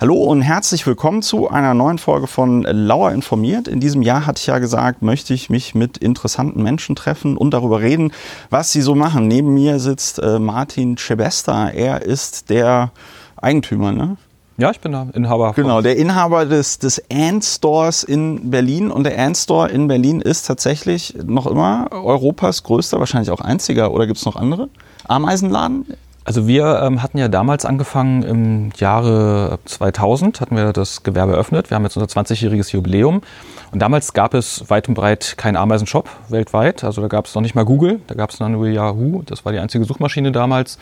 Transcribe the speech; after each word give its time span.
Hallo 0.00 0.14
und 0.14 0.40
herzlich 0.40 0.86
willkommen 0.86 1.20
zu 1.20 1.50
einer 1.50 1.74
neuen 1.74 1.98
Folge 1.98 2.26
von 2.26 2.62
Lauer 2.62 3.12
informiert. 3.12 3.68
In 3.68 3.80
diesem 3.80 4.00
Jahr 4.00 4.26
hatte 4.26 4.40
ich 4.40 4.46
ja 4.46 4.58
gesagt, 4.58 5.02
möchte 5.02 5.34
ich 5.34 5.50
mich 5.50 5.74
mit 5.74 5.98
interessanten 5.98 6.62
Menschen 6.62 6.96
treffen 6.96 7.36
und 7.36 7.52
darüber 7.52 7.82
reden, 7.82 8.10
was 8.48 8.72
sie 8.72 8.80
so 8.80 8.94
machen. 8.94 9.28
Neben 9.28 9.52
mir 9.52 9.78
sitzt 9.78 10.18
äh, 10.18 10.38
Martin 10.38 10.96
Chebesta. 10.96 11.68
Er 11.68 12.00
ist 12.00 12.48
der 12.48 12.92
Eigentümer, 13.36 13.92
ne? 13.92 14.16
Ja, 14.56 14.70
ich 14.70 14.80
bin 14.80 14.92
der 14.92 15.08
Inhaber. 15.12 15.52
Genau, 15.52 15.82
der 15.82 15.98
Inhaber 15.98 16.46
des, 16.46 16.78
des 16.78 17.02
Ant 17.12 17.44
Stores 17.44 18.02
in 18.02 18.50
Berlin. 18.50 18.90
Und 18.90 19.04
der 19.04 19.18
Ant 19.18 19.36
Store 19.36 19.68
in 19.68 19.86
Berlin 19.86 20.22
ist 20.22 20.46
tatsächlich 20.46 21.14
noch 21.26 21.46
immer 21.46 21.88
Europas 21.90 22.62
größter, 22.62 23.00
wahrscheinlich 23.00 23.30
auch 23.30 23.42
einziger, 23.42 23.92
oder 23.92 24.06
gibt 24.06 24.18
es 24.18 24.24
noch 24.24 24.36
andere? 24.36 24.70
Ameisenladen 25.06 25.84
also 26.24 26.46
wir 26.46 26.80
ähm, 26.82 27.02
hatten 27.02 27.18
ja 27.18 27.28
damals 27.28 27.64
angefangen 27.64 28.22
im 28.22 28.70
Jahre 28.76 29.58
2000, 29.64 30.40
hatten 30.40 30.56
wir 30.56 30.72
das 30.72 31.02
Gewerbe 31.02 31.32
eröffnet. 31.32 31.70
Wir 31.70 31.76
haben 31.76 31.84
jetzt 31.84 31.96
unser 31.96 32.08
20-jähriges 32.08 32.72
Jubiläum. 32.72 33.22
Und 33.72 33.80
damals 33.80 34.12
gab 34.12 34.34
es 34.34 34.68
weit 34.68 34.88
und 34.88 34.94
breit 34.94 35.34
keinen 35.36 35.56
Ameisenshop 35.56 36.08
weltweit. 36.28 36.84
Also 36.84 37.00
da 37.00 37.08
gab 37.08 37.26
es 37.26 37.34
noch 37.34 37.42
nicht 37.42 37.54
mal 37.54 37.64
Google, 37.64 38.00
da 38.06 38.14
gab 38.14 38.30
es 38.30 38.40
nur 38.40 38.68
Yahoo. 38.68 39.22
Das 39.22 39.44
war 39.44 39.52
die 39.52 39.58
einzige 39.58 39.84
Suchmaschine 39.84 40.32
damals. 40.32 40.78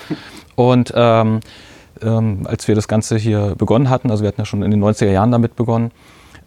Und 0.56 0.92
ähm, 0.97 1.41
ähm, 2.02 2.47
als 2.47 2.66
wir 2.66 2.75
das 2.75 2.89
Ganze 2.89 3.16
hier 3.16 3.55
begonnen 3.56 3.91
hatten, 3.91 4.11
also 4.11 4.23
wir 4.23 4.28
hatten 4.28 4.41
ja 4.41 4.45
schon 4.45 4.62
in 4.62 4.70
den 4.70 4.83
90er 4.83 5.11
Jahren 5.11 5.30
damit 5.30 5.56
begonnen, 5.56 5.91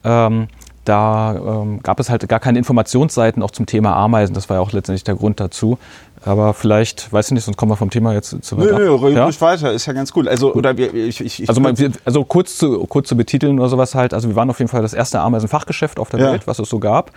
ähm, 0.03 0.47
da 0.85 1.35
ähm, 1.35 1.81
gab 1.83 1.99
es 1.99 2.09
halt 2.09 2.27
gar 2.27 2.39
keine 2.39 2.57
Informationsseiten 2.57 3.43
auch 3.43 3.51
zum 3.51 3.65
Thema 3.65 3.95
Ameisen. 3.95 4.33
Das 4.33 4.49
war 4.49 4.57
ja 4.57 4.61
auch 4.61 4.71
letztendlich 4.71 5.03
der 5.03 5.15
Grund 5.15 5.39
dazu. 5.39 5.77
Aber 6.23 6.53
vielleicht, 6.53 7.11
weiß 7.11 7.27
ich 7.27 7.31
nicht, 7.31 7.43
sonst 7.43 7.57
kommen 7.57 7.71
wir 7.71 7.75
vom 7.75 7.89
Thema 7.89 8.13
jetzt 8.13 8.43
zu 8.43 8.57
weit 8.57 8.65
nö, 8.65 8.95
ab. 8.95 9.01
Nö, 9.01 9.09
ja? 9.09 9.41
weiter, 9.41 9.71
ist 9.71 9.87
ja 9.87 9.93
ganz 9.93 10.11
cool. 10.15 10.27
Also, 10.27 10.53
oder 10.53 10.77
ich, 10.77 11.21
ich, 11.21 11.41
ich 11.41 11.49
also, 11.49 11.61
man, 11.61 11.75
also 12.05 12.23
kurz, 12.23 12.57
zu, 12.57 12.85
kurz 12.85 13.07
zu 13.07 13.17
betiteln 13.17 13.59
oder 13.59 13.69
sowas 13.69 13.95
halt. 13.95 14.13
Also 14.13 14.29
wir 14.29 14.35
waren 14.35 14.49
auf 14.49 14.59
jeden 14.59 14.69
Fall 14.69 14.81
das 14.81 14.93
erste 14.93 15.19
Ameisenfachgeschäft 15.19 15.99
auf 15.99 16.09
der 16.09 16.19
ja. 16.19 16.31
Welt, 16.31 16.47
was 16.47 16.59
es 16.59 16.69
so 16.69 16.79
gab 16.79 17.11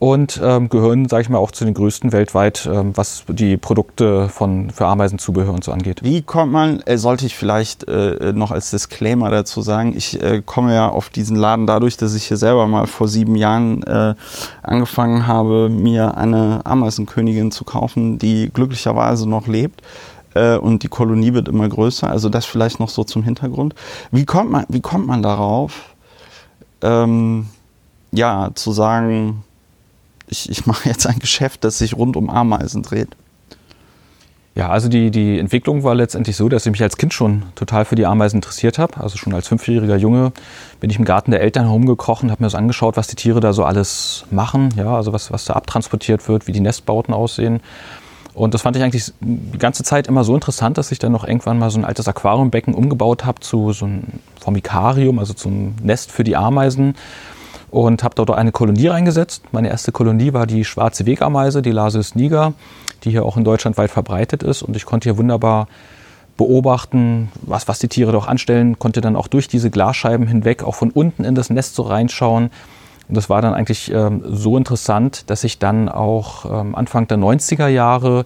und 0.00 0.40
ähm, 0.42 0.70
gehören, 0.70 1.10
sage 1.10 1.22
ich 1.22 1.28
mal, 1.28 1.36
auch 1.36 1.50
zu 1.50 1.66
den 1.66 1.74
größten 1.74 2.10
weltweit, 2.10 2.66
ähm, 2.72 2.96
was 2.96 3.24
die 3.28 3.58
Produkte 3.58 4.30
von 4.30 4.70
für 4.70 4.86
Ameisenzubehör 4.86 5.52
und 5.52 5.62
so 5.62 5.72
angeht. 5.72 6.02
Wie 6.02 6.22
kommt 6.22 6.52
man, 6.52 6.80
äh, 6.80 6.96
sollte 6.96 7.26
ich 7.26 7.36
vielleicht 7.36 7.86
äh, 7.86 8.32
noch 8.32 8.50
als 8.50 8.70
Disclaimer 8.70 9.30
dazu 9.30 9.60
sagen, 9.60 9.94
ich 9.94 10.20
äh, 10.22 10.42
komme 10.44 10.74
ja 10.74 10.88
auf 10.88 11.10
diesen 11.10 11.36
Laden 11.36 11.66
dadurch, 11.66 11.98
dass 11.98 12.14
ich 12.14 12.24
hier 12.24 12.38
selber 12.38 12.66
mal 12.66 12.86
vor 12.86 13.08
sieben 13.08 13.36
Jahren 13.36 13.82
äh, 13.82 14.14
angefangen 14.62 15.26
habe, 15.26 15.68
mir 15.68 16.16
eine 16.16 16.64
Ameisenkönigin 16.64 17.50
zu 17.50 17.64
kaufen, 17.64 18.18
die 18.18 18.48
glücklicherweise 18.50 19.28
noch 19.28 19.48
lebt 19.48 19.82
äh, 20.32 20.56
und 20.56 20.82
die 20.82 20.88
Kolonie 20.88 21.34
wird 21.34 21.46
immer 21.46 21.68
größer. 21.68 22.08
Also 22.08 22.30
das 22.30 22.46
vielleicht 22.46 22.80
noch 22.80 22.88
so 22.88 23.04
zum 23.04 23.22
Hintergrund. 23.22 23.74
Wie 24.10 24.24
kommt 24.24 24.50
man, 24.50 24.64
wie 24.70 24.80
kommt 24.80 25.06
man 25.06 25.22
darauf, 25.22 25.94
ähm, 26.80 27.48
ja, 28.12 28.50
zu 28.54 28.72
sagen, 28.72 29.44
ich, 30.30 30.48
ich 30.48 30.66
mache 30.66 30.88
jetzt 30.88 31.06
ein 31.06 31.18
Geschäft, 31.18 31.64
das 31.64 31.78
sich 31.78 31.96
rund 31.96 32.16
um 32.16 32.30
Ameisen 32.30 32.82
dreht. 32.82 33.08
Ja, 34.56 34.68
also 34.68 34.88
die, 34.88 35.10
die 35.10 35.38
Entwicklung 35.38 35.84
war 35.84 35.94
letztendlich 35.94 36.36
so, 36.36 36.48
dass 36.48 36.66
ich 36.66 36.72
mich 36.72 36.82
als 36.82 36.96
Kind 36.96 37.14
schon 37.14 37.44
total 37.54 37.84
für 37.84 37.94
die 37.94 38.04
Ameisen 38.04 38.38
interessiert 38.38 38.78
habe. 38.78 39.00
Also 39.00 39.16
schon 39.16 39.32
als 39.32 39.46
fünfjähriger 39.46 39.96
Junge 39.96 40.32
bin 40.80 40.90
ich 40.90 40.98
im 40.98 41.04
Garten 41.04 41.30
der 41.30 41.40
Eltern 41.40 41.66
herumgekrochen, 41.66 42.30
habe 42.30 42.42
mir 42.42 42.46
das 42.46 42.56
angeschaut, 42.56 42.96
was 42.96 43.06
die 43.06 43.14
Tiere 43.14 43.40
da 43.40 43.52
so 43.52 43.64
alles 43.64 44.24
machen, 44.30 44.74
ja, 44.76 44.96
also 44.96 45.12
was, 45.12 45.30
was 45.30 45.44
da 45.44 45.54
abtransportiert 45.54 46.28
wird, 46.28 46.48
wie 46.48 46.52
die 46.52 46.60
Nestbauten 46.60 47.14
aussehen. 47.14 47.60
Und 48.34 48.54
das 48.54 48.62
fand 48.62 48.76
ich 48.76 48.82
eigentlich 48.82 49.12
die 49.20 49.58
ganze 49.58 49.84
Zeit 49.84 50.08
immer 50.08 50.24
so 50.24 50.34
interessant, 50.34 50.78
dass 50.78 50.92
ich 50.92 50.98
dann 50.98 51.12
noch 51.12 51.26
irgendwann 51.26 51.58
mal 51.58 51.70
so 51.70 51.78
ein 51.78 51.84
altes 51.84 52.08
Aquariumbecken 52.08 52.74
umgebaut 52.74 53.24
habe 53.24 53.40
zu 53.40 53.72
so 53.72 53.86
einem 53.86 54.02
Formikarium, 54.40 55.18
also 55.18 55.32
zum 55.32 55.74
Nest 55.82 56.10
für 56.10 56.24
die 56.24 56.36
Ameisen 56.36 56.94
und 57.70 58.02
habe 58.02 58.14
dort 58.14 58.30
eine 58.30 58.52
Kolonie 58.52 58.88
reingesetzt. 58.88 59.44
Meine 59.52 59.68
erste 59.68 59.92
Kolonie 59.92 60.32
war 60.32 60.46
die 60.46 60.64
schwarze 60.64 61.06
Wegameise, 61.06 61.62
die 61.62 61.70
Lasis 61.70 62.14
niger, 62.14 62.52
die 63.04 63.10
hier 63.10 63.24
auch 63.24 63.36
in 63.36 63.44
Deutschland 63.44 63.78
weit 63.78 63.90
verbreitet 63.90 64.42
ist. 64.42 64.62
Und 64.62 64.76
ich 64.76 64.84
konnte 64.84 65.08
hier 65.08 65.18
wunderbar 65.18 65.68
beobachten, 66.36 67.30
was, 67.42 67.68
was 67.68 67.78
die 67.78 67.88
Tiere 67.88 68.12
doch 68.12 68.26
anstellen, 68.26 68.78
konnte 68.78 69.00
dann 69.00 69.14
auch 69.14 69.28
durch 69.28 69.46
diese 69.46 69.70
Glasscheiben 69.70 70.26
hinweg 70.26 70.62
auch 70.62 70.74
von 70.74 70.90
unten 70.90 71.24
in 71.24 71.34
das 71.34 71.50
Nest 71.50 71.74
so 71.74 71.82
reinschauen. 71.82 72.50
Und 73.08 73.16
das 73.16 73.28
war 73.28 73.42
dann 73.42 73.54
eigentlich 73.54 73.92
ähm, 73.92 74.22
so 74.24 74.56
interessant, 74.56 75.28
dass 75.30 75.44
ich 75.44 75.58
dann 75.58 75.88
auch 75.88 76.44
ähm, 76.46 76.74
Anfang 76.74 77.06
der 77.08 77.18
90er 77.18 77.68
Jahre 77.68 78.24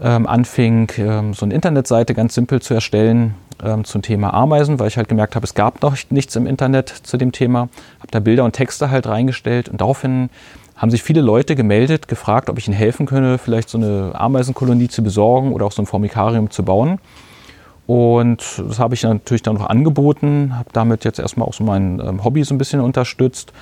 ähm, 0.00 0.26
anfing, 0.26 0.90
ähm, 0.98 1.34
so 1.34 1.44
eine 1.44 1.54
Internetseite 1.54 2.14
ganz 2.14 2.34
simpel 2.34 2.62
zu 2.62 2.74
erstellen 2.74 3.34
ähm, 3.62 3.84
zum 3.84 4.02
Thema 4.02 4.34
Ameisen, 4.34 4.78
weil 4.78 4.88
ich 4.88 4.96
halt 4.96 5.08
gemerkt 5.08 5.34
habe, 5.36 5.44
es 5.44 5.54
gab 5.54 5.82
noch 5.82 5.96
nichts 6.10 6.36
im 6.36 6.46
Internet 6.46 6.88
zu 6.88 7.16
dem 7.16 7.32
Thema. 7.32 7.68
Habe 7.98 8.10
da 8.10 8.20
Bilder 8.20 8.44
und 8.44 8.52
Texte 8.52 8.90
halt 8.90 9.06
reingestellt 9.06 9.68
und 9.68 9.80
daraufhin 9.80 10.30
haben 10.76 10.90
sich 10.90 11.02
viele 11.02 11.20
Leute 11.20 11.54
gemeldet, 11.54 12.08
gefragt, 12.08 12.50
ob 12.50 12.58
ich 12.58 12.66
ihnen 12.66 12.76
helfen 12.76 13.06
könne, 13.06 13.38
vielleicht 13.38 13.68
so 13.68 13.78
eine 13.78 14.12
Ameisenkolonie 14.14 14.88
zu 14.88 15.02
besorgen 15.02 15.52
oder 15.52 15.66
auch 15.66 15.72
so 15.72 15.82
ein 15.82 15.86
Formikarium 15.86 16.50
zu 16.50 16.64
bauen. 16.64 16.98
Und 17.86 18.62
das 18.66 18.78
habe 18.78 18.94
ich 18.94 19.02
natürlich 19.02 19.42
dann 19.42 19.56
noch 19.56 19.68
angeboten, 19.68 20.52
habe 20.56 20.70
damit 20.72 21.04
jetzt 21.04 21.18
erstmal 21.18 21.46
auch 21.46 21.54
so 21.54 21.62
mein 21.64 22.00
ähm, 22.00 22.24
Hobby 22.24 22.42
so 22.44 22.54
ein 22.54 22.58
bisschen 22.58 22.80
unterstützt 22.80 23.52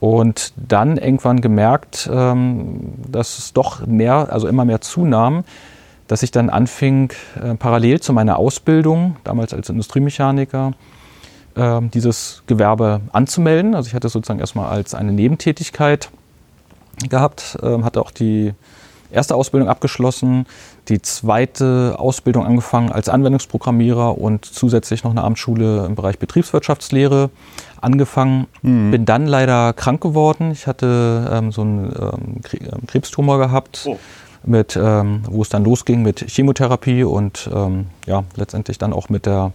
und 0.00 0.52
dann 0.56 0.96
irgendwann 0.96 1.40
gemerkt, 1.40 2.08
ähm, 2.12 2.94
dass 3.08 3.38
es 3.38 3.52
doch 3.52 3.86
mehr, 3.86 4.32
also 4.32 4.46
immer 4.46 4.64
mehr 4.64 4.80
zunahm, 4.80 5.44
dass 6.08 6.22
ich 6.22 6.30
dann 6.30 6.50
anfing, 6.50 7.12
äh, 7.40 7.54
parallel 7.54 8.00
zu 8.00 8.12
meiner 8.12 8.38
Ausbildung, 8.38 9.16
damals 9.24 9.54
als 9.54 9.68
Industriemechaniker, 9.68 10.72
äh, 11.54 11.80
dieses 11.94 12.42
Gewerbe 12.46 13.02
anzumelden. 13.12 13.74
Also 13.74 13.88
ich 13.88 13.94
hatte 13.94 14.08
sozusagen 14.08 14.40
erstmal 14.40 14.70
als 14.70 14.94
eine 14.94 15.12
Nebentätigkeit 15.12 16.10
gehabt, 17.08 17.58
äh, 17.62 17.82
hatte 17.82 18.00
auch 18.00 18.10
die 18.10 18.54
erste 19.10 19.34
Ausbildung 19.34 19.68
abgeschlossen, 19.68 20.46
die 20.88 21.00
zweite 21.00 21.96
Ausbildung 21.98 22.44
angefangen 22.44 22.90
als 22.90 23.08
Anwendungsprogrammierer 23.08 24.18
und 24.18 24.44
zusätzlich 24.44 25.04
noch 25.04 25.10
eine 25.10 25.22
Amtsschule 25.22 25.84
im 25.86 25.94
Bereich 25.94 26.18
Betriebswirtschaftslehre 26.18 27.30
angefangen. 27.80 28.46
Mhm. 28.62 28.90
Bin 28.90 29.04
dann 29.04 29.26
leider 29.26 29.72
krank 29.72 30.00
geworden. 30.00 30.50
Ich 30.52 30.66
hatte 30.66 31.30
ähm, 31.32 31.52
so 31.52 31.62
einen 31.62 31.92
ähm, 31.98 32.40
ähm, 32.52 32.86
Krebstumor 32.86 33.38
gehabt. 33.38 33.84
Oh. 33.86 33.98
Mit, 34.48 34.78
ähm, 34.80 35.22
wo 35.28 35.42
es 35.42 35.50
dann 35.50 35.62
losging 35.64 36.02
mit 36.02 36.24
Chemotherapie 36.26 37.04
und 37.04 37.50
ähm, 37.52 37.86
ja, 38.06 38.24
letztendlich 38.34 38.78
dann 38.78 38.94
auch 38.94 39.10
mit 39.10 39.26
der 39.26 39.52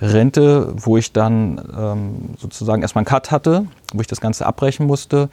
Rente, 0.00 0.72
wo 0.74 0.96
ich 0.96 1.12
dann 1.12 1.60
ähm, 1.78 2.34
sozusagen 2.38 2.80
erstmal 2.80 3.00
einen 3.00 3.06
Cut 3.06 3.30
hatte, 3.30 3.66
wo 3.92 4.00
ich 4.00 4.06
das 4.06 4.20
Ganze 4.20 4.46
abbrechen 4.46 4.86
musste 4.86 5.28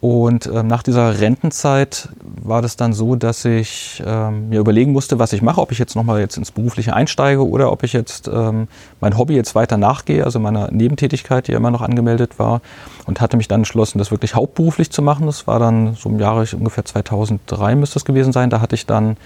und 0.00 0.46
äh, 0.46 0.62
nach 0.62 0.84
dieser 0.84 1.20
Rentenzeit 1.20 2.08
war 2.22 2.62
das 2.62 2.76
dann 2.76 2.92
so, 2.92 3.16
dass 3.16 3.44
ich 3.44 4.00
ähm, 4.06 4.48
mir 4.48 4.60
überlegen 4.60 4.92
musste, 4.92 5.18
was 5.18 5.32
ich 5.32 5.42
mache, 5.42 5.60
ob 5.60 5.72
ich 5.72 5.78
jetzt 5.78 5.96
nochmal 5.96 6.20
jetzt 6.20 6.36
ins 6.36 6.52
Berufliche 6.52 6.94
einsteige 6.94 7.44
oder 7.46 7.72
ob 7.72 7.82
ich 7.82 7.94
jetzt 7.94 8.28
ähm, 8.32 8.68
mein 9.00 9.18
Hobby 9.18 9.34
jetzt 9.34 9.56
weiter 9.56 9.76
nachgehe, 9.76 10.24
also 10.24 10.38
meiner 10.38 10.70
Nebentätigkeit, 10.70 11.48
die 11.48 11.52
ja 11.52 11.58
immer 11.58 11.72
noch 11.72 11.82
angemeldet 11.82 12.38
war. 12.38 12.60
Und 13.06 13.20
hatte 13.20 13.36
mich 13.36 13.48
dann 13.48 13.60
entschlossen, 13.60 13.98
das 13.98 14.12
wirklich 14.12 14.36
hauptberuflich 14.36 14.90
zu 14.90 15.02
machen. 15.02 15.26
Das 15.26 15.48
war 15.48 15.58
dann 15.58 15.94
so 15.94 16.08
im 16.08 16.20
Jahre 16.20 16.46
ungefähr 16.52 16.84
2003 16.84 17.74
müsste 17.74 17.98
es 17.98 18.04
gewesen 18.04 18.32
sein. 18.32 18.50
Da 18.50 18.60
hatte 18.60 18.76
ich 18.76 18.86
dann 18.86 19.16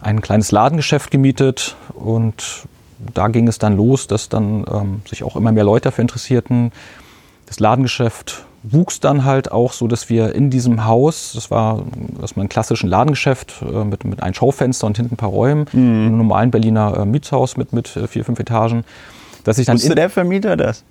ein 0.00 0.22
kleines 0.22 0.50
Ladengeschäft 0.50 1.12
gemietet 1.12 1.76
und 1.94 2.66
da 3.14 3.28
ging 3.28 3.46
es 3.46 3.58
dann 3.58 3.76
los, 3.76 4.08
dass 4.08 4.28
dann 4.28 4.64
ähm, 4.72 5.02
sich 5.08 5.22
auch 5.22 5.36
immer 5.36 5.52
mehr 5.52 5.64
Leute 5.64 5.84
dafür 5.84 6.02
interessierten. 6.02 6.72
Das 7.46 7.60
Ladengeschäft 7.60 8.44
wuchs 8.72 9.00
dann 9.00 9.24
halt 9.24 9.52
auch 9.52 9.72
so, 9.72 9.86
dass 9.86 10.08
wir 10.08 10.34
in 10.34 10.50
diesem 10.50 10.86
Haus, 10.86 11.32
das 11.34 11.50
war 11.50 11.82
erstmal 12.20 12.46
ein 12.46 12.48
klassisches 12.48 12.88
Ladengeschäft 12.88 13.62
äh, 13.62 13.84
mit, 13.84 14.04
mit 14.04 14.22
einem 14.22 14.34
Schaufenster 14.34 14.86
und 14.86 14.96
hinten 14.96 15.14
ein 15.14 15.16
paar 15.16 15.30
Räumen, 15.30 15.66
mhm. 15.72 16.06
einem 16.06 16.16
normalen 16.18 16.50
Berliner 16.50 16.96
äh, 16.98 17.04
Mietshaus 17.04 17.56
mit, 17.56 17.72
mit 17.72 17.96
äh, 17.96 18.06
vier, 18.06 18.24
fünf 18.24 18.38
Etagen. 18.38 18.84
Dass 19.44 19.58
ich 19.58 19.66
dann 19.66 19.76
Wusste 19.76 19.94
der 19.94 20.10
Vermieter 20.10 20.56
das? 20.56 20.82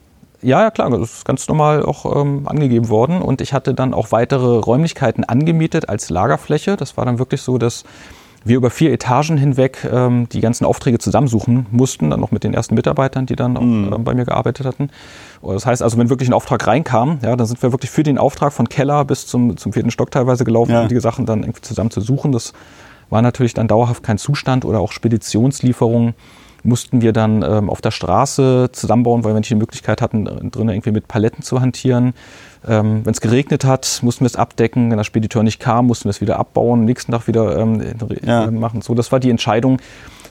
Ja, 0.42 0.62
ja, 0.62 0.72
klar, 0.72 0.89
das 0.92 1.01
ist 1.01 1.25
ganz 1.25 1.48
normal 1.48 1.83
auch 1.83 2.22
ähm, 2.22 2.48
angegeben 2.48 2.89
worden. 2.89 3.22
Und 3.22 3.42
ich 3.42 3.54
hatte 3.54 3.74
dann 3.74 3.94
auch 3.94 4.12
weitere 4.12 4.60
Räumlichkeiten 4.60 5.24
angemietet 5.24 5.89
als 5.89 6.10
Lagerfläche. 6.10 6.77
Das 6.77 6.98
war 6.98 7.06
dann 7.06 7.19
wirklich 7.19 7.42
so, 7.42 7.57
dass 7.57 7.83
wir 8.45 8.57
über 8.57 8.69
vier 8.69 8.94
Etagen 8.94 9.38
hinweg 9.38 9.88
ähm, 9.92 10.30
die 10.30 10.39
ganzen 10.39 10.65
Aufträge 10.65 11.00
zusammensuchen 11.00 11.65
mussten, 11.71 12.12
dann 12.12 12.19
noch 12.19 12.31
mit 12.31 12.44
den 12.44 12.53
ersten 12.53 12.75
Mitarbeitern, 12.75 13.25
die 13.25 13.36
dann 13.36 13.57
auch, 13.57 13.62
mhm. 13.62 13.92
äh, 13.92 13.97
bei 13.97 14.13
mir 14.13 14.25
gearbeitet 14.25 14.65
hatten. 14.65 14.89
Das 15.42 15.65
heißt 15.65 15.81
also, 15.81 15.97
wenn 15.97 16.09
wirklich 16.09 16.30
ein 16.30 16.33
Auftrag 16.33 16.65
reinkam, 16.65 17.19
ja, 17.24 17.36
dann 17.36 17.47
sind 17.47 17.62
wir 17.62 17.71
wirklich 17.71 17.92
für 17.92 18.03
den 18.03 18.18
Auftrag 18.18 18.53
von 18.53 18.69
Keller 18.69 19.03
bis 19.03 19.27
zum, 19.27 19.57
zum 19.57 19.74
vierten 19.74 19.92
Stock 19.92 20.12
teilweise 20.12 20.44
gelaufen, 20.45 20.71
ja. 20.71 20.83
um 20.83 20.88
die 20.88 21.00
Sachen 21.00 21.25
dann 21.25 21.42
irgendwie 21.42 21.62
zusammen 21.62 21.92
zu 21.92 22.01
suchen. 22.01 22.31
Das 22.31 22.53
war 23.09 23.21
natürlich 23.21 23.53
dann 23.53 23.68
dauerhaft 23.68 24.03
kein 24.03 24.18
Zustand 24.18 24.63
oder 24.63 24.80
auch 24.80 24.91
Speditionslieferungen 24.91 26.13
mussten 26.65 27.01
wir 27.01 27.13
dann 27.13 27.44
ähm, 27.44 27.69
auf 27.69 27.81
der 27.81 27.91
Straße 27.91 28.69
zusammenbauen, 28.71 29.23
weil 29.23 29.33
wir 29.33 29.39
nicht 29.39 29.50
die 29.50 29.56
Möglichkeit 29.56 30.01
hatten, 30.01 30.25
drinnen 30.25 30.69
irgendwie 30.69 30.91
mit 30.91 31.07
Paletten 31.07 31.44
zu 31.44 31.62
hantieren. 31.62 32.13
Ähm, 32.67 33.06
Wenn 33.06 33.13
es 33.13 33.21
geregnet 33.21 33.63
hat, 33.63 34.00
mussten 34.01 34.25
wir 34.25 34.27
es 34.27 34.35
abdecken. 34.35 34.89
Wenn 34.89 34.97
der 34.97 35.03
Spediteur 35.03 35.44
nicht 35.44 35.59
kam, 35.59 35.88
mussten 35.88 36.06
wir 36.06 36.09
es 36.12 36.21
wieder 36.21 36.39
abbauen, 36.39 36.85
nächsten 36.85 37.12
Tag 37.12 37.27
wieder 37.27 37.57
ähm, 37.57 37.83
ja. 38.23 38.50
machen. 38.50 38.81
So, 38.81 38.95
das 38.95 39.12
war 39.12 39.19
die 39.19 39.29
Entscheidung, 39.29 39.79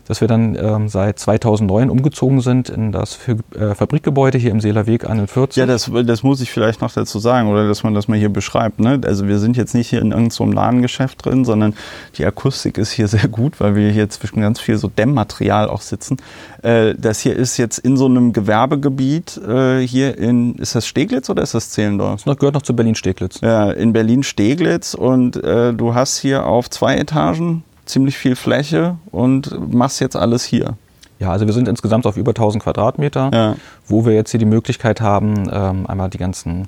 dass 0.07 0.21
wir 0.21 0.29
dann 0.29 0.57
ähm, 0.57 0.89
seit 0.89 1.19
2009 1.19 1.91
umgezogen 1.91 2.41
sind 2.41 2.69
in 2.69 2.93
das 2.93 3.19
äh, 3.27 3.75
Fabrikgebäude 3.75 4.39
hier 4.39 4.51
im 4.51 4.61
Seelerweg 4.61 5.09
41. 5.09 5.57
Ja, 5.57 5.67
das, 5.67 5.91
das 6.05 6.23
muss 6.23 6.41
ich 6.41 6.51
vielleicht 6.51 6.81
noch 6.81 6.93
dazu 6.93 7.19
sagen 7.19 7.49
oder 7.49 7.67
dass 7.67 7.83
man 7.83 7.95
das 7.95 8.09
mal 8.09 8.19
hier 8.19 8.29
beschreibt. 8.29 8.81
Ne? 8.81 9.01
Also 9.05 9.27
wir 9.29 9.39
sind 9.39 9.57
jetzt 9.57 9.75
nicht 9.75 9.89
hier 9.89 10.01
in 10.01 10.13
irgendeinem 10.13 10.53
Ladengeschäft 10.53 11.25
drin, 11.25 11.45
sondern 11.45 11.75
die 12.19 12.25
Akustik 12.25 12.79
ist 12.79 12.93
hier 12.93 13.09
sehr 13.15 13.29
gut, 13.29 13.61
weil 13.61 13.77
wir 13.77 13.91
hier 13.91 14.09
zwischen 14.11 14.41
ganz 14.41 14.61
viel 14.61 14.77
so 14.77 14.89
Dämmmaterial 14.89 15.69
auch 15.69 15.81
sitzen. 15.81 16.19
Äh, 16.63 16.95
das 16.97 17.21
hier 17.21 17.37
ist 17.37 17.57
jetzt 17.57 17.79
in 17.79 17.97
so 17.97 18.07
einem 18.07 18.33
Gewerbegebiet 18.33 19.39
äh, 19.39 19.81
hier 19.81 20.19
in, 20.19 20.55
ist 20.57 20.75
das 20.75 20.87
Steglitz 20.87 21.31
oder 21.31 21.43
ist 21.43 21.55
das 21.55 21.71
Zehlendorf? 21.71 22.25
Das 22.25 22.37
gehört 22.37 22.55
noch 22.55 22.63
zu 22.63 22.77
Berlin-Steglitz. 22.77 23.41
Ja, 23.41 23.71
in 23.71 23.93
Berlin-Steglitz 23.93 24.95
und 24.95 25.37
äh, 25.43 25.73
du 25.73 25.95
hast 25.95 26.19
hier 26.19 26.47
auf 26.47 26.69
zwei 26.71 26.97
Etagen 26.97 27.65
ziemlich 27.87 28.17
viel 28.17 28.37
Fläche 28.37 28.97
und 29.11 29.73
machst 29.73 30.01
jetzt 30.01 30.17
alles 30.17 30.45
hier. 30.45 30.77
Ja, 31.19 31.31
also 31.31 31.47
wir 31.47 31.55
sind 31.55 31.69
insgesamt 31.69 32.07
auf 32.07 32.17
über 32.17 32.31
1000 32.31 32.63
Quadratmeter, 32.63 33.31
ja. 33.33 33.57
wo 33.87 34.05
wir 34.05 34.15
jetzt 34.15 34.31
hier 34.31 34.41
die 34.41 34.47
Möglichkeit 34.47 35.01
haben, 35.01 35.49
ähm, 35.51 35.87
einmal 35.87 36.11
die 36.11 36.19
ganzen, 36.19 36.67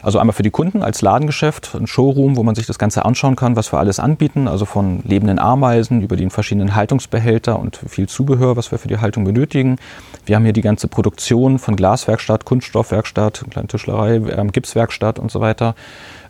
also 0.00 0.18
einmal 0.18 0.32
für 0.32 0.44
die 0.44 0.50
Kunden 0.50 0.82
als 0.82 1.02
Ladengeschäft, 1.02 1.74
ein 1.74 1.86
Showroom, 1.86 2.36
wo 2.36 2.42
man 2.42 2.54
sich 2.54 2.66
das 2.66 2.78
Ganze 2.78 3.04
anschauen 3.04 3.34
kann, 3.36 3.56
was 3.56 3.72
wir 3.72 3.78
alles 3.78 3.98
anbieten, 3.98 4.46
also 4.46 4.64
von 4.64 5.02
lebenden 5.04 5.38
Ameisen 5.38 6.02
über 6.02 6.16
die 6.16 6.30
verschiedenen 6.30 6.76
Haltungsbehälter 6.76 7.58
und 7.58 7.76
viel 7.88 8.08
Zubehör, 8.08 8.56
was 8.56 8.70
wir 8.70 8.78
für 8.78 8.88
die 8.88 8.98
Haltung 8.98 9.24
benötigen. 9.24 9.76
Wir 10.24 10.36
haben 10.36 10.44
hier 10.44 10.52
die 10.52 10.62
ganze 10.62 10.86
Produktion 10.86 11.58
von 11.58 11.74
Glaswerkstatt, 11.74 12.44
Kunststoffwerkstatt, 12.44 13.44
kleine 13.50 13.68
Tischlerei, 13.68 14.14
ähm, 14.14 14.52
Gipswerkstatt 14.52 15.18
und 15.18 15.32
so 15.32 15.40
weiter 15.40 15.74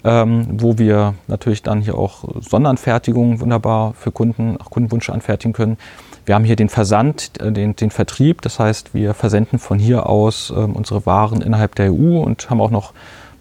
ähm, 0.05 0.47
wo 0.61 0.79
wir 0.79 1.15
natürlich 1.27 1.63
dann 1.63 1.81
hier 1.81 1.97
auch 1.97 2.25
Sonderanfertigungen 2.41 3.41
wunderbar 3.41 3.95
für 3.95 4.11
Kunden, 4.13 4.57
auch 4.59 4.71
Kundenwünsche 4.71 5.13
anfertigen 5.13 5.53
können. 5.53 5.77
Wir 6.25 6.35
haben 6.35 6.45
hier 6.45 6.57
den 6.57 6.69
Versand, 6.69 7.41
äh, 7.41 7.53
den, 7.53 7.77
den 7.77 7.91
Vertrieb, 7.91 8.43
das 8.43 8.59
heißt, 8.59 8.95
wir 8.95 9.15
versenden 9.15 9.59
von 9.59 9.79
hier 9.79 10.09
aus 10.09 10.53
ähm, 10.57 10.75
unsere 10.75 11.07
Waren 11.07 11.43
innerhalb 11.43 11.75
der 11.75 11.93
EU 11.93 12.21
und 12.21 12.51
haben 12.51 12.61
auch 12.61 12.71
noch 12.71 12.93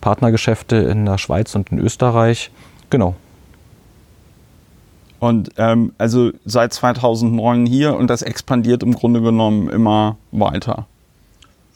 Partnergeschäfte 0.02 0.78
in 0.78 1.06
der 1.06 1.18
Schweiz 1.18 1.56
und 1.56 1.72
in 1.72 1.80
Österreich. 1.80 2.52
Genau. 2.90 3.16
Und 5.20 5.52
ähm, 5.58 5.94
also 5.98 6.32
seit 6.46 6.74
2009 6.74 7.66
hier 7.66 7.96
und 7.96 8.10
das 8.10 8.22
expandiert 8.22 8.84
im 8.84 8.94
Grunde 8.94 9.22
genommen 9.22 9.70
immer 9.70 10.18
weiter. 10.32 10.88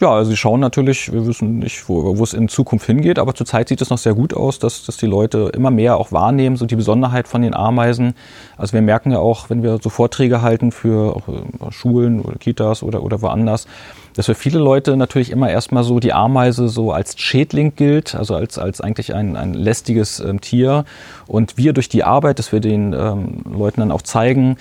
Ja, 0.04 0.16
also 0.16 0.32
sie 0.32 0.36
schauen 0.36 0.60
natürlich, 0.60 1.14
wir 1.14 1.26
wissen 1.26 1.60
nicht, 1.60 1.88
wo, 1.88 2.18
wo 2.18 2.24
es 2.26 2.34
in 2.34 2.50
Zukunft 2.50 2.88
hingeht, 2.88 3.18
aber 3.18 3.36
zurzeit 3.36 3.70
sieht 3.70 3.82
es 3.82 3.90
noch 3.90 3.98
sehr 3.98 4.14
gut 4.14 4.34
aus, 4.34 4.60
dass, 4.60 4.84
dass 4.84 4.98
die 4.98 5.06
Leute 5.06 5.50
immer 5.54 5.72
mehr 5.72 5.96
auch 5.96 6.12
wahrnehmen, 6.12 6.58
so 6.58 6.66
die 6.66 6.76
Besonderheit 6.76 7.26
von 7.26 7.42
den 7.42 7.54
Ameisen. 7.54 8.14
Also 8.58 8.74
wir 8.74 8.82
merken 8.82 9.12
ja 9.12 9.20
auch, 9.20 9.50
wenn 9.50 9.64
wir 9.64 9.80
so 9.82 9.90
Vorträge 9.90 10.42
halten 10.42 10.74
für 10.74 11.22
äh, 11.30 11.72
Schulen 11.72 12.20
oder 12.20 12.38
Kitas 12.38 12.84
oder, 12.84 13.02
oder 13.02 13.22
woanders, 13.22 13.66
dass 14.14 14.26
für 14.26 14.36
viele 14.36 14.60
Leute 14.60 14.98
natürlich 14.98 15.32
immer 15.32 15.50
erstmal 15.50 15.86
so 15.86 16.02
die 16.02 16.12
Ameise 16.12 16.68
so 16.68 16.92
als 16.92 17.18
Schädling 17.18 17.74
gilt, 17.78 18.14
also 18.14 18.36
als, 18.36 18.58
als 18.60 18.82
eigentlich 18.82 19.14
ein, 19.14 19.38
ein 19.38 19.54
lästiges 19.54 20.20
ähm, 20.20 20.42
Tier. 20.42 20.84
Und 21.28 21.58
wir 21.58 21.72
durch 21.72 21.88
die 21.88 22.04
Arbeit, 22.04 22.40
dass 22.40 22.52
wir 22.52 22.60
den 22.60 22.92
ähm, 22.92 23.44
Leuten 23.50 23.80
dann 23.80 23.92
auch 23.94 24.02
zeigen, 24.02 24.58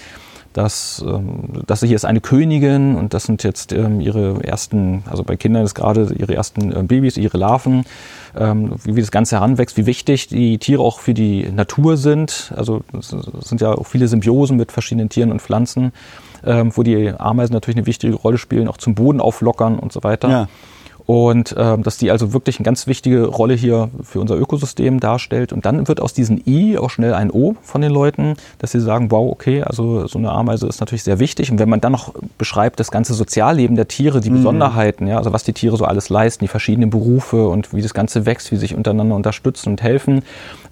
dass, 0.52 1.04
ähm, 1.06 1.62
dass 1.66 1.80
hier 1.80 1.96
ist 1.96 2.04
eine 2.04 2.20
Königin 2.20 2.96
und 2.96 3.14
das 3.14 3.24
sind 3.24 3.42
jetzt 3.42 3.72
ähm, 3.72 4.00
ihre 4.00 4.42
ersten, 4.44 5.02
also 5.10 5.24
bei 5.24 5.36
Kindern 5.36 5.64
ist 5.64 5.74
gerade 5.74 6.12
ihre 6.16 6.34
ersten 6.34 6.72
äh, 6.72 6.82
Babys, 6.82 7.16
ihre 7.16 7.38
Larven, 7.38 7.84
ähm, 8.36 8.74
wie, 8.84 9.00
das 9.00 9.10
Ganze 9.10 9.36
heranwächst, 9.36 9.76
wie 9.76 9.86
wichtig 9.86 10.28
die 10.28 10.58
Tiere 10.58 10.82
auch 10.82 11.00
für 11.00 11.14
die 11.14 11.50
Natur 11.50 11.96
sind. 11.96 12.52
Also 12.56 12.82
es 12.98 13.14
sind 13.40 13.60
ja 13.60 13.72
auch 13.72 13.86
viele 13.86 14.08
Symbiosen 14.08 14.56
mit 14.56 14.72
verschiedenen 14.72 15.08
Tieren 15.08 15.30
und 15.30 15.40
Pflanzen, 15.40 15.92
wo 16.44 16.82
die 16.82 17.08
Ameisen 17.08 17.52
natürlich 17.52 17.76
eine 17.76 17.86
wichtige 17.86 18.14
Rolle 18.14 18.36
spielen, 18.36 18.66
auch 18.66 18.76
zum 18.76 18.96
Boden 18.96 19.20
auflockern 19.20 19.78
und 19.78 19.92
so 19.92 20.02
weiter. 20.02 20.28
Ja. 20.28 20.48
Und 21.06 21.54
ähm, 21.58 21.82
dass 21.82 21.98
die 21.98 22.10
also 22.10 22.32
wirklich 22.32 22.58
eine 22.58 22.64
ganz 22.64 22.86
wichtige 22.86 23.26
Rolle 23.26 23.54
hier 23.54 23.90
für 24.02 24.20
unser 24.20 24.36
Ökosystem 24.36 25.00
darstellt. 25.00 25.52
Und 25.52 25.66
dann 25.66 25.88
wird 25.88 26.00
aus 26.00 26.12
diesem 26.12 26.40
I 26.46 26.78
auch 26.78 26.90
schnell 26.90 27.14
ein 27.14 27.30
O 27.30 27.56
von 27.62 27.80
den 27.80 27.90
Leuten, 27.90 28.34
dass 28.58 28.72
sie 28.72 28.80
sagen, 28.80 29.10
wow, 29.10 29.30
okay, 29.30 29.62
also 29.62 30.06
so 30.06 30.18
eine 30.18 30.30
Ameise 30.30 30.66
ist 30.66 30.80
natürlich 30.80 31.02
sehr 31.02 31.18
wichtig. 31.18 31.50
Und 31.50 31.58
wenn 31.58 31.68
man 31.68 31.80
dann 31.80 31.92
noch 31.92 32.14
beschreibt, 32.38 32.78
das 32.80 32.90
ganze 32.90 33.14
Sozialleben 33.14 33.76
der 33.76 33.88
Tiere, 33.88 34.20
die 34.20 34.30
mhm. 34.30 34.36
Besonderheiten, 34.36 35.06
ja, 35.06 35.18
also 35.18 35.32
was 35.32 35.44
die 35.44 35.52
Tiere 35.52 35.76
so 35.76 35.84
alles 35.84 36.08
leisten, 36.08 36.44
die 36.44 36.48
verschiedenen 36.48 36.90
Berufe 36.90 37.48
und 37.48 37.74
wie 37.74 37.82
das 37.82 37.94
Ganze 37.94 38.26
wächst, 38.26 38.50
wie 38.52 38.56
sie 38.56 38.60
sich 38.60 38.74
untereinander 38.74 39.16
unterstützen 39.16 39.70
und 39.70 39.82
helfen. 39.82 40.22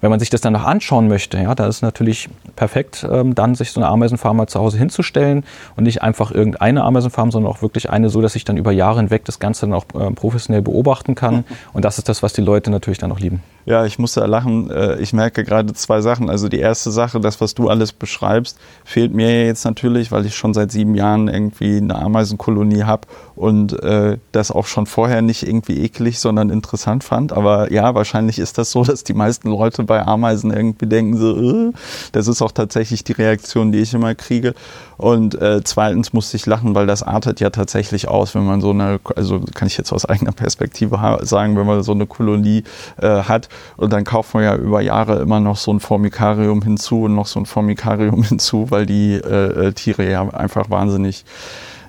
Wenn 0.01 0.09
man 0.09 0.19
sich 0.19 0.29
das 0.29 0.41
dann 0.41 0.53
noch 0.53 0.65
anschauen 0.65 1.07
möchte, 1.07 1.37
ja, 1.37 1.53
da 1.55 1.67
ist 1.67 1.81
natürlich 1.81 2.27
perfekt, 2.55 3.07
ähm, 3.09 3.35
dann 3.35 3.55
sich 3.55 3.71
so 3.71 3.79
eine 3.79 3.87
Ameisenfarm 3.87 4.35
mal 4.35 4.47
zu 4.47 4.59
Hause 4.59 4.77
hinzustellen 4.77 5.43
und 5.75 5.83
nicht 5.83 6.01
einfach 6.01 6.31
irgendeine 6.31 6.83
Ameisenfarm, 6.83 7.31
sondern 7.31 7.51
auch 7.51 7.61
wirklich 7.61 7.89
eine, 7.89 8.09
so 8.09 8.21
dass 8.21 8.35
ich 8.35 8.43
dann 8.43 8.57
über 8.57 8.71
Jahre 8.71 8.97
hinweg 8.97 9.25
das 9.25 9.39
Ganze 9.39 9.67
dann 9.67 9.73
auch 9.73 9.85
ähm, 9.93 10.15
professionell 10.15 10.61
beobachten 10.61 11.15
kann. 11.15 11.45
Und 11.73 11.85
das 11.85 11.97
ist 11.97 12.09
das, 12.09 12.23
was 12.23 12.33
die 12.33 12.41
Leute 12.41 12.71
natürlich 12.71 12.97
dann 12.97 13.11
auch 13.11 13.19
lieben. 13.19 13.43
Ja, 13.65 13.85
ich 13.85 13.99
musste 13.99 14.25
lachen. 14.25 14.69
Äh, 14.71 14.99
ich 14.99 15.13
merke 15.13 15.43
gerade 15.43 15.73
zwei 15.73 16.01
Sachen. 16.01 16.29
Also 16.29 16.49
die 16.49 16.59
erste 16.59 16.91
Sache, 16.91 17.19
das, 17.19 17.41
was 17.41 17.53
du 17.53 17.69
alles 17.69 17.93
beschreibst, 17.93 18.57
fehlt 18.83 19.13
mir 19.13 19.45
jetzt 19.45 19.65
natürlich, 19.65 20.11
weil 20.11 20.25
ich 20.25 20.35
schon 20.35 20.53
seit 20.53 20.71
sieben 20.71 20.95
Jahren 20.95 21.27
irgendwie 21.27 21.77
eine 21.77 21.95
Ameisenkolonie 21.95 22.83
habe 22.83 23.07
und 23.35 23.81
äh, 23.83 24.17
das 24.31 24.51
auch 24.51 24.65
schon 24.65 24.85
vorher 24.85 25.21
nicht 25.21 25.47
irgendwie 25.47 25.83
eklig, 25.83 26.19
sondern 26.19 26.49
interessant 26.49 27.03
fand. 27.03 27.33
Aber 27.33 27.71
ja, 27.71 27.93
wahrscheinlich 27.95 28.39
ist 28.39 28.57
das 28.57 28.71
so, 28.71 28.83
dass 28.91 29.03
die 29.03 29.13
meisten 29.13 29.49
Leute 29.49 29.83
bei 29.83 30.05
Ameisen 30.05 30.51
irgendwie 30.51 30.87
denken 30.87 31.17
so, 31.17 31.69
äh, 31.69 31.73
das 32.11 32.27
ist 32.27 32.41
auch 32.41 32.51
tatsächlich 32.51 33.03
die 33.03 33.13
Reaktion, 33.13 33.71
die 33.71 33.79
ich 33.79 33.93
immer 33.93 34.15
kriege. 34.15 34.53
Und 35.01 35.33
äh, 35.41 35.61
zweitens 35.63 36.13
musste 36.13 36.37
ich 36.37 36.45
lachen, 36.45 36.75
weil 36.75 36.85
das 36.85 37.01
artet 37.01 37.39
ja 37.39 37.49
tatsächlich 37.49 38.07
aus, 38.07 38.35
wenn 38.35 38.45
man 38.45 38.61
so 38.61 38.69
eine, 38.69 38.99
also 39.15 39.41
kann 39.55 39.67
ich 39.67 39.75
jetzt 39.75 39.91
aus 39.91 40.05
eigener 40.05 40.31
Perspektive 40.31 40.99
sagen, 41.23 41.57
wenn 41.57 41.65
man 41.65 41.81
so 41.81 41.93
eine 41.93 42.05
Kolonie 42.05 42.63
äh, 43.01 43.23
hat 43.23 43.49
und 43.77 43.91
dann 43.91 44.03
kauft 44.03 44.35
man 44.35 44.43
ja 44.43 44.55
über 44.55 44.79
Jahre 44.79 45.19
immer 45.19 45.39
noch 45.39 45.57
so 45.57 45.73
ein 45.73 45.79
Formikarium 45.79 46.61
hinzu 46.61 47.05
und 47.05 47.15
noch 47.15 47.25
so 47.25 47.39
ein 47.39 47.47
Formikarium 47.47 48.21
hinzu, 48.29 48.69
weil 48.69 48.85
die 48.85 49.13
äh, 49.13 49.69
äh 49.69 49.73
Tiere 49.73 50.07
ja 50.07 50.29
einfach 50.29 50.69
wahnsinnig 50.69 51.25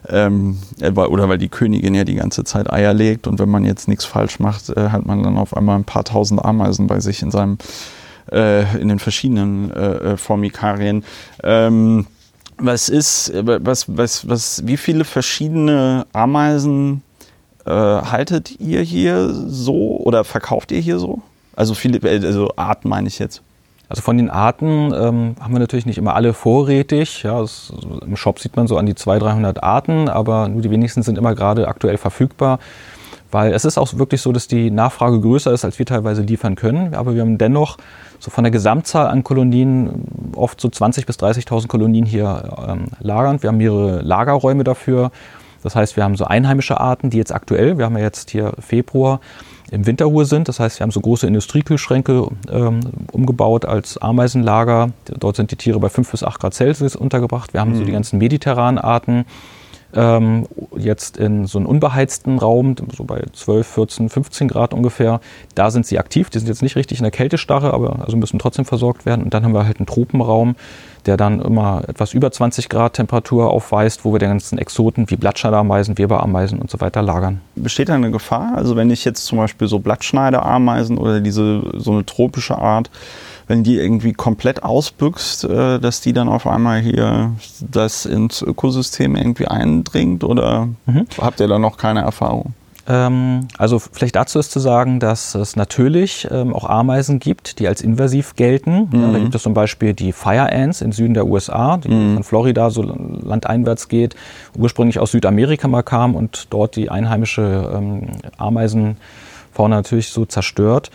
ähm, 0.09 0.56
äh, 0.81 0.91
oder 0.91 1.29
weil 1.29 1.37
die 1.37 1.50
Königin 1.50 1.94
ja 1.94 2.05
die 2.05 2.14
ganze 2.14 2.44
Zeit 2.44 2.73
Eier 2.73 2.94
legt 2.94 3.26
und 3.26 3.38
wenn 3.38 3.50
man 3.50 3.67
jetzt 3.67 3.88
nichts 3.88 4.06
falsch 4.06 4.41
macht, 4.41 4.70
äh, 4.70 4.88
hat 4.88 5.05
man 5.05 5.23
dann 5.23 5.37
auf 5.37 5.55
einmal 5.55 5.76
ein 5.76 5.85
paar 5.85 6.05
tausend 6.05 6.43
Ameisen 6.43 6.87
bei 6.87 7.00
sich 7.00 7.20
in 7.20 7.31
seinem 7.31 7.59
äh, 8.32 8.81
in 8.81 8.88
den 8.88 9.00
verschiedenen 9.00 9.70
äh, 9.70 10.17
Formikarien. 10.17 11.05
Ähm, 11.43 12.06
was 12.58 12.88
ist, 12.88 13.32
was, 13.34 13.87
was, 13.96 14.28
was, 14.28 14.66
wie 14.66 14.76
viele 14.76 15.04
verschiedene 15.04 16.06
Ameisen 16.12 17.02
äh, 17.64 17.70
haltet 17.70 18.60
ihr 18.60 18.81
hier 18.81 19.28
so 19.31 19.99
oder 19.99 20.25
verkauft 20.25 20.73
ihr 20.73 20.80
hier 20.80 20.99
so? 20.99 21.23
Also 21.54 21.75
viele, 21.75 22.00
also 22.09 22.50
Arten 22.56 22.88
meine 22.88 23.09
ich 23.09 23.18
jetzt. 23.18 23.42
Also 23.88 24.00
von 24.00 24.16
den 24.16 24.30
Arten 24.30 24.92
ähm, 24.94 25.37
haben 25.38 25.52
wir 25.52 25.59
natürlich 25.59 25.85
nicht 25.85 25.99
immer 25.99 26.14
alle 26.14 26.32
vorrätig. 26.32 27.25
Ja, 27.25 27.40
das, 27.40 27.73
Im 28.00 28.16
Shop 28.16 28.38
sieht 28.38 28.56
man 28.56 28.66
so 28.66 28.78
an 28.78 28.87
die 28.87 28.94
200, 28.94 29.28
300 29.28 29.62
Arten, 29.62 30.09
aber 30.09 30.49
nur 30.49 30.62
die 30.62 30.71
wenigsten 30.71 31.02
sind 31.02 31.18
immer 31.18 31.35
gerade 31.35 31.68
aktuell 31.68 31.99
verfügbar. 31.99 32.59
Weil 33.32 33.54
es 33.54 33.64
ist 33.64 33.78
auch 33.78 33.98
wirklich 33.98 34.20
so, 34.20 34.30
dass 34.30 34.46
die 34.46 34.70
Nachfrage 34.70 35.20
größer 35.20 35.52
ist, 35.52 35.64
als 35.64 35.78
wir 35.78 35.86
teilweise 35.86 36.22
liefern 36.22 36.54
können. 36.54 36.94
Aber 36.94 37.14
wir 37.14 37.22
haben 37.22 37.38
dennoch 37.38 37.78
so 38.20 38.30
von 38.30 38.44
der 38.44 38.50
Gesamtzahl 38.50 39.08
an 39.08 39.24
Kolonien 39.24 40.04
oft 40.36 40.60
so 40.60 40.68
20.000 40.68 41.06
bis 41.06 41.16
30.000 41.16 41.66
Kolonien 41.66 42.04
hier 42.04 42.54
ähm, 42.68 42.84
lagernd. 43.00 43.42
Wir 43.42 43.48
haben 43.48 43.56
mehrere 43.56 44.02
Lagerräume 44.02 44.64
dafür. 44.64 45.10
Das 45.62 45.74
heißt, 45.74 45.96
wir 45.96 46.04
haben 46.04 46.16
so 46.16 46.24
einheimische 46.24 46.78
Arten, 46.78 47.08
die 47.08 47.16
jetzt 47.16 47.32
aktuell, 47.32 47.78
wir 47.78 47.86
haben 47.86 47.96
ja 47.96 48.02
jetzt 48.02 48.30
hier 48.30 48.52
Februar, 48.58 49.20
im 49.70 49.86
Winterruhe 49.86 50.26
sind. 50.26 50.48
Das 50.48 50.60
heißt, 50.60 50.78
wir 50.78 50.84
haben 50.84 50.90
so 50.90 51.00
große 51.00 51.26
Industriekühlschränke 51.26 52.28
ähm, 52.50 52.80
umgebaut 53.10 53.64
als 53.64 53.96
Ameisenlager. 53.96 54.90
Dort 55.06 55.36
sind 55.36 55.50
die 55.50 55.56
Tiere 55.56 55.80
bei 55.80 55.88
5 55.88 56.10
bis 56.10 56.22
8 56.22 56.38
Grad 56.38 56.52
Celsius 56.52 56.94
untergebracht. 56.94 57.54
Wir 57.54 57.60
haben 57.60 57.70
mhm. 57.70 57.78
so 57.78 57.84
die 57.84 57.92
ganzen 57.92 58.18
mediterranen 58.18 58.78
Arten. 58.78 59.24
Ähm, 59.94 60.46
jetzt 60.76 61.18
in 61.18 61.46
so 61.46 61.58
einem 61.58 61.66
unbeheizten 61.66 62.38
Raum, 62.38 62.75
so 62.96 63.04
bei 63.04 63.22
12, 63.32 63.66
14, 63.66 64.08
15 64.08 64.49
Grad 64.49 64.72
ungefähr. 64.72 65.20
Da 65.54 65.70
sind 65.70 65.87
sie 65.87 65.99
aktiv. 65.99 66.30
Die 66.30 66.38
sind 66.38 66.49
jetzt 66.49 66.62
nicht 66.62 66.76
richtig 66.76 66.99
in 66.99 67.04
der 67.04 67.11
Kältestarre, 67.11 67.75
aber 67.75 68.00
also 68.04 68.16
müssen 68.16 68.38
trotzdem 68.38 68.64
versorgt 68.64 69.04
werden. 69.04 69.22
Und 69.22 69.34
dann 69.34 69.44
haben 69.44 69.52
wir 69.52 69.66
halt 69.66 69.78
einen 69.78 69.87
Tropenraum, 69.87 70.56
der 71.06 71.16
dann 71.16 71.40
immer 71.40 71.82
etwas 71.88 72.14
über 72.14 72.30
20 72.30 72.68
Grad 72.68 72.94
Temperatur 72.94 73.50
aufweist, 73.50 74.04
wo 74.04 74.12
wir 74.12 74.18
die 74.18 74.26
ganzen 74.26 74.58
Exoten 74.58 75.11
wie 75.11 75.16
Blattschneiderameisen, 75.16 75.99
Weberameisen 75.99 76.58
und 76.58 76.70
so 76.70 76.80
weiter 76.80 77.02
lagern. 77.02 77.40
Besteht 77.54 77.88
da 77.88 77.94
eine 77.94 78.11
Gefahr? 78.11 78.52
Also 78.56 78.76
wenn 78.76 78.90
ich 78.90 79.04
jetzt 79.04 79.26
zum 79.26 79.38
Beispiel 79.38 79.68
so 79.68 79.78
Blattschneiderameisen 79.78 80.99
oder 80.99 81.20
diese 81.20 81.62
so 81.76 81.92
eine 81.92 82.06
tropische 82.06 82.56
Art, 82.56 82.90
wenn 83.52 83.62
die 83.62 83.76
irgendwie 83.76 84.14
komplett 84.14 84.62
ausbüchst, 84.62 85.44
äh, 85.44 85.78
dass 85.78 86.00
die 86.00 86.14
dann 86.14 86.30
auf 86.30 86.47
einmal 86.47 86.80
hier 86.80 87.32
das 87.61 88.06
ins 88.06 88.40
Ökosystem 88.40 89.14
irgendwie 89.14 89.47
eindringt 89.47 90.25
oder 90.25 90.68
mhm. 90.87 91.06
habt 91.21 91.38
ihr 91.38 91.49
da 91.49 91.59
noch 91.59 91.76
keine 91.76 92.00
Erfahrung? 92.00 92.54
Ähm, 92.88 93.49
also 93.59 93.78
vielleicht 93.78 94.16
dazu 94.16 94.38
ist 94.38 94.52
zu 94.52 94.59
sagen, 94.59 95.00
dass 95.00 95.35
es 95.35 95.54
natürlich 95.54 96.26
ähm, 96.30 96.54
auch 96.54 96.64
Ameisen 96.64 97.18
gibt, 97.18 97.59
die 97.59 97.68
als 97.68 97.82
invasiv 97.82 98.37
gelten. 98.37 98.88
Mhm. 98.90 99.02
Ja, 99.02 99.12
da 99.12 99.18
gibt 99.18 99.35
es 99.35 99.42
zum 99.42 99.52
Beispiel 99.52 99.92
die 99.92 100.12
Fire 100.12 100.50
Ants 100.50 100.80
im 100.80 100.92
Süden 100.92 101.12
der 101.12 101.26
USA, 101.26 101.76
die 101.76 101.90
mhm. 101.90 102.14
von 102.14 102.25
Florida 102.25 102.71
so 102.71 102.80
landeinwärts 102.82 103.88
geht, 103.88 104.16
ursprünglich 104.56 104.99
aus 104.99 105.11
Südamerika 105.11 105.68
mal 105.68 105.82
kam 105.82 106.14
und 106.14 106.47
dort 106.49 106.75
die 106.75 106.88
einheimische 106.88 107.71
ähm, 107.75 108.12
Ameisenfauna 108.38 109.76
natürlich 109.76 110.09
so 110.09 110.25
zerstört. 110.25 110.90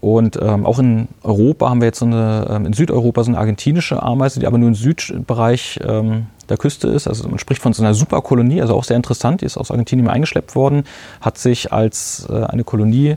Und 0.00 0.38
ähm, 0.40 0.64
auch 0.64 0.78
in 0.78 1.08
Europa 1.22 1.68
haben 1.68 1.80
wir 1.80 1.86
jetzt 1.86 1.98
so 1.98 2.06
eine, 2.06 2.46
ähm, 2.50 2.66
in 2.66 2.72
Südeuropa 2.72 3.24
so 3.24 3.30
eine 3.30 3.38
argentinische 3.38 4.02
Ameise, 4.02 4.38
die 4.40 4.46
aber 4.46 4.58
nur 4.58 4.68
im 4.68 4.74
Südbereich 4.74 5.80
ähm, 5.84 6.26
der 6.48 6.56
Küste 6.56 6.88
ist. 6.88 7.08
Also 7.08 7.28
man 7.28 7.38
spricht 7.38 7.60
von 7.60 7.72
so 7.72 7.82
einer 7.82 7.94
Superkolonie, 7.94 8.60
also 8.60 8.74
auch 8.74 8.84
sehr 8.84 8.96
interessant. 8.96 9.40
Die 9.40 9.46
ist 9.46 9.56
aus 9.56 9.70
Argentinien 9.70 10.08
eingeschleppt 10.08 10.54
worden, 10.54 10.84
hat 11.20 11.38
sich 11.38 11.72
als 11.72 12.26
äh, 12.30 12.44
eine 12.44 12.64
Kolonie 12.64 13.16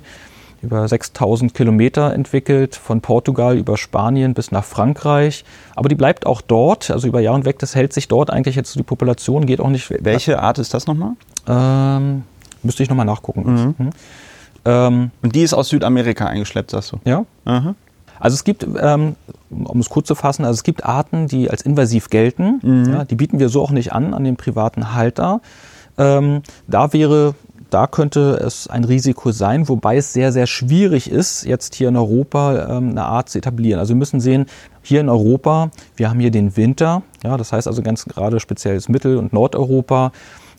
über 0.62 0.88
6000 0.88 1.54
Kilometer 1.54 2.14
entwickelt, 2.14 2.76
von 2.76 3.02
Portugal 3.02 3.58
über 3.58 3.78
Spanien 3.78 4.34
bis 4.34 4.52
nach 4.52 4.64
Frankreich. 4.64 5.44
Aber 5.76 5.90
die 5.90 5.96
bleibt 5.96 6.26
auch 6.26 6.42
dort, 6.42 6.92
also 6.92 7.08
über 7.08 7.20
Jahre 7.20 7.38
hinweg, 7.38 7.58
das 7.60 7.76
hält 7.76 7.94
sich 7.94 8.08
dort 8.08 8.30
eigentlich 8.30 8.56
jetzt 8.56 8.76
die 8.76 8.84
Population, 8.84 9.46
geht 9.46 9.60
auch 9.60 9.70
nicht. 9.70 9.92
Welche 10.04 10.40
Art 10.40 10.60
ist 10.60 10.74
das 10.74 10.86
nochmal? 10.86 11.14
Ähm, 11.48 12.24
müsste 12.64 12.84
ich 12.84 12.90
nochmal 12.90 13.08
nachgucken. 13.08 13.44
Mhm. 13.44 13.76
Mhm. 13.78 13.90
Ähm, 14.66 15.12
Und 15.22 15.36
die 15.36 15.42
ist 15.42 15.54
aus 15.54 15.70
Südamerika 15.70 16.26
eingeschleppt, 16.26 16.72
sagst 16.72 16.92
du? 16.92 17.00
Ja. 17.06 17.26
Aha. 17.46 17.76
Also 18.20 18.36
es 18.36 18.44
gibt, 18.44 18.66
ähm, 18.80 19.16
um 19.50 19.80
es 19.80 19.90
kurz 19.90 20.08
zu 20.08 20.16
fassen, 20.16 20.46
also 20.46 20.54
es 20.54 20.64
gibt 20.64 20.86
Arten, 20.86 21.28
die 21.28 21.50
als 21.50 21.64
invasiv 21.64 22.10
gelten. 22.10 22.60
Mhm. 22.62 22.94
Ja, 22.94 23.06
die 23.06 23.16
bieten 23.16 23.40
wir 23.40 23.50
so 23.50 23.62
auch 23.64 23.72
nicht 23.72 23.94
an 23.94 24.14
an 24.14 24.24
den 24.24 24.38
privaten 24.38 24.94
Halter. 24.94 25.42
Ähm, 25.98 26.44
da 26.68 26.94
wäre 26.94 27.34
da 27.72 27.88
könnte 27.88 28.34
es 28.46 28.68
ein 28.68 28.84
Risiko 28.84 29.32
sein, 29.32 29.70
wobei 29.70 29.96
es 29.96 30.12
sehr, 30.12 30.34
sehr 30.34 30.46
schwierig 30.46 31.10
ist, 31.10 31.46
jetzt 31.46 31.74
hier 31.74 31.88
in 31.88 31.96
Europa 31.96 32.78
ähm, 32.78 32.90
eine 32.90 33.06
Art 33.06 33.30
zu 33.30 33.38
etablieren. 33.38 33.80
Also 33.80 33.94
wir 33.94 33.98
müssen 33.98 34.20
sehen, 34.20 34.46
hier 34.84 35.00
in 35.00 35.08
Europa, 35.08 35.72
wir 35.96 36.10
haben 36.10 36.20
hier 36.20 36.32
den 36.32 36.58
Winter, 36.58 37.02
ja, 37.24 37.38
das 37.38 37.54
heißt 37.54 37.68
also 37.68 37.82
ganz 37.82 38.06
gerade 38.06 38.42
speziell 38.42 38.80
Mittel- 38.90 39.16
und 39.16 39.32
Nordeuropa, 39.32 40.12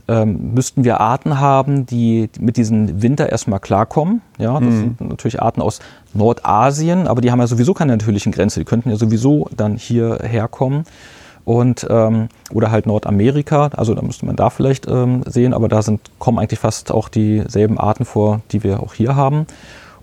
ähm, 0.09 0.55
müssten 0.55 0.85
wir 0.85 1.01
Arten 1.01 1.39
haben, 1.39 1.87
die 1.87 2.29
mit 2.41 2.57
diesem 2.57 3.03
Winter 3.03 3.31
erstmal 3.31 3.61
klarkommen. 3.61 4.21
Ja, 4.39 4.55
das 4.55 4.63
mhm. 4.63 4.97
sind 4.99 5.01
natürlich 5.01 5.41
Arten 5.41 5.63
aus 5.63 5.81
Nordasien, 6.13 7.07
aber 7.07 7.21
die 7.21 7.31
haben 7.31 7.41
ja 7.41 7.47
sowieso 7.47 7.73
keine 7.75 7.93
natürlichen 7.93 8.33
Grenze. 8.33 8.61
Die 8.61 8.65
könnten 8.65 8.91
ja 8.91 8.97
sowieso 8.97 9.49
dann 9.57 9.77
hierher 9.77 10.49
kommen. 10.49 10.85
Und, 11.45 11.87
ähm, 11.91 12.29
oder 12.53 12.71
halt 12.71 12.87
Nordamerika, 12.87 13.71
also 13.77 13.95
da 13.95 14.03
müsste 14.03 14.27
man 14.27 14.37
da 14.37 14.51
vielleicht 14.51 14.87
ähm, 14.87 15.25
sehen, 15.27 15.55
aber 15.55 15.69
da 15.69 15.83
sind, 15.83 16.01
kommen 16.21 16.39
eigentlich 16.39 16.61
fast 16.61 16.93
auch 16.93 17.09
dieselben 17.09 17.79
Arten 17.79 18.05
vor, 18.05 18.43
die 18.53 18.63
wir 18.63 18.81
auch 18.81 18.95
hier 18.95 19.17
haben. 19.17 19.47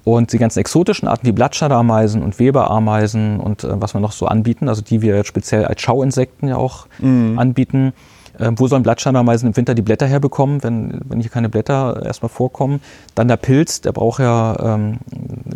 Und 0.04 0.34
die 0.34 0.38
ganzen 0.38 0.60
exotischen 0.60 1.08
Arten 1.08 1.28
wie 1.28 1.32
Blattschadameisen 1.32 2.24
und 2.24 2.40
Weberameisen 2.40 3.40
und 3.40 3.64
äh, 3.64 3.82
was 3.82 3.94
wir 3.94 4.02
noch 4.02 4.12
so 4.12 4.28
anbieten, 4.28 4.68
also 4.68 4.82
die 4.82 5.02
wir 5.02 5.16
jetzt 5.16 5.28
speziell 5.28 5.66
als 5.66 5.82
Schauinsekten 5.82 6.50
ja 6.50 6.58
auch 6.58 6.88
mhm. 7.00 7.38
anbieten, 7.38 7.94
äh, 8.40 8.52
wo 8.56 8.68
sollen 8.68 8.84
Blattscheindermeisen 8.84 9.50
im 9.50 9.58
Winter 9.58 9.76
die 9.76 9.82
Blätter 9.82 10.08
herbekommen, 10.08 10.64
wenn, 10.64 11.00
wenn 11.06 11.20
hier 11.20 11.30
keine 11.30 11.50
Blätter 11.50 12.02
erstmal 12.04 12.30
vorkommen? 12.30 12.82
Dann 13.16 13.28
der 13.28 13.38
Pilz, 13.38 13.82
der 13.82 13.92
braucht 13.92 14.20
ja 14.20 14.78
ähm, 14.78 15.00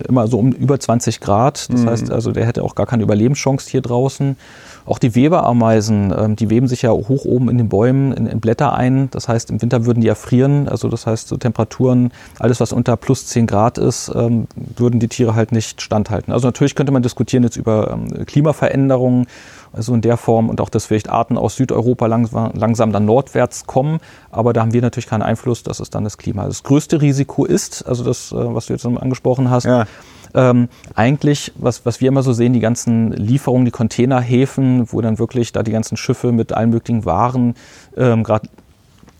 immer 0.07 0.27
so 0.27 0.37
um 0.37 0.51
über 0.51 0.79
20 0.79 1.19
Grad. 1.19 1.71
Das 1.71 1.81
mhm. 1.81 1.89
heißt 1.89 2.11
also, 2.11 2.31
der 2.31 2.45
hätte 2.45 2.63
auch 2.63 2.75
gar 2.75 2.85
keine 2.85 3.03
Überlebenschance 3.03 3.69
hier 3.69 3.81
draußen. 3.81 4.37
Auch 4.85 4.99
die 4.99 5.15
Weberameisen, 5.15 6.13
ähm, 6.17 6.35
die 6.35 6.49
weben 6.49 6.67
sich 6.67 6.81
ja 6.81 6.91
hoch 6.91 7.23
oben 7.25 7.49
in 7.49 7.57
den 7.57 7.69
Bäumen 7.69 8.11
in, 8.11 8.27
in, 8.27 8.39
Blätter 8.41 8.73
ein. 8.73 9.09
Das 9.11 9.29
heißt, 9.29 9.49
im 9.49 9.61
Winter 9.61 9.85
würden 9.85 10.01
die 10.01 10.07
erfrieren. 10.07 10.67
Also 10.67 10.89
das 10.89 11.07
heißt, 11.07 11.29
so 11.29 11.37
Temperaturen, 11.37 12.11
alles 12.39 12.59
was 12.59 12.73
unter 12.73 12.97
plus 12.97 13.27
10 13.27 13.47
Grad 13.47 13.77
ist, 13.77 14.11
ähm, 14.13 14.47
würden 14.55 14.99
die 14.99 15.07
Tiere 15.07 15.35
halt 15.35 15.53
nicht 15.53 15.81
standhalten. 15.81 16.33
Also 16.33 16.47
natürlich 16.47 16.75
könnte 16.75 16.91
man 16.91 17.01
diskutieren 17.01 17.43
jetzt 17.43 17.55
über 17.55 17.91
ähm, 17.91 18.25
Klimaveränderungen 18.25 19.27
also 19.73 19.93
in 19.93 20.01
der 20.01 20.17
Form 20.17 20.49
und 20.49 20.61
auch, 20.61 20.69
dass 20.69 20.85
vielleicht 20.85 21.09
Arten 21.09 21.37
aus 21.37 21.55
Südeuropa 21.55 22.05
langsam, 22.05 22.51
langsam 22.53 22.91
dann 22.91 23.05
nordwärts 23.05 23.65
kommen. 23.65 23.99
Aber 24.31 24.53
da 24.53 24.61
haben 24.61 24.73
wir 24.73 24.81
natürlich 24.81 25.07
keinen 25.07 25.23
Einfluss, 25.23 25.63
das 25.63 25.79
ist 25.79 25.95
dann 25.95 26.03
das 26.03 26.17
Klima. 26.17 26.45
Das 26.45 26.63
größte 26.63 27.01
Risiko 27.01 27.45
ist, 27.45 27.85
also 27.87 28.03
das, 28.03 28.31
äh, 28.31 28.35
was 28.35 28.67
du 28.67 28.73
jetzt 28.73 28.85
angesprochen 28.85 29.49
hast, 29.49 29.65
ja. 29.65 29.85
ähm, 30.35 30.69
eigentlich, 30.95 31.51
was, 31.55 31.85
was 31.85 32.01
wir 32.01 32.07
immer 32.07 32.23
so 32.23 32.33
sehen, 32.33 32.53
die 32.53 32.59
ganzen 32.59 33.11
Lieferungen, 33.11 33.65
die 33.65 33.71
Containerhäfen, 33.71 34.91
wo 34.91 35.01
dann 35.01 35.19
wirklich 35.19 35.51
da 35.51 35.63
die 35.63 35.71
ganzen 35.71 35.97
Schiffe 35.97 36.31
mit 36.31 36.53
allen 36.53 36.69
möglichen 36.69 37.05
Waren, 37.05 37.55
ähm, 37.97 38.23
gerade 38.23 38.47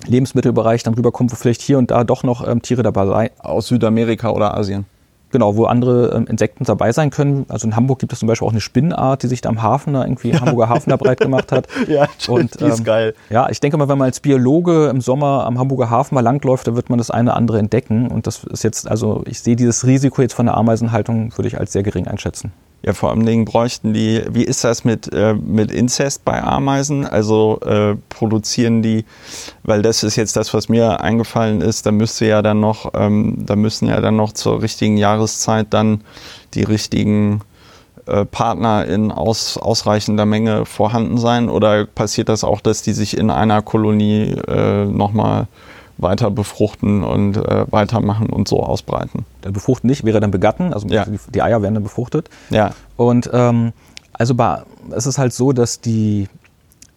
Lebensmittelbereich 0.06 0.84
dann 0.84 0.94
rüberkommen, 0.94 1.32
wo 1.32 1.36
vielleicht 1.36 1.62
hier 1.62 1.78
und 1.78 1.92
da 1.92 2.04
doch 2.04 2.24
noch 2.24 2.48
ähm, 2.48 2.62
Tiere 2.62 2.84
dabei 2.84 3.28
sind. 3.28 3.32
Aus 3.40 3.68
Südamerika 3.68 4.30
oder 4.30 4.56
Asien. 4.56 4.86
Genau, 5.34 5.56
wo 5.56 5.66
andere 5.66 6.14
ähm, 6.16 6.28
Insekten 6.28 6.64
dabei 6.64 6.92
sein 6.92 7.10
können. 7.10 7.48
Also 7.50 7.68
in 7.68 7.76
Hamburg 7.76 7.98
gibt 7.98 8.14
es 8.14 8.20
zum 8.20 8.28
Beispiel 8.28 8.48
auch 8.48 8.52
eine 8.52 8.62
Spinnenart, 8.62 9.24
die 9.24 9.28
sich 9.28 9.42
da 9.42 9.50
am 9.50 9.64
Hafen, 9.64 9.96
da 9.96 10.04
irgendwie 10.04 10.36
Hamburger 10.40 10.70
Hafen 10.70 10.92
da 10.92 10.96
breit 10.96 11.20
gemacht 11.20 11.52
hat. 11.52 11.68
ja, 11.88 12.08
und, 12.28 12.60
die 12.60 12.66
ist 12.66 12.78
ähm, 12.78 12.84
geil. 12.86 13.16
Ja, 13.32 13.50
ich 13.50 13.60
denke 13.60 13.78
mal, 13.78 13.90
wenn 13.90 13.98
man 13.98 14.06
als 14.06 14.20
Biologe 14.20 14.90
im 14.90 15.02
Sommer 15.02 15.48
am 15.48 15.58
Hamburger 15.58 15.90
Hafen 15.90 16.14
mal 16.14 16.22
langläuft, 16.22 16.68
da 16.68 16.76
wird 16.76 16.92
man 16.92 17.00
das 17.00 17.10
eine 17.10 17.32
oder 17.32 17.38
andere 17.38 17.58
entdecken. 17.58 18.12
Und 18.12 18.28
das 18.28 18.44
ist 18.44 18.64
jetzt, 18.64 18.88
also 18.88 19.24
ich 19.26 19.40
sehe 19.40 19.56
dieses 19.56 19.88
Risiko 19.88 20.22
jetzt 20.22 20.36
von 20.36 20.46
der 20.46 20.56
Ameisenhaltung, 20.56 21.36
würde 21.36 21.48
ich 21.48 21.60
als 21.60 21.74
sehr 21.74 21.82
gering 21.82 22.08
einschätzen. 22.08 22.54
Ja, 22.86 22.94
vor 22.94 23.12
allen 23.12 23.26
Dingen 23.26 23.46
bräuchten 23.46 23.94
die, 23.94 24.24
wie 24.30 24.44
ist 24.44 24.66
das 24.66 24.84
mit, 24.84 25.12
äh, 25.14 25.36
mit 25.36 25.72
Inzest 25.72 26.26
bei 26.26 26.44
Ameisen? 26.44 27.06
Also 27.06 27.60
äh, 27.62 27.96
produzieren 28.10 28.82
die, 28.82 29.06
weil 29.64 29.82
das 29.82 30.04
ist 30.04 30.18
jetzt 30.18 30.36
das, 30.36 30.54
was 30.54 30.68
mir 30.68 31.00
eingefallen 31.00 31.62
ist, 31.62 31.86
da 31.86 31.94
müsste 31.94 32.26
ja 32.26 32.42
dann 32.42 32.60
noch, 32.60 32.92
ähm, 32.94 33.38
da 33.46 33.56
müssen 33.56 33.88
ja 33.88 34.02
dann 34.02 34.18
noch 34.18 34.34
zur 34.34 34.62
richtigen 34.62 34.98
Jahreszeit 34.98 35.68
dann 35.70 36.02
die 36.56 36.64
richtigen 36.64 37.40
äh, 38.06 38.26
Partner 38.26 38.86
in 38.86 39.14
aus, 39.14 39.58
ausreichender 39.58 40.26
Menge 40.26 40.66
vorhanden 40.66 41.18
sein? 41.18 41.48
Oder 41.48 41.86
passiert 41.86 42.28
das 42.28 42.44
auch, 42.44 42.60
dass 42.60 42.82
die 42.82 42.92
sich 42.92 43.18
in 43.18 43.30
einer 43.30 43.62
Kolonie 43.62 44.36
äh, 44.46 44.86
nochmal 44.86 45.48
weiter 45.98 46.32
befruchten 46.32 47.04
und 47.04 47.38
äh, 47.38 47.66
weitermachen 47.72 48.30
und 48.30 48.48
so 48.48 48.62
ausbreiten. 48.62 49.26
Befruchten 49.42 49.90
nicht, 49.90 50.04
wäre 50.04 50.20
dann 50.20 50.32
begatten, 50.32 50.74
also 50.74 50.88
ja. 50.88 51.06
die, 51.34 51.42
Eier 51.42 51.62
werden 51.62 51.76
dann 51.76 51.84
befruchtet. 51.84 52.30
Ja. 52.50 52.72
Und 52.98 53.30
ähm, 53.34 53.74
also 54.14 54.36
bei, 54.36 54.64
es 54.92 55.06
ist 55.06 55.18
halt 55.18 55.34
so, 55.34 55.52
dass 55.52 55.82
die 55.82 56.28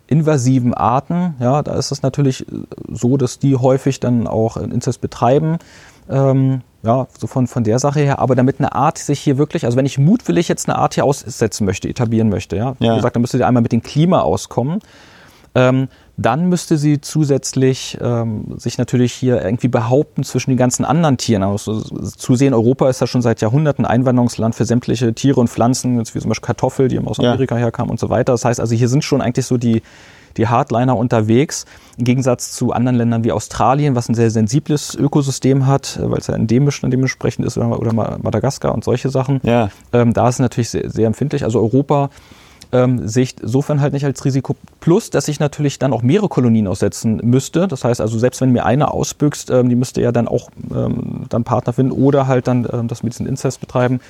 invasiven 0.07 0.75
Arten, 0.75 1.35
ja, 1.41 1.63
da 1.63 1.75
ist 1.75 1.91
es 1.91 2.03
natürlich 2.03 2.47
so, 2.89 3.17
dass 3.17 3.39
die 3.39 3.57
häufig 3.57 4.01
dann 4.01 4.27
auch 4.27 4.57
Inzest 4.57 5.01
betreiben. 5.01 5.59
Ähm, 6.09 6.63
ja, 6.83 7.09
so 7.19 7.27
von, 7.27 7.49
von 7.49 7.65
der 7.65 7.81
Sache 7.81 8.01
her. 8.01 8.21
Aber 8.21 8.37
damit 8.37 8.61
eine 8.61 8.73
Art 8.73 8.99
sich 8.99 9.19
hier 9.19 9.39
wirklich, 9.39 9.65
also 9.65 9.77
wenn 9.77 9.87
ich 9.87 9.99
mutwillig 9.99 10.47
jetzt 10.47 10.69
eine 10.69 10.79
Art 10.79 10.95
hier 10.95 11.05
aussetzen 11.05 11.65
möchte, 11.65 11.89
etablieren 11.89 12.29
möchte, 12.29 12.57
ja, 12.57 12.77
wie 12.79 12.87
ja. 12.87 12.95
gesagt, 12.95 13.17
dann 13.17 13.23
müsste 13.23 13.39
ihr 13.39 13.47
einmal 13.47 13.63
mit 13.63 13.73
dem 13.73 13.83
Klima 13.83 14.21
auskommen. 14.21 14.81
Ähm, 15.57 15.89
dann 16.19 16.49
müsste 16.49 16.77
sie 16.77 17.01
zusätzlich 17.01 17.97
ähm, 18.01 18.59
sich 18.59 18.77
natürlich 18.77 19.13
hier 19.13 19.43
irgendwie 19.43 19.69
behaupten 19.69 20.23
zwischen 20.23 20.51
den 20.51 20.59
ganzen 20.59 20.85
anderen 20.85 21.17
Tieren. 21.17 21.43
Also, 21.43 21.81
zusehen, 21.81 22.53
Europa 22.53 22.91
ist 22.91 23.01
ja 23.01 23.07
schon 23.07 23.23
seit 23.23 23.41
Jahrhunderten 23.41 23.87
Einwanderungsland 23.87 24.55
für 24.55 24.67
sämtliche 24.67 25.15
Tiere 25.15 25.41
und 25.41 25.49
Pflanzen, 25.49 25.99
jetzt 25.99 26.15
wie 26.15 26.21
zum 26.21 26.29
Beispiel 26.29 26.47
Kartoffel, 26.47 26.89
die 26.89 26.99
aus 26.99 27.19
Amerika 27.19 27.55
ja. 27.57 27.63
herkamen 27.63 27.91
und 27.91 27.99
so 27.99 28.11
weiter. 28.11 28.33
Das 28.33 28.45
heißt 28.45 28.61
also, 28.61 28.75
hier 28.75 28.89
sind 28.89 29.03
schon 29.03 29.23
eigentlich 29.23 29.47
so 29.47 29.57
die, 29.57 29.83
die 30.37 30.47
Hardliner 30.47 30.97
unterwegs, 30.97 31.65
im 31.97 32.05
Gegensatz 32.05 32.53
zu 32.53 32.73
anderen 32.73 32.97
Ländern 32.97 33.25
wie 33.25 33.33
Australien, 33.33 33.95
was 33.95 34.11
ein 34.11 34.15
sehr 34.15 34.31
sensibles 34.31 34.95
Ökosystem 34.95 35.67
hat, 35.67 35.99
äh, 35.99 36.11
weil 36.11 36.19
es 36.19 36.27
ja 36.27 36.35
endemisch 36.35 36.83
dementsprechend 36.83 37.47
ist, 37.47 37.57
oder 37.57 37.93
Madagaskar 37.95 38.75
und 38.75 38.85
solche 38.85 39.09
Sachen. 39.09 39.41
Ja. 39.43 39.71
Ähm, 39.95 40.13
da 40.13 40.29
ist 40.29 40.37
es 40.37 40.41
natürlich 40.41 40.69
sehr, 40.69 40.91
sehr 40.91 41.07
empfindlich. 41.07 41.45
Also 41.45 41.61
Europa 41.61 42.11
ähm, 42.73 43.07
sehe 43.07 43.25
ich 43.25 43.37
insofern 43.41 43.81
halt 43.81 43.93
nicht 43.93 44.05
als 44.05 44.25
Risiko. 44.25 44.57
Plus, 44.81 45.11
dass 45.11 45.29
ich 45.29 45.41
natürlich 45.41 45.79
dann 45.79 45.93
auch 45.93 46.03
mehrere 46.03 46.29
Kolonien 46.29 46.67
aussetzen 46.67 47.21
müsste. 47.23 47.69
Das 47.69 47.85
heißt 47.85 48.01
also, 48.01 48.19
selbst 48.19 48.41
wenn 48.41 48.53
mir 48.53 48.65
eine 48.65 48.93
ausbüchst, 48.93 49.51
ähm, 49.51 49.69
die 49.69 49.77
müsste 49.77 50.01
ja 50.01 50.13
dann 50.13 50.29
auch 50.29 50.51
ähm, 50.75 51.27
dann 51.29 51.45
Partner 51.45 51.73
finden 51.73 51.93
oder 51.93 52.27
halt 52.27 52.47
dann 52.49 52.69
ähm, 52.73 52.89
das 52.89 53.03
mit 53.03 53.13
diesem 53.13 53.27
Inzest 53.27 53.61
betreiben. 53.61 54.01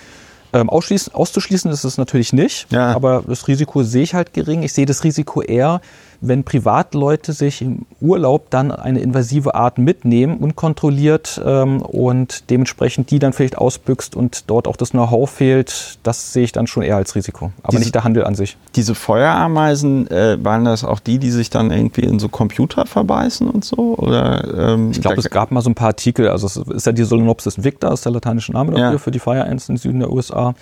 Ähm, 0.52 0.70
auszuschließen 0.70 1.70
ist 1.70 1.84
es 1.84 1.98
natürlich 1.98 2.32
nicht, 2.32 2.72
ja. 2.72 2.94
aber 2.94 3.24
das 3.26 3.48
Risiko 3.48 3.82
sehe 3.82 4.04
ich 4.04 4.14
halt 4.14 4.32
gering. 4.32 4.62
Ich 4.62 4.72
sehe 4.72 4.86
das 4.86 5.04
Risiko 5.04 5.42
eher, 5.42 5.80
wenn 6.20 6.44
Privatleute 6.44 7.32
sich 7.32 7.62
im 7.62 7.86
Urlaub 8.00 8.50
dann 8.50 8.70
eine 8.70 9.00
invasive 9.00 9.54
Art 9.54 9.78
mitnehmen, 9.78 10.38
unkontrolliert 10.38 11.40
ähm, 11.44 11.82
und 11.82 12.50
dementsprechend 12.50 13.10
die 13.10 13.18
dann 13.18 13.32
vielleicht 13.32 13.58
ausbüchst 13.58 14.16
und 14.16 14.50
dort 14.50 14.68
auch 14.68 14.76
das 14.76 14.90
Know-how 14.90 15.28
fehlt, 15.28 15.98
das 16.02 16.32
sehe 16.32 16.44
ich 16.44 16.52
dann 16.52 16.66
schon 16.66 16.82
eher 16.82 16.96
als 16.96 17.14
Risiko, 17.14 17.52
aber 17.62 17.72
diese, 17.72 17.82
nicht 17.82 17.94
der 17.94 18.04
Handel 18.04 18.24
an 18.24 18.34
sich. 18.34 18.56
Diese 18.74 18.94
Feuerameisen, 18.94 20.10
äh, 20.10 20.38
waren 20.42 20.64
das 20.64 20.84
auch 20.84 21.00
die, 21.00 21.18
die 21.18 21.30
sich 21.30 21.50
dann 21.50 21.70
irgendwie 21.70 22.02
in 22.02 22.18
so 22.18 22.28
Computer 22.28 22.86
verbeißen 22.86 23.48
und 23.48 23.64
so? 23.64 23.96
Oder, 23.96 24.74
ähm, 24.74 24.90
ich 24.90 25.00
glaube, 25.00 25.18
es 25.18 25.30
gab 25.30 25.50
mal 25.50 25.60
so 25.60 25.70
ein 25.70 25.74
paar 25.74 25.88
Artikel, 25.88 26.28
also 26.28 26.46
es 26.46 26.56
ist 26.56 26.86
ja 26.86 26.92
die 26.92 27.04
Solenopsis 27.04 27.62
victa, 27.62 27.92
ist 27.92 28.04
der 28.04 28.12
lateinische 28.12 28.52
Name 28.52 28.72
dafür, 28.72 28.92
ja. 28.92 28.98
für 28.98 29.10
die 29.10 29.18
Fire 29.18 29.44
Ants 29.44 29.68
im 29.68 29.76
Süden 29.76 30.00
der 30.00 30.10
USA. 30.10 30.54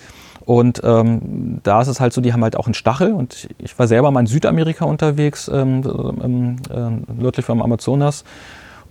Und 0.45 0.81
ähm, 0.83 1.59
da 1.63 1.81
ist 1.81 1.87
es 1.87 1.99
halt 1.99 2.13
so, 2.13 2.21
die 2.21 2.31
haben 2.31 2.43
halt 2.43 2.55
auch 2.55 2.67
einen 2.67 2.75
Stachel. 2.75 3.13
Und 3.13 3.47
ich 3.57 3.77
war 3.77 3.87
selber 3.87 4.11
mal 4.11 4.21
in 4.21 4.27
Südamerika 4.27 4.85
unterwegs, 4.85 5.49
ähm, 5.51 5.81
ähm, 6.23 6.55
äh, 6.69 7.13
nördlich 7.21 7.45
vom 7.45 7.61
Amazonas. 7.61 8.23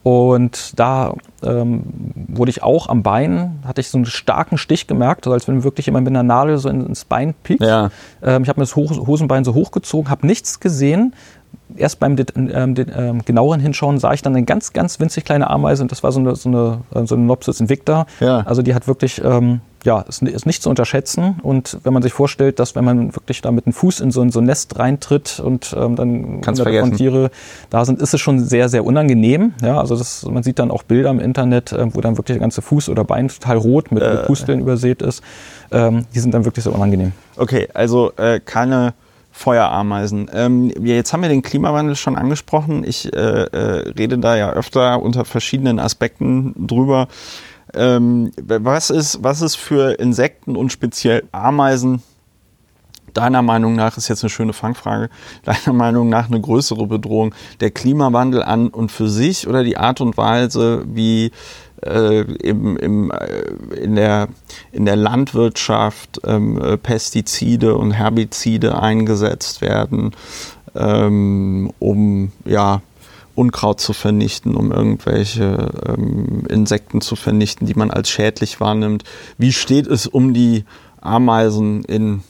Und 0.04 0.78
da 0.78 1.14
ähm, 1.42 1.82
wurde 2.28 2.50
ich 2.50 2.62
auch 2.62 2.90
am 2.90 3.02
Bein, 3.02 3.60
hatte 3.66 3.80
ich 3.80 3.88
so 3.88 3.96
einen 3.96 4.04
starken 4.04 4.58
Stich 4.58 4.86
gemerkt, 4.86 5.26
als 5.26 5.48
wenn 5.48 5.64
wirklich 5.64 5.86
jemand 5.86 6.04
mit 6.04 6.12
einer 6.12 6.22
Nadel 6.22 6.58
so 6.58 6.68
ins 6.68 7.06
Bein 7.06 7.32
piekt. 7.42 7.62
Ja. 7.62 7.90
Ähm, 8.22 8.42
ich 8.42 8.50
habe 8.50 8.60
mir 8.60 8.66
das 8.66 8.76
Hosenbein 8.76 9.44
so 9.44 9.54
hochgezogen, 9.54 10.10
habe 10.10 10.26
nichts 10.26 10.60
gesehen. 10.60 11.14
Erst 11.76 12.00
beim 12.00 12.16
ähm, 12.36 12.74
ähm, 12.76 13.24
genaueren 13.24 13.60
Hinschauen 13.60 13.98
sah 13.98 14.12
ich 14.12 14.22
dann 14.22 14.34
eine 14.34 14.44
ganz, 14.44 14.72
ganz 14.72 15.00
winzig 15.00 15.24
kleine 15.24 15.50
Ameise 15.50 15.82
und 15.82 15.90
das 15.90 16.02
war 16.02 16.12
so 16.12 16.20
eine, 16.20 16.36
so 16.36 16.48
eine, 16.48 17.06
so 17.06 17.14
eine 17.14 17.24
Nopsis 17.24 17.60
invicta. 17.60 18.06
Ja. 18.20 18.40
Also 18.40 18.62
die 18.62 18.74
hat 18.74 18.86
wirklich 18.86 19.20
ähm, 19.24 19.60
ja, 19.84 20.00
ist, 20.00 20.22
ist 20.22 20.46
nicht 20.46 20.62
zu 20.62 20.70
unterschätzen. 20.70 21.40
Und 21.42 21.78
wenn 21.84 21.92
man 21.92 22.02
sich 22.02 22.12
vorstellt, 22.12 22.58
dass 22.58 22.74
wenn 22.74 22.84
man 22.84 23.14
wirklich 23.14 23.42
da 23.42 23.52
mit 23.52 23.66
dem 23.66 23.72
Fuß 23.72 24.00
in 24.00 24.10
so 24.10 24.22
ein, 24.22 24.30
so 24.30 24.40
ein 24.40 24.46
Nest 24.46 24.78
reintritt 24.78 25.40
und 25.40 25.74
ähm, 25.78 25.96
dann 25.96 26.42
von 26.42 26.92
Tiere 26.92 27.30
da 27.70 27.84
sind, 27.84 28.00
ist 28.00 28.14
es 28.14 28.20
schon 28.20 28.40
sehr, 28.40 28.68
sehr 28.68 28.84
unangenehm. 28.84 29.52
Ja, 29.62 29.78
also 29.78 29.96
das, 29.96 30.24
man 30.24 30.42
sieht 30.42 30.58
dann 30.58 30.70
auch 30.70 30.82
Bilder 30.82 31.10
im 31.10 31.20
Internet, 31.20 31.72
äh, 31.72 31.94
wo 31.94 32.00
dann 32.00 32.16
wirklich 32.16 32.36
der 32.36 32.40
ganze 32.40 32.62
Fuß 32.62 32.88
oder 32.88 33.04
Bein 33.04 33.28
total 33.28 33.58
rot 33.58 33.92
mit, 33.92 34.02
äh. 34.02 34.14
mit 34.14 34.26
Pusteln 34.26 34.60
übersät 34.60 35.02
ist. 35.02 35.22
Ähm, 35.70 36.06
die 36.14 36.20
sind 36.20 36.32
dann 36.32 36.44
wirklich 36.44 36.64
sehr 36.64 36.74
unangenehm. 36.74 37.12
Okay, 37.36 37.68
also 37.74 38.12
äh, 38.16 38.40
keine 38.40 38.94
Feuerameisen. 39.36 40.30
Ähm, 40.32 40.72
jetzt 40.84 41.12
haben 41.12 41.22
wir 41.22 41.28
den 41.28 41.42
Klimawandel 41.42 41.96
schon 41.96 42.14
angesprochen. 42.14 42.84
Ich 42.86 43.12
äh, 43.12 43.18
äh, 43.18 43.88
rede 43.98 44.16
da 44.18 44.36
ja 44.36 44.52
öfter 44.52 45.02
unter 45.02 45.24
verschiedenen 45.24 45.80
Aspekten 45.80 46.54
drüber. 46.68 47.08
Ähm, 47.74 48.30
was, 48.36 48.90
ist, 48.90 49.24
was 49.24 49.42
ist 49.42 49.56
für 49.56 49.98
Insekten 49.98 50.54
und 50.54 50.70
speziell 50.70 51.24
Ameisen 51.32 52.00
deiner 53.12 53.42
Meinung 53.42 53.74
nach, 53.74 53.96
ist 53.96 54.06
jetzt 54.06 54.22
eine 54.22 54.30
schöne 54.30 54.52
Fangfrage, 54.52 55.10
deiner 55.44 55.76
Meinung 55.76 56.08
nach 56.08 56.28
eine 56.28 56.40
größere 56.40 56.86
Bedrohung? 56.86 57.34
Der 57.58 57.72
Klimawandel 57.72 58.40
an 58.40 58.68
und 58.68 58.92
für 58.92 59.08
sich 59.08 59.48
oder 59.48 59.64
die 59.64 59.76
Art 59.76 60.00
und 60.00 60.16
Weise, 60.16 60.84
wie 60.86 61.32
äh, 61.86 62.20
im, 62.20 62.76
im, 62.76 63.10
äh, 63.10 63.76
in, 63.76 63.94
der, 63.96 64.28
in 64.72 64.84
der 64.84 64.96
Landwirtschaft 64.96 66.20
ähm, 66.24 66.60
äh, 66.60 66.76
Pestizide 66.76 67.76
und 67.76 67.92
Herbizide 67.92 68.80
eingesetzt 68.80 69.60
werden, 69.60 70.12
ähm, 70.74 71.72
um 71.78 72.32
ja, 72.44 72.82
Unkraut 73.34 73.80
zu 73.80 73.92
vernichten, 73.92 74.54
um 74.54 74.70
irgendwelche 74.70 75.70
ähm, 75.88 76.44
Insekten 76.48 77.00
zu 77.00 77.16
vernichten, 77.16 77.66
die 77.66 77.74
man 77.74 77.90
als 77.90 78.08
schädlich 78.08 78.60
wahrnimmt. 78.60 79.04
Wie 79.38 79.52
steht 79.52 79.86
es 79.86 80.06
um 80.06 80.34
die 80.34 80.64
Ameisen 81.00 81.84
in 81.84 82.22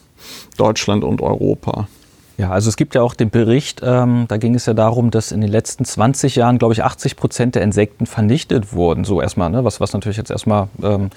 Deutschland 0.57 1.03
und 1.03 1.21
Europa? 1.21 1.87
Ja, 2.37 2.51
also 2.51 2.67
es 2.67 2.75
gibt 2.75 2.95
ja 2.95 3.01
auch 3.01 3.13
den 3.13 3.29
Bericht, 3.29 3.81
ähm, 3.83 4.25
da 4.27 4.35
ging 4.37 4.55
es 4.55 4.65
ja 4.65 4.73
darum, 4.73 5.09
dass 5.09 5.31
in 5.31 5.39
den 5.39 5.49
letzten 5.49 5.85
20 5.85 6.35
Jahren, 6.35 6.57
glaube 6.57 6.73
ich, 6.73 6.83
80 6.83 7.15
Prozent 7.15 7.55
der 7.55 7.61
Insekten 7.61 8.05
vernichtet 8.05 8.73
wurden. 8.73 9.05
So 9.05 9.21
erstmal, 9.21 9.49
ne? 9.49 9.63
was, 9.63 9.79
was 9.79 9.93
natürlich 9.93 10.17
jetzt 10.17 10.31
erstmal 10.31 10.67
ähm, 10.83 11.11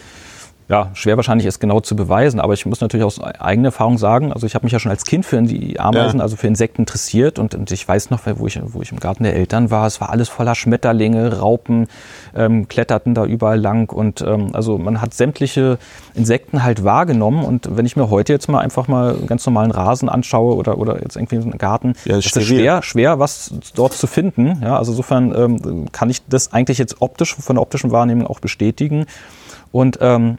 ja, 0.69 0.91
schwer 0.93 1.17
wahrscheinlich 1.17 1.47
ist 1.47 1.61
genau 1.61 1.81
zu 1.81 1.97
beweisen, 1.97 2.41
aber 2.41 2.53
ich 2.53 2.67
muss 2.67 2.83
natürlich 2.83 3.05
aus 3.05 3.19
eigener 3.21 3.69
Erfahrung 3.69 3.97
sagen, 3.97 4.35
also 4.35 4.47
ich 4.47 4.55
habe 4.55 4.67
mich 4.67 4.73
ja 4.73 4.79
schon 4.79 4.91
als 4.91 5.05
Kind 5.05 5.25
für 5.25 5.41
die 5.41 5.81
Ameisen, 5.81 6.19
ja. 6.19 6.23
also 6.23 6.37
für 6.37 6.47
Insekten 6.47 6.83
interessiert 6.83 7.39
und, 7.39 7.55
und, 7.55 7.71
ich 7.71 7.89
weiß 7.89 8.11
noch, 8.11 8.21
wo 8.35 8.47
ich, 8.47 8.61
wo 8.63 8.83
ich 8.83 8.93
im 8.93 9.01
Garten 9.01 9.25
der 9.25 9.35
Eltern 9.35 9.71
war, 9.71 9.87
es 9.87 9.99
war 10.03 10.11
alles 10.11 10.29
voller 10.29 10.55
Schmetterlinge, 10.55 11.39
Raupen, 11.39 11.87
ähm, 12.37 12.69
kletterten 12.69 13.15
da 13.15 13.25
überall 13.25 13.59
lang 13.59 13.91
und 13.91 14.21
ähm, 14.21 14.51
also 14.53 14.77
man 14.77 15.01
hat 15.01 15.15
sämtliche 15.15 15.79
Insekten 16.15 16.63
halt 16.63 16.85
wahrgenommen 16.85 17.45
und 17.45 17.75
wenn 17.75 17.87
ich 17.87 17.97
mir 17.97 18.11
heute 18.11 18.35
jetzt 18.35 18.49
mal 18.49 18.61
einfach 18.61 18.89
mal 18.89 19.17
einen 19.17 19.27
ganz 19.27 19.47
normalen 19.47 19.71
Rasen 19.71 20.11
anschaue 20.11 20.55
oder, 20.55 20.77
oder 20.77 21.01
jetzt 21.01 21.17
irgendwie 21.17 21.37
einen 21.37 21.57
Garten, 21.57 21.95
ja, 22.05 22.19
ist 22.19 22.37
es 22.37 22.45
schwer, 22.45 22.83
schwer, 22.83 23.19
was 23.19 23.55
dort 23.75 23.95
zu 23.95 24.07
finden. 24.07 24.61
Ja, 24.63 24.77
also 24.77 24.93
insofern 24.93 25.35
ähm, 25.35 25.87
kann 25.93 26.11
ich 26.11 26.27
das 26.27 26.53
eigentlich 26.53 26.77
jetzt 26.77 27.01
optisch, 27.01 27.35
von 27.35 27.57
der 27.57 27.63
optischen 27.63 27.91
Wahrnehmung 27.91 28.27
auch 28.27 28.41
bestätigen 28.41 29.07
und 29.73 29.99
ähm, 30.03 30.37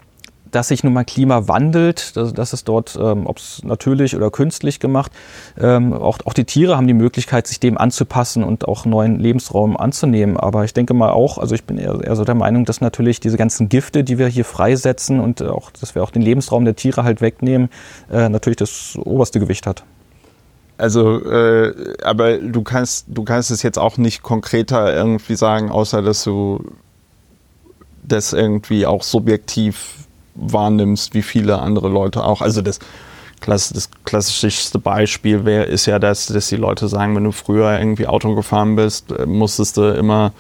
dass 0.52 0.70
sich 0.70 0.84
nun 0.84 0.94
mal 0.94 1.04
Klima 1.04 1.48
wandelt, 1.48 2.16
das, 2.16 2.34
das 2.34 2.54
ist 2.54 2.68
dort, 2.68 2.98
ähm, 3.02 3.28
ob 3.28 3.38
es 3.38 3.62
natürlich 3.64 4.16
oder 4.16 4.32
künstlich 4.32 4.80
gemacht, 4.80 5.12
ähm, 5.60 5.94
auch, 5.94 6.20
auch 6.26 6.34
die 6.34 6.46
Tiere 6.46 6.78
haben 6.78 6.88
die 6.88 6.94
Möglichkeit, 6.94 7.48
sich 7.48 7.60
dem 7.60 7.78
anzupassen 7.78 8.44
und 8.44 8.68
auch 8.68 8.86
neuen 8.86 9.20
Lebensraum 9.20 9.78
anzunehmen. 9.78 10.38
Aber 10.38 10.66
ich 10.66 10.74
denke 10.74 10.94
mal 10.94 11.12
auch, 11.12 11.38
also 11.38 11.56
ich 11.56 11.64
bin 11.64 11.78
eher, 11.78 12.00
eher 12.04 12.16
so 12.16 12.26
der 12.26 12.36
Meinung, 12.36 12.66
dass 12.66 12.82
natürlich 12.82 13.20
diese 13.20 13.38
ganzen 13.38 13.70
Gifte, 13.70 14.04
die 14.04 14.18
wir 14.18 14.28
hier 14.28 14.46
freisetzen 14.46 15.20
und 15.20 15.42
auch, 15.42 15.72
dass 15.72 15.96
wir 15.96 16.04
auch 16.04 16.12
den 16.12 16.22
Lebensraum 16.22 16.66
der 16.66 16.76
Tiere 16.76 17.04
halt 17.04 17.22
wegnehmen, 17.22 17.70
äh, 18.12 18.30
natürlich 18.30 18.58
das 18.58 18.98
oberste 18.98 19.40
Gewicht 19.40 19.68
hat. 19.68 19.84
Also, 20.78 21.22
äh, 21.30 21.74
aber 22.04 22.38
du 22.38 22.64
kannst, 22.64 23.08
du 23.10 23.24
kannst 23.26 23.52
es 23.52 23.64
jetzt 23.64 23.78
auch 23.78 23.98
nicht 23.98 24.24
konkreter 24.24 24.96
irgendwie 24.96 25.36
sagen, 25.36 25.72
außer 25.72 26.02
dass 26.02 26.24
du 26.24 26.64
das 28.02 28.32
irgendwie 28.32 28.86
auch 28.86 29.04
subjektiv 29.04 30.08
wahrnimmst, 30.40 31.14
wie 31.14 31.22
viele 31.22 31.60
andere 31.60 31.90
Leute 31.90 32.24
auch. 32.24 32.42
Also 32.42 32.62
das, 32.62 32.80
das 33.46 33.90
klassischste 34.06 34.80
Beispiel 34.80 35.46
wäre, 35.46 35.64
ist 35.64 35.86
ja, 35.86 36.00
dass, 36.00 36.28
dass 36.28 36.50
die 36.50 36.56
Leute 36.56 36.88
sagen, 36.88 37.16
wenn 37.16 37.24
du 37.24 37.32
früher 37.32 37.78
irgendwie 37.78 38.08
Auto 38.08 38.36
gefahren 38.36 38.76
bist, 38.76 39.12
äh, 39.12 39.26
musstest 39.26 39.78
du 39.78 39.84
immer 39.94 40.32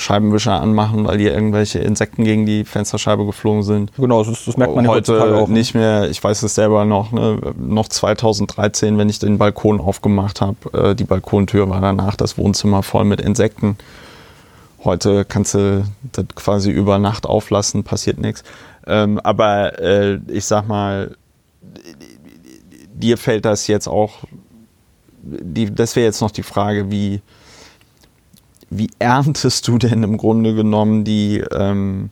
Scheibenwischer 0.00 0.60
anmachen, 0.60 1.06
weil 1.06 1.18
hier 1.18 1.34
irgendwelche 1.34 1.80
Insekten 1.80 2.24
gegen 2.24 2.46
die 2.46 2.64
Fensterscheibe 2.64 3.26
geflogen 3.26 3.62
sind. 3.62 3.92
Genau, 3.96 4.24
das, 4.24 4.46
das 4.46 4.56
merkt 4.56 4.74
man 4.74 4.88
heute 4.88 5.22
auch. 5.22 5.48
Ne? 5.48 5.54
nicht 5.54 5.74
mehr. 5.74 6.08
Ich 6.08 6.22
weiß 6.22 6.42
es 6.42 6.54
selber 6.54 6.84
noch. 6.84 7.12
Ne, 7.12 7.38
noch 7.58 7.88
2013, 7.88 8.96
wenn 8.96 9.10
ich 9.10 9.18
den 9.18 9.36
Balkon 9.36 9.80
aufgemacht 9.80 10.40
habe, 10.40 10.56
äh, 10.72 10.94
die 10.94 11.04
Balkontür 11.04 11.68
war 11.68 11.80
danach 11.80 12.16
das 12.16 12.38
Wohnzimmer 12.38 12.82
voll 12.82 13.04
mit 13.04 13.20
Insekten. 13.20 13.76
Heute 14.82 15.26
kannst 15.26 15.54
du 15.54 15.84
das 16.12 16.24
quasi 16.34 16.70
über 16.70 16.98
Nacht 16.98 17.26
auflassen, 17.26 17.84
passiert 17.84 18.18
nichts. 18.18 18.42
Ähm, 18.86 19.20
aber 19.20 19.78
äh, 19.78 20.18
ich 20.28 20.44
sag 20.44 20.66
mal, 20.66 21.16
dir 22.92 23.16
fällt 23.16 23.44
das 23.44 23.66
jetzt 23.66 23.88
auch, 23.88 24.18
die, 25.22 25.72
das 25.72 25.96
wäre 25.96 26.06
jetzt 26.06 26.20
noch 26.20 26.30
die 26.30 26.42
Frage, 26.42 26.90
wie, 26.90 27.20
wie 28.70 28.90
erntest 28.98 29.66
du 29.68 29.78
denn 29.78 30.02
im 30.02 30.16
Grunde 30.16 30.54
genommen 30.54 31.04
die, 31.04 31.42
ähm, 31.52 32.10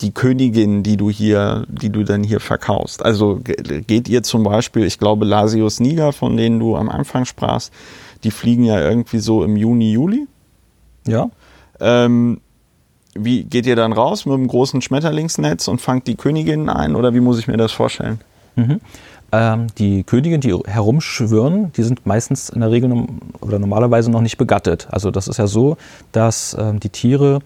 die 0.00 0.12
Königin, 0.12 0.82
die 0.82 0.96
du 0.96 1.10
hier, 1.10 1.66
die 1.68 1.90
du 1.90 2.04
dann 2.04 2.22
hier 2.22 2.40
verkaufst? 2.40 3.04
Also 3.04 3.40
geht 3.42 4.08
ihr 4.08 4.22
zum 4.22 4.42
Beispiel, 4.42 4.84
ich 4.84 4.98
glaube, 4.98 5.24
Lasius 5.24 5.80
niger, 5.80 6.12
von 6.12 6.36
denen 6.36 6.58
du 6.58 6.76
am 6.76 6.88
Anfang 6.88 7.24
sprachst, 7.24 7.72
die 8.24 8.30
fliegen 8.30 8.64
ja 8.64 8.80
irgendwie 8.80 9.18
so 9.18 9.44
im 9.44 9.56
Juni, 9.56 9.92
Juli. 9.92 10.26
Ja. 11.06 11.30
Ähm, 11.80 12.40
wie 13.14 13.44
geht 13.44 13.66
ihr 13.66 13.76
dann 13.76 13.92
raus 13.92 14.26
mit 14.26 14.34
einem 14.34 14.48
großen 14.48 14.82
Schmetterlingsnetz 14.82 15.68
und 15.68 15.80
fangt 15.80 16.06
die 16.06 16.14
Königin 16.14 16.68
ein 16.68 16.94
oder 16.96 17.14
wie 17.14 17.20
muss 17.20 17.38
ich 17.38 17.48
mir 17.48 17.56
das 17.56 17.72
vorstellen? 17.72 18.20
Mhm. 18.56 18.80
Ähm, 19.32 19.66
die 19.78 20.02
Königin, 20.02 20.40
die 20.40 20.54
herumschwirren, 20.54 21.72
die 21.72 21.82
sind 21.82 22.04
meistens 22.04 22.48
in 22.48 22.60
der 22.60 22.70
Regel 22.70 23.06
oder 23.40 23.58
normalerweise 23.58 24.10
noch 24.10 24.22
nicht 24.22 24.38
begattet. 24.38 24.88
Also 24.90 25.10
das 25.10 25.28
ist 25.28 25.38
ja 25.38 25.46
so, 25.46 25.76
dass 26.12 26.56
ähm, 26.58 26.80
die 26.80 26.88
Tiere 26.88 27.40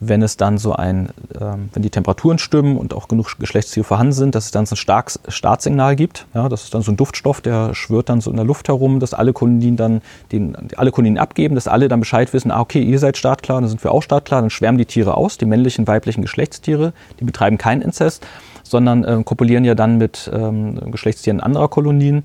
wenn 0.00 0.22
es 0.22 0.36
dann 0.36 0.58
so 0.58 0.72
ein, 0.74 1.08
ähm, 1.40 1.70
wenn 1.72 1.82
die 1.82 1.90
Temperaturen 1.90 2.38
stimmen 2.38 2.76
und 2.76 2.94
auch 2.94 3.08
genug 3.08 3.38
Geschlechtstiere 3.38 3.84
vorhanden 3.84 4.12
sind, 4.12 4.34
dass 4.34 4.46
es 4.46 4.50
dann 4.50 4.66
so 4.66 4.74
ein 4.74 4.76
starkes 4.76 5.20
Startsignal 5.28 5.96
gibt. 5.96 6.26
Ja, 6.34 6.48
das 6.48 6.64
ist 6.64 6.74
dann 6.74 6.82
so 6.82 6.92
ein 6.92 6.96
Duftstoff, 6.96 7.40
der 7.40 7.74
schwirrt 7.74 8.08
dann 8.08 8.20
so 8.20 8.30
in 8.30 8.36
der 8.36 8.44
Luft 8.44 8.68
herum, 8.68 9.00
dass 9.00 9.14
alle 9.14 9.32
Kolonien 9.32 9.76
dann 9.76 10.02
den, 10.30 10.56
alle 10.76 10.92
Kolonien 10.92 11.18
abgeben, 11.18 11.54
dass 11.54 11.68
alle 11.68 11.88
dann 11.88 12.00
Bescheid 12.00 12.32
wissen, 12.32 12.50
ah, 12.50 12.60
okay, 12.60 12.82
ihr 12.82 12.98
seid 12.98 13.16
startklar, 13.16 13.60
dann 13.60 13.68
sind 13.68 13.82
wir 13.82 13.92
auch 13.92 14.02
startklar, 14.02 14.40
dann 14.40 14.50
schwärmen 14.50 14.78
die 14.78 14.86
Tiere 14.86 15.16
aus, 15.16 15.38
die 15.38 15.46
männlichen, 15.46 15.86
weiblichen 15.86 16.22
Geschlechtstiere, 16.22 16.92
die 17.18 17.24
betreiben 17.24 17.58
keinen 17.58 17.82
Inzest, 17.82 18.26
sondern 18.62 19.04
äh, 19.04 19.22
kopulieren 19.24 19.64
ja 19.64 19.74
dann 19.74 19.98
mit 19.98 20.30
ähm, 20.32 20.90
Geschlechtstieren 20.90 21.40
anderer 21.40 21.68
Kolonien. 21.68 22.24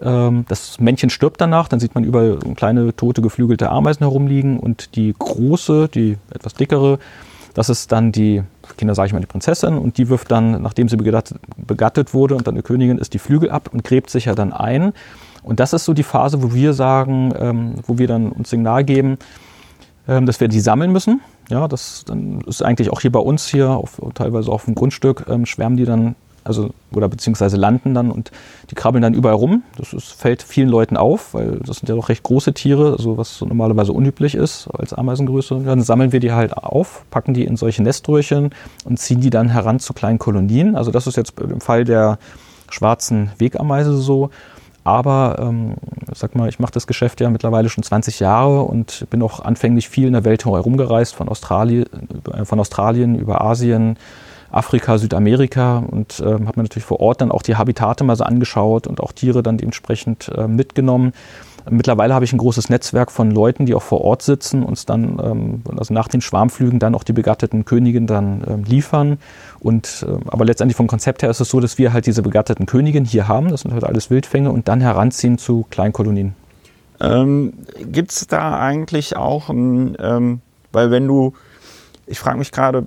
Ähm, 0.00 0.44
das 0.48 0.80
Männchen 0.80 1.10
stirbt 1.10 1.40
danach, 1.40 1.68
dann 1.68 1.80
sieht 1.80 1.94
man 1.94 2.04
überall 2.04 2.38
kleine 2.56 2.94
tote 2.94 3.22
geflügelte 3.22 3.70
Ameisen 3.70 4.00
herumliegen 4.00 4.58
und 4.58 4.94
die 4.96 5.14
große, 5.18 5.88
die 5.88 6.16
etwas 6.32 6.54
dickere, 6.54 6.98
das 7.54 7.68
ist 7.68 7.90
dann 7.90 8.12
die, 8.12 8.42
Kinder 8.76 8.94
sage 8.94 9.08
ich 9.08 9.12
mal, 9.12 9.20
die 9.20 9.26
Prinzessin 9.26 9.78
und 9.78 9.98
die 9.98 10.08
wirft 10.08 10.30
dann, 10.30 10.62
nachdem 10.62 10.88
sie 10.88 10.96
begattet, 10.96 12.14
wurde 12.14 12.36
und 12.36 12.46
dann 12.46 12.54
eine 12.54 12.62
Königin 12.62 12.98
ist, 12.98 13.14
die 13.14 13.18
Flügel 13.18 13.50
ab 13.50 13.70
und 13.72 13.82
gräbt 13.82 14.10
sich 14.10 14.26
ja 14.26 14.34
dann 14.34 14.52
ein. 14.52 14.92
Und 15.42 15.58
das 15.58 15.72
ist 15.72 15.84
so 15.84 15.92
die 15.92 16.02
Phase, 16.02 16.42
wo 16.42 16.52
wir 16.54 16.72
sagen, 16.72 17.32
ähm, 17.36 17.74
wo 17.86 17.98
wir 17.98 18.06
dann 18.06 18.30
uns 18.30 18.50
Signal 18.50 18.84
geben, 18.84 19.18
ähm, 20.06 20.26
dass 20.26 20.40
wir 20.40 20.48
die 20.48 20.60
sammeln 20.60 20.92
müssen. 20.92 21.20
Ja, 21.48 21.66
das 21.66 22.04
ist 22.46 22.62
eigentlich 22.62 22.90
auch 22.90 23.00
hier 23.00 23.10
bei 23.10 23.18
uns 23.18 23.48
hier, 23.48 23.70
auf, 23.70 24.00
teilweise 24.14 24.52
auf 24.52 24.66
dem 24.66 24.74
Grundstück, 24.74 25.24
schwärmen 25.44 25.78
die 25.78 25.86
dann 25.86 26.14
also 26.44 26.70
oder 26.92 27.08
beziehungsweise 27.08 27.56
landen 27.56 27.94
dann 27.94 28.10
und 28.10 28.30
die 28.70 28.74
krabbeln 28.74 29.02
dann 29.02 29.14
überall 29.14 29.34
rum. 29.34 29.62
Das 29.76 29.92
ist, 29.92 30.12
fällt 30.12 30.42
vielen 30.42 30.68
Leuten 30.68 30.96
auf, 30.96 31.34
weil 31.34 31.60
das 31.64 31.78
sind 31.78 31.88
ja 31.88 31.94
doch 31.94 32.08
recht 32.08 32.22
große 32.22 32.54
Tiere, 32.54 32.92
also 32.92 33.16
was 33.18 33.36
so 33.36 33.46
normalerweise 33.46 33.92
unüblich 33.92 34.34
ist 34.34 34.68
als 34.72 34.92
Ameisengröße. 34.92 35.62
Dann 35.64 35.82
sammeln 35.82 36.12
wir 36.12 36.20
die 36.20 36.32
halt 36.32 36.56
auf, 36.56 37.04
packen 37.10 37.34
die 37.34 37.44
in 37.44 37.56
solche 37.56 37.82
Neströhrchen 37.82 38.50
und 38.84 38.98
ziehen 38.98 39.20
die 39.20 39.30
dann 39.30 39.48
heran 39.48 39.80
zu 39.80 39.92
kleinen 39.92 40.18
Kolonien. 40.18 40.76
Also 40.76 40.90
das 40.90 41.06
ist 41.06 41.16
jetzt 41.16 41.38
im 41.40 41.60
Fall 41.60 41.84
der 41.84 42.18
schwarzen 42.70 43.30
Wegameise 43.38 43.96
so. 43.96 44.30
Aber 44.84 45.36
ähm, 45.38 45.74
sag 46.14 46.34
mal, 46.34 46.48
ich 46.48 46.60
mache 46.60 46.72
das 46.72 46.86
Geschäft 46.86 47.20
ja 47.20 47.28
mittlerweile 47.28 47.68
schon 47.68 47.84
20 47.84 48.20
Jahre 48.20 48.62
und 48.62 49.06
bin 49.10 49.22
auch 49.22 49.40
anfänglich 49.40 49.88
viel 49.90 50.06
in 50.06 50.14
der 50.14 50.24
Welt 50.24 50.46
herumgereist, 50.46 51.14
von 51.14 51.28
Australien, 51.28 51.84
äh, 52.32 52.46
von 52.46 52.58
Australien 52.58 53.14
über 53.14 53.42
Asien, 53.42 53.98
Afrika, 54.50 54.98
Südamerika 54.98 55.78
und 55.78 56.20
äh, 56.20 56.24
habe 56.24 56.52
mir 56.56 56.62
natürlich 56.62 56.84
vor 56.84 57.00
Ort 57.00 57.20
dann 57.20 57.30
auch 57.30 57.42
die 57.42 57.56
Habitate 57.56 58.04
mal 58.04 58.16
so 58.16 58.24
angeschaut 58.24 58.86
und 58.86 59.00
auch 59.00 59.12
Tiere 59.12 59.42
dann 59.42 59.58
dementsprechend 59.58 60.30
äh, 60.36 60.48
mitgenommen. 60.48 61.12
Mittlerweile 61.70 62.14
habe 62.14 62.24
ich 62.24 62.32
ein 62.32 62.38
großes 62.38 62.70
Netzwerk 62.70 63.10
von 63.10 63.30
Leuten, 63.30 63.66
die 63.66 63.74
auch 63.74 63.82
vor 63.82 64.00
Ort 64.00 64.22
sitzen, 64.22 64.62
uns 64.62 64.86
dann, 64.86 65.18
ähm, 65.22 65.62
also 65.76 65.92
nach 65.92 66.08
den 66.08 66.20
Schwarmflügen 66.20 66.78
dann 66.78 66.94
auch 66.94 67.04
die 67.04 67.12
begatteten 67.12 67.64
Königin 67.64 68.06
dann 68.06 68.42
ähm, 68.48 68.64
liefern. 68.64 69.18
Und, 69.60 70.06
äh, 70.08 70.18
aber 70.28 70.44
letztendlich 70.44 70.76
vom 70.76 70.86
Konzept 70.86 71.22
her 71.22 71.30
ist 71.30 71.40
es 71.40 71.50
so, 71.50 71.60
dass 71.60 71.78
wir 71.78 71.92
halt 71.92 72.06
diese 72.06 72.22
begatteten 72.22 72.66
Königin 72.66 73.04
hier 73.04 73.28
haben, 73.28 73.48
das 73.48 73.62
sind 73.62 73.72
halt 73.72 73.84
alles 73.84 74.10
Wildfänge, 74.10 74.50
und 74.50 74.68
dann 74.68 74.80
heranziehen 74.80 75.38
zu 75.38 75.66
Kleinkolonien. 75.70 76.34
Ähm, 77.00 77.52
Gibt 77.92 78.12
es 78.12 78.26
da 78.26 78.58
eigentlich 78.58 79.16
auch 79.16 79.50
ein, 79.50 79.96
ähm, 80.00 80.40
weil 80.72 80.90
wenn 80.90 81.06
du, 81.06 81.34
ich 82.06 82.18
frage 82.18 82.38
mich 82.38 82.50
gerade, 82.50 82.86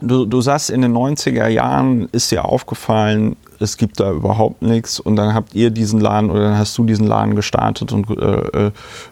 du, 0.00 0.24
du 0.26 0.40
sagst, 0.40 0.70
in 0.70 0.82
den 0.82 0.92
90er 0.92 1.48
Jahren 1.48 2.08
ist 2.12 2.30
dir 2.30 2.44
aufgefallen, 2.44 3.36
es 3.58 3.76
gibt 3.76 4.00
da 4.00 4.10
überhaupt 4.10 4.62
nichts 4.62 4.98
und 4.98 5.16
dann 5.16 5.34
habt 5.34 5.54
ihr 5.54 5.70
diesen 5.70 6.00
Laden 6.00 6.30
oder 6.30 6.44
dann 6.44 6.58
hast 6.58 6.76
du 6.78 6.84
diesen 6.84 7.06
Laden 7.06 7.36
gestartet 7.36 7.92
und 7.92 8.08
äh, 8.10 8.70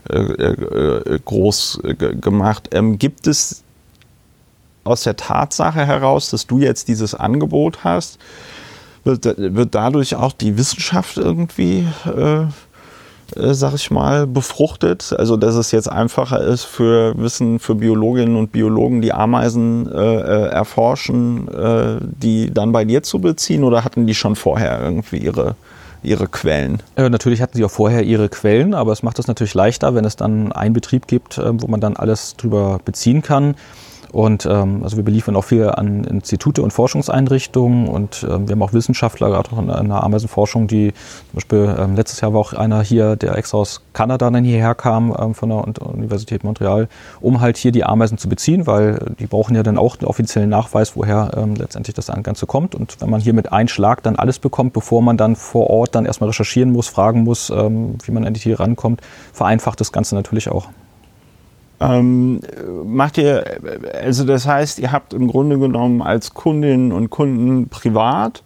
äh, 0.08 0.14
äh, 0.14 1.20
groß 1.24 1.80
gemacht. 2.20 2.70
Ähm, 2.72 2.98
gibt 2.98 3.26
es 3.26 3.62
aus 4.84 5.02
der 5.02 5.16
Tatsache 5.16 5.84
heraus, 5.84 6.30
dass 6.30 6.46
du 6.46 6.60
jetzt 6.60 6.88
dieses 6.88 7.14
Angebot 7.14 7.84
hast, 7.84 8.18
wird, 9.04 9.24
wird 9.36 9.74
dadurch 9.74 10.14
auch 10.14 10.32
die 10.32 10.56
Wissenschaft 10.56 11.18
irgendwie 11.18 11.86
äh, 13.36 13.54
sag 13.54 13.74
ich 13.74 13.90
mal, 13.90 14.26
befruchtet. 14.26 15.14
Also 15.16 15.36
dass 15.36 15.54
es 15.54 15.70
jetzt 15.72 15.90
einfacher 15.90 16.40
ist 16.40 16.64
für 16.64 17.16
Wissen, 17.18 17.58
für 17.58 17.74
Biologinnen 17.74 18.36
und 18.36 18.52
Biologen, 18.52 19.00
die 19.02 19.12
Ameisen 19.12 19.90
äh, 19.90 19.96
äh, 19.96 20.48
erforschen, 20.48 21.48
äh, 21.48 21.98
die 22.00 22.52
dann 22.52 22.72
bei 22.72 22.84
dir 22.84 23.02
zu 23.02 23.20
beziehen 23.20 23.64
oder 23.64 23.84
hatten 23.84 24.06
die 24.06 24.14
schon 24.14 24.36
vorher 24.36 24.80
irgendwie 24.82 25.18
ihre 25.18 25.56
ihre 26.02 26.28
Quellen? 26.28 26.80
Äh, 26.96 27.08
natürlich 27.08 27.42
hatten 27.42 27.56
sie 27.56 27.64
auch 27.64 27.70
vorher 27.70 28.02
ihre 28.04 28.28
Quellen, 28.28 28.74
aber 28.74 28.92
es 28.92 29.02
macht 29.02 29.18
es 29.18 29.26
natürlich 29.26 29.54
leichter, 29.54 29.94
wenn 29.94 30.04
es 30.04 30.16
dann 30.16 30.52
einen 30.52 30.72
Betrieb 30.72 31.06
gibt, 31.06 31.38
äh, 31.38 31.60
wo 31.60 31.66
man 31.66 31.80
dann 31.80 31.96
alles 31.96 32.36
drüber 32.36 32.80
beziehen 32.84 33.22
kann. 33.22 33.56
Und 34.12 34.46
ähm, 34.46 34.82
also 34.82 34.96
wir 34.96 35.04
beliefern 35.04 35.36
auch 35.36 35.44
viel 35.44 35.68
an 35.68 36.04
Institute 36.04 36.62
und 36.62 36.72
Forschungseinrichtungen 36.72 37.88
und 37.88 38.26
ähm, 38.28 38.48
wir 38.48 38.52
haben 38.52 38.62
auch 38.62 38.72
Wissenschaftler, 38.72 39.28
gerade 39.28 39.50
auch 39.52 39.58
in, 39.58 39.68
in 39.68 39.88
der 39.88 40.02
Ameisenforschung, 40.02 40.66
die 40.66 40.92
zum 40.92 41.34
Beispiel 41.34 41.76
ähm, 41.78 41.94
letztes 41.94 42.20
Jahr 42.20 42.32
war 42.32 42.40
auch 42.40 42.52
einer 42.52 42.82
hier, 42.82 43.16
der 43.16 43.36
extra 43.36 43.58
aus 43.58 43.82
Kanada 43.92 44.30
dann 44.30 44.44
hierher 44.44 44.74
kam 44.74 45.14
ähm, 45.18 45.34
von 45.34 45.48
der 45.50 45.86
Universität 45.86 46.44
Montreal, 46.44 46.88
um 47.20 47.40
halt 47.40 47.56
hier 47.56 47.72
die 47.72 47.84
Ameisen 47.84 48.18
zu 48.18 48.28
beziehen, 48.28 48.66
weil 48.66 49.14
die 49.18 49.26
brauchen 49.26 49.54
ja 49.54 49.62
dann 49.62 49.78
auch 49.78 49.96
den 49.96 50.08
offiziellen 50.08 50.48
Nachweis, 50.48 50.96
woher 50.96 51.32
ähm, 51.36 51.54
letztendlich 51.54 51.94
das 51.94 52.06
Ganze 52.22 52.46
kommt. 52.46 52.74
Und 52.74 53.00
wenn 53.00 53.10
man 53.10 53.20
hier 53.20 53.34
mit 53.34 53.52
einem 53.52 53.68
Schlag 53.68 54.02
dann 54.02 54.16
alles 54.16 54.38
bekommt, 54.38 54.72
bevor 54.72 55.02
man 55.02 55.16
dann 55.16 55.36
vor 55.36 55.68
Ort 55.70 55.94
dann 55.94 56.06
erstmal 56.06 56.30
recherchieren 56.30 56.72
muss, 56.72 56.88
fragen 56.88 57.24
muss, 57.24 57.50
ähm, 57.50 57.98
wie 58.04 58.12
man 58.12 58.24
an 58.24 58.34
die 58.34 58.40
Tiere 58.40 58.60
rankommt, 58.60 59.00
vereinfacht 59.32 59.80
das 59.80 59.92
Ganze 59.92 60.14
natürlich 60.14 60.48
auch. 60.48 60.68
Ähm, 61.80 62.40
macht 62.84 63.18
ihr, 63.18 63.44
also 64.02 64.24
das 64.24 64.46
heißt, 64.46 64.78
ihr 64.80 64.90
habt 64.90 65.14
im 65.14 65.28
Grunde 65.28 65.58
genommen 65.58 66.02
als 66.02 66.34
Kundinnen 66.34 66.92
und 66.92 67.10
Kunden 67.10 67.68
privat 67.68 68.42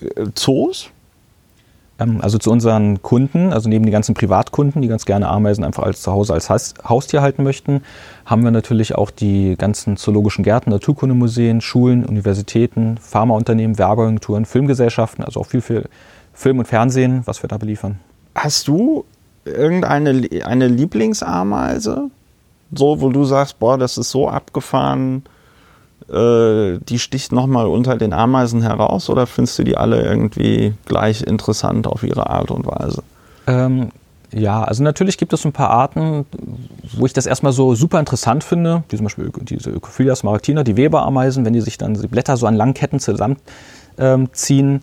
äh, 0.00 0.26
Zoos? 0.34 0.90
Ähm, 1.98 2.20
also 2.22 2.38
zu 2.38 2.50
unseren 2.50 3.02
Kunden, 3.02 3.52
also 3.52 3.68
neben 3.68 3.84
den 3.84 3.92
ganzen 3.92 4.14
Privatkunden, 4.14 4.82
die 4.82 4.88
ganz 4.88 5.04
gerne 5.04 5.28
Ameisen 5.28 5.62
einfach 5.62 5.82
als 5.82 6.02
Zuhause 6.02 6.32
als 6.32 6.48
Haustier 6.48 7.22
halten 7.22 7.42
möchten, 7.42 7.82
haben 8.24 8.42
wir 8.42 8.50
natürlich 8.50 8.94
auch 8.94 9.10
die 9.10 9.56
ganzen 9.56 9.96
zoologischen 9.96 10.42
Gärten, 10.42 10.70
Naturkundemuseen, 10.70 11.60
Schulen, 11.60 12.04
Universitäten, 12.04 12.96
Pharmaunternehmen, 12.98 13.78
Werbeagenturen, 13.78 14.46
Filmgesellschaften, 14.46 15.22
also 15.22 15.40
auch 15.40 15.46
viel 15.46 15.60
für 15.60 15.84
Film 16.32 16.58
und 16.58 16.66
Fernsehen, 16.66 17.22
was 17.26 17.42
wir 17.42 17.48
da 17.48 17.58
beliefern. 17.58 18.00
Hast 18.34 18.66
du 18.66 19.04
irgendeine 19.44 20.28
eine 20.44 20.66
Lieblingsameise? 20.66 22.10
So, 22.72 23.00
wo 23.00 23.10
du 23.10 23.24
sagst, 23.24 23.58
boah, 23.58 23.78
das 23.78 23.98
ist 23.98 24.10
so 24.10 24.28
abgefahren, 24.28 25.24
äh, 26.08 26.78
die 26.78 26.98
sticht 26.98 27.32
nochmal 27.32 27.66
unter 27.66 27.96
den 27.96 28.12
Ameisen 28.12 28.62
heraus 28.62 29.08
oder 29.08 29.26
findest 29.26 29.58
du 29.58 29.64
die 29.64 29.76
alle 29.76 30.02
irgendwie 30.02 30.74
gleich 30.86 31.22
interessant 31.22 31.86
auf 31.86 32.02
ihre 32.02 32.28
Art 32.28 32.50
und 32.50 32.66
Weise? 32.66 33.02
Ähm, 33.46 33.90
ja, 34.32 34.64
also 34.64 34.82
natürlich 34.82 35.16
gibt 35.16 35.32
es 35.32 35.44
ein 35.44 35.52
paar 35.52 35.70
Arten, 35.70 36.26
wo 36.96 37.06
ich 37.06 37.12
das 37.12 37.26
erstmal 37.26 37.52
so 37.52 37.74
super 37.74 38.00
interessant 38.00 38.42
finde, 38.44 38.82
wie 38.88 38.96
zum 38.96 39.04
Beispiel 39.04 39.30
diese 39.40 39.70
Ökophilias 39.70 40.24
maritima, 40.24 40.64
die 40.64 40.76
Weberameisen, 40.76 41.44
wenn 41.44 41.52
die 41.52 41.60
sich 41.60 41.78
dann 41.78 41.94
die 41.94 42.08
Blätter 42.08 42.36
so 42.36 42.46
an 42.46 42.54
langen 42.54 42.74
Ketten 42.74 43.00
zusammenziehen. 43.00 43.38
Ähm, 43.98 44.80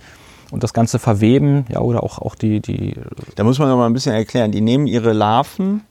und 0.52 0.64
das 0.64 0.74
Ganze 0.74 1.00
verweben, 1.00 1.66
ja, 1.70 1.80
oder 1.80 2.04
auch, 2.04 2.20
auch 2.20 2.36
die, 2.36 2.60
die. 2.60 2.94
Da 3.36 3.46
muss 3.46 3.58
man 3.58 3.70
noch 3.70 3.78
mal 3.78 3.86
ein 3.86 3.94
bisschen 3.94 4.14
erklären. 4.14 4.52
Die 4.52 4.60
nehmen 4.60 4.86
ihre 4.86 5.14
Larven 5.14 5.82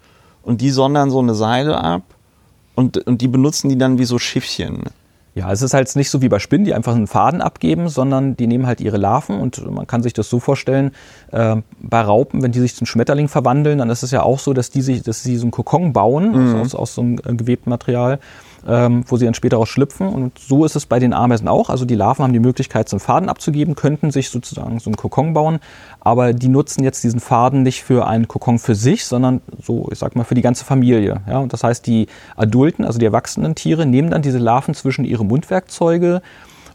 und 0.43 0.61
die 0.61 0.71
sondern 0.71 1.11
so 1.11 1.19
eine 1.21 1.35
Seile 1.35 1.83
ab 1.83 2.03
und, 2.75 2.99
und 3.07 3.21
die 3.21 3.29
benutzen 3.29 3.69
die 3.69 3.79
dann 3.79 3.99
wie 3.99 4.05
so 4.05 4.19
Schiffchen. 4.19 4.85
Ja, 5.35 5.53
es 5.53 5.63
ist 5.63 5.75
halt 5.75 5.95
nicht 5.95 6.11
so 6.11 6.23
wie 6.23 6.29
bei 6.29 6.41
Spinnen, 6.41 6.65
die 6.65 6.75
einfach 6.75 6.95
einen 6.95 7.07
Faden 7.07 7.41
abgeben, 7.41 7.89
sondern 7.89 8.37
die 8.37 8.49
nehmen 8.49 8.67
halt 8.67 8.81
ihre 8.81 8.97
Larven 8.97 9.41
und 9.41 9.65
man 9.71 9.87
kann 9.87 10.03
sich 10.03 10.13
das 10.13 10.29
so 10.29 10.41
vorstellen, 10.41 10.91
äh, 11.31 11.57
bei 11.81 12.01
Raupen, 12.01 12.43
wenn 12.43 12.51
die 12.51 12.59
sich 12.59 12.75
zum 12.75 12.87
Schmetterling 12.87 13.29
verwandeln, 13.29 13.79
dann 13.79 13.91
ist 13.91 14.03
es 14.03 14.11
ja 14.11 14.23
auch 14.23 14.41
so, 14.41 14.53
dass 14.53 14.71
die 14.71 14.83
sich, 14.83 15.03
dass 15.03 15.23
sie 15.23 15.37
so 15.37 15.45
einen 15.45 15.53
Kokon 15.53 15.93
bauen 15.93 16.33
mhm. 16.33 16.61
aus, 16.61 16.75
aus 16.75 16.95
so 16.95 17.03
einem 17.03 17.17
gewebten 17.37 17.71
Material 17.71 18.19
ähm, 18.67 19.05
wo 19.07 19.17
sie 19.17 19.25
dann 19.25 19.35
später 19.35 19.59
auch 19.59 19.67
schlüpfen. 19.67 20.09
Und 20.09 20.39
so 20.39 20.65
ist 20.65 20.77
es 20.77 20.87
bei 20.87 20.99
den 20.99 21.13
Ameisen 21.13 21.49
auch. 21.49 21.71
Also 21.71 21.85
die 21.85 21.95
Larven 21.95 22.25
haben 22.25 22.33
die 22.33 22.41
Möglichkeit, 22.41 22.89
so 22.89 22.97
einen 22.97 23.01
Faden 23.01 23.29
abzugeben, 23.29 23.75
könnten 23.75 24.11
sich 24.11 24.31
sozusagen 24.31 24.79
so 24.79 24.91
einen 24.91 24.97
Kokon 24.97 25.33
bauen, 25.33 25.61
aber 26.01 26.33
die 26.33 26.49
nutzen 26.49 26.85
jetzt 26.85 27.05
diesen 27.05 27.21
Faden 27.21 27.63
nicht 27.63 27.83
für 27.83 28.07
einen 28.07 28.29
Kokon 28.29 28.59
für 28.59 28.75
sich, 28.75 29.05
sondern 29.05 29.41
so, 29.63 29.89
ich 29.91 29.99
sag 29.99 30.17
mal, 30.17 30.25
für 30.25 30.35
die 30.35 30.43
ganze 30.43 30.65
Familie. 30.65 31.21
Ja? 31.27 31.39
Und 31.39 31.53
das 31.53 31.65
heißt, 31.65 31.87
die 31.87 32.07
Adulten, 32.37 32.85
also 32.85 32.99
die 32.99 33.07
erwachsenen 33.07 33.55
Tiere, 33.55 33.87
nehmen 33.87 34.11
dann 34.11 34.23
diese 34.23 34.39
Larven 34.39 34.75
zwischen 34.75 35.05
ihre 35.05 35.25
Mundwerkzeuge 35.25 36.23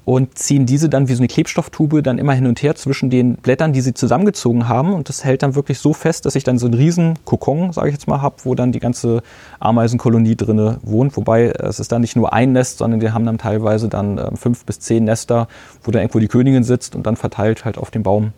und 0.05 0.37
ziehen 0.37 0.67
diese 0.67 0.87
dann 0.87 1.07
wie 1.07 1.15
so 1.15 1.19
eine 1.19 1.27
Klebstofftube 1.27 2.03
dann 2.03 2.19
immer 2.19 2.33
hin 2.33 2.45
und 2.45 2.61
her 2.61 2.75
zwischen 2.75 3.09
den 3.09 3.37
Blättern, 3.37 3.73
die 3.73 3.81
sie 3.81 3.95
zusammengezogen 3.95 4.69
haben. 4.69 4.93
Und 4.93 5.09
das 5.09 5.23
hält 5.23 5.41
dann 5.41 5.55
wirklich 5.55 5.79
so 5.79 5.93
fest, 5.93 6.25
dass 6.25 6.35
ich 6.35 6.43
dann 6.43 6.59
so 6.59 6.67
einen 6.67 6.75
riesen 6.75 7.15
Kokon, 7.25 7.73
sage 7.73 7.89
ich 7.89 7.93
jetzt 7.93 8.07
mal, 8.07 8.21
habe, 8.21 8.35
wo 8.43 8.53
dann 8.53 8.71
die 8.71 8.79
ganze 8.79 9.23
Ameisenkolonie 9.59 10.35
drinne 10.35 10.77
wohnt. 10.83 11.17
Wobei 11.17 11.47
es 11.47 11.79
ist 11.79 11.91
dann 11.91 12.01
nicht 12.01 12.15
nur 12.15 12.33
ein 12.33 12.51
Nest, 12.51 12.77
sondern 12.77 12.99
die 12.99 13.11
haben 13.11 13.25
dann 13.25 13.39
teilweise 13.39 13.89
dann 13.89 14.19
äh, 14.19 14.35
fünf 14.35 14.63
bis 14.65 14.79
zehn 14.79 15.03
Nester, 15.03 15.47
wo 15.83 15.89
dann 15.89 16.03
irgendwo 16.03 16.19
die 16.19 16.27
Königin 16.27 16.63
sitzt 16.63 16.95
und 16.95 17.05
dann 17.07 17.15
verteilt 17.15 17.65
halt 17.65 17.79
auf 17.79 17.89
dem 17.89 18.03
Baum. 18.03 18.31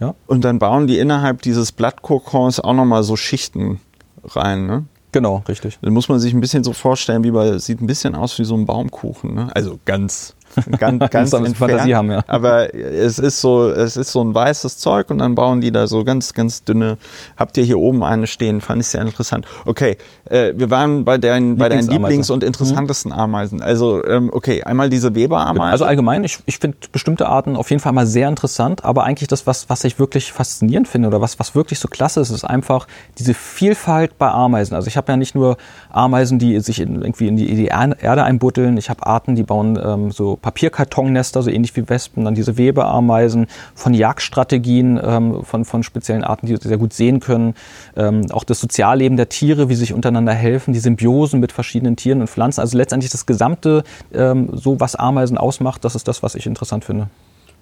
Ja. 0.00 0.14
Und 0.26 0.44
dann 0.44 0.58
bauen 0.58 0.86
die 0.86 0.98
innerhalb 0.98 1.40
dieses 1.42 1.72
Blattkokons 1.72 2.60
auch 2.60 2.74
nochmal 2.74 3.02
so 3.02 3.16
Schichten 3.16 3.80
rein, 4.22 4.66
ne? 4.66 4.84
Genau, 5.10 5.42
richtig. 5.48 5.78
Dann 5.80 5.94
muss 5.94 6.10
man 6.10 6.20
sich 6.20 6.34
ein 6.34 6.40
bisschen 6.40 6.62
so 6.62 6.74
vorstellen, 6.74 7.24
wie 7.24 7.30
bei, 7.30 7.56
sieht 7.58 7.80
ein 7.80 7.86
bisschen 7.86 8.14
aus 8.14 8.38
wie 8.38 8.44
so 8.44 8.54
ein 8.54 8.66
Baumkuchen, 8.66 9.34
ne? 9.34 9.48
Also 9.54 9.78
ganz 9.86 10.36
ganz, 10.78 11.10
ganz 11.10 11.32
entfernt, 11.32 11.56
Fantasie 11.56 11.94
haben, 11.94 12.10
ja. 12.10 12.22
Aber 12.26 12.74
es 12.74 13.18
ist 13.18 13.40
so, 13.40 13.70
es 13.70 13.96
ist 13.96 14.12
so 14.12 14.22
ein 14.22 14.34
weißes 14.34 14.78
Zeug 14.78 15.10
und 15.10 15.18
dann 15.18 15.34
bauen 15.34 15.60
die 15.60 15.72
da 15.72 15.86
so 15.86 16.04
ganz, 16.04 16.34
ganz 16.34 16.64
dünne. 16.64 16.98
Habt 17.36 17.56
ihr 17.56 17.64
hier 17.64 17.78
oben 17.78 18.02
eine 18.02 18.26
stehen? 18.26 18.60
Fand 18.60 18.82
ich 18.82 18.88
sehr 18.88 19.02
interessant. 19.02 19.46
Okay, 19.64 19.96
äh, 20.24 20.52
wir 20.56 20.70
waren 20.70 21.04
bei 21.04 21.18
deinen, 21.18 21.56
bei 21.56 21.68
deinen 21.68 21.88
Lieblings- 21.88 22.30
und 22.30 22.44
interessantesten 22.44 23.12
mhm. 23.12 23.18
Ameisen. 23.18 23.62
Also 23.62 24.04
ähm, 24.04 24.30
okay, 24.32 24.62
einmal 24.62 24.90
diese 24.90 25.14
Weberameisen. 25.14 25.72
Also 25.72 25.84
allgemein, 25.84 26.24
ich, 26.24 26.38
ich 26.46 26.58
finde 26.58 26.78
bestimmte 26.92 27.28
Arten 27.28 27.56
auf 27.56 27.70
jeden 27.70 27.80
Fall 27.80 27.92
mal 27.92 28.06
sehr 28.06 28.28
interessant, 28.28 28.84
aber 28.84 29.04
eigentlich 29.04 29.28
das, 29.28 29.46
was, 29.46 29.68
was 29.68 29.84
ich 29.84 29.98
wirklich 29.98 30.32
faszinierend 30.32 30.88
finde 30.88 31.08
oder 31.08 31.20
was, 31.20 31.38
was 31.38 31.54
wirklich 31.54 31.78
so 31.78 31.88
klasse 31.88 32.20
ist, 32.20 32.30
ist 32.30 32.44
einfach 32.44 32.86
diese 33.18 33.34
Vielfalt 33.34 34.18
bei 34.18 34.30
Ameisen. 34.30 34.74
Also 34.74 34.88
ich 34.88 34.96
habe 34.96 35.10
ja 35.12 35.16
nicht 35.16 35.34
nur 35.34 35.56
Ameisen, 35.90 36.38
die 36.38 36.58
sich 36.60 36.80
in, 36.80 37.02
irgendwie 37.02 37.28
in 37.28 37.36
die, 37.36 37.48
in 37.48 37.56
die 37.56 37.66
Erde 37.66 38.24
einbuddeln. 38.24 38.76
Ich 38.76 38.90
habe 38.90 39.06
Arten, 39.06 39.34
die 39.34 39.42
bauen 39.42 39.78
ähm, 39.82 40.10
so 40.10 40.36
Papierkartonnester, 40.48 41.42
so 41.42 41.50
ähnlich 41.50 41.76
wie 41.76 41.86
Wespen, 41.90 42.24
dann 42.24 42.34
diese 42.34 42.56
Webeameisen, 42.56 43.48
von 43.74 43.92
Jagdstrategien, 43.92 44.98
ähm, 45.02 45.44
von, 45.44 45.66
von 45.66 45.82
speziellen 45.82 46.24
Arten, 46.24 46.46
die 46.46 46.56
sehr 46.56 46.78
gut 46.78 46.94
sehen 46.94 47.20
können. 47.20 47.54
Ähm, 47.96 48.24
auch 48.32 48.44
das 48.44 48.58
Sozialleben 48.58 49.18
der 49.18 49.28
Tiere, 49.28 49.68
wie 49.68 49.74
sie 49.74 49.80
sich 49.80 49.92
untereinander 49.92 50.32
helfen, 50.32 50.72
die 50.72 50.78
Symbiosen 50.78 51.38
mit 51.40 51.52
verschiedenen 51.52 51.96
Tieren 51.96 52.22
und 52.22 52.28
Pflanzen. 52.28 52.62
Also 52.62 52.78
letztendlich 52.78 53.12
das 53.12 53.26
Gesamte, 53.26 53.84
ähm, 54.10 54.48
so 54.54 54.80
was 54.80 54.96
Ameisen 54.96 55.36
ausmacht, 55.36 55.84
das 55.84 55.94
ist 55.94 56.08
das, 56.08 56.22
was 56.22 56.34
ich 56.34 56.46
interessant 56.46 56.86
finde. 56.86 57.08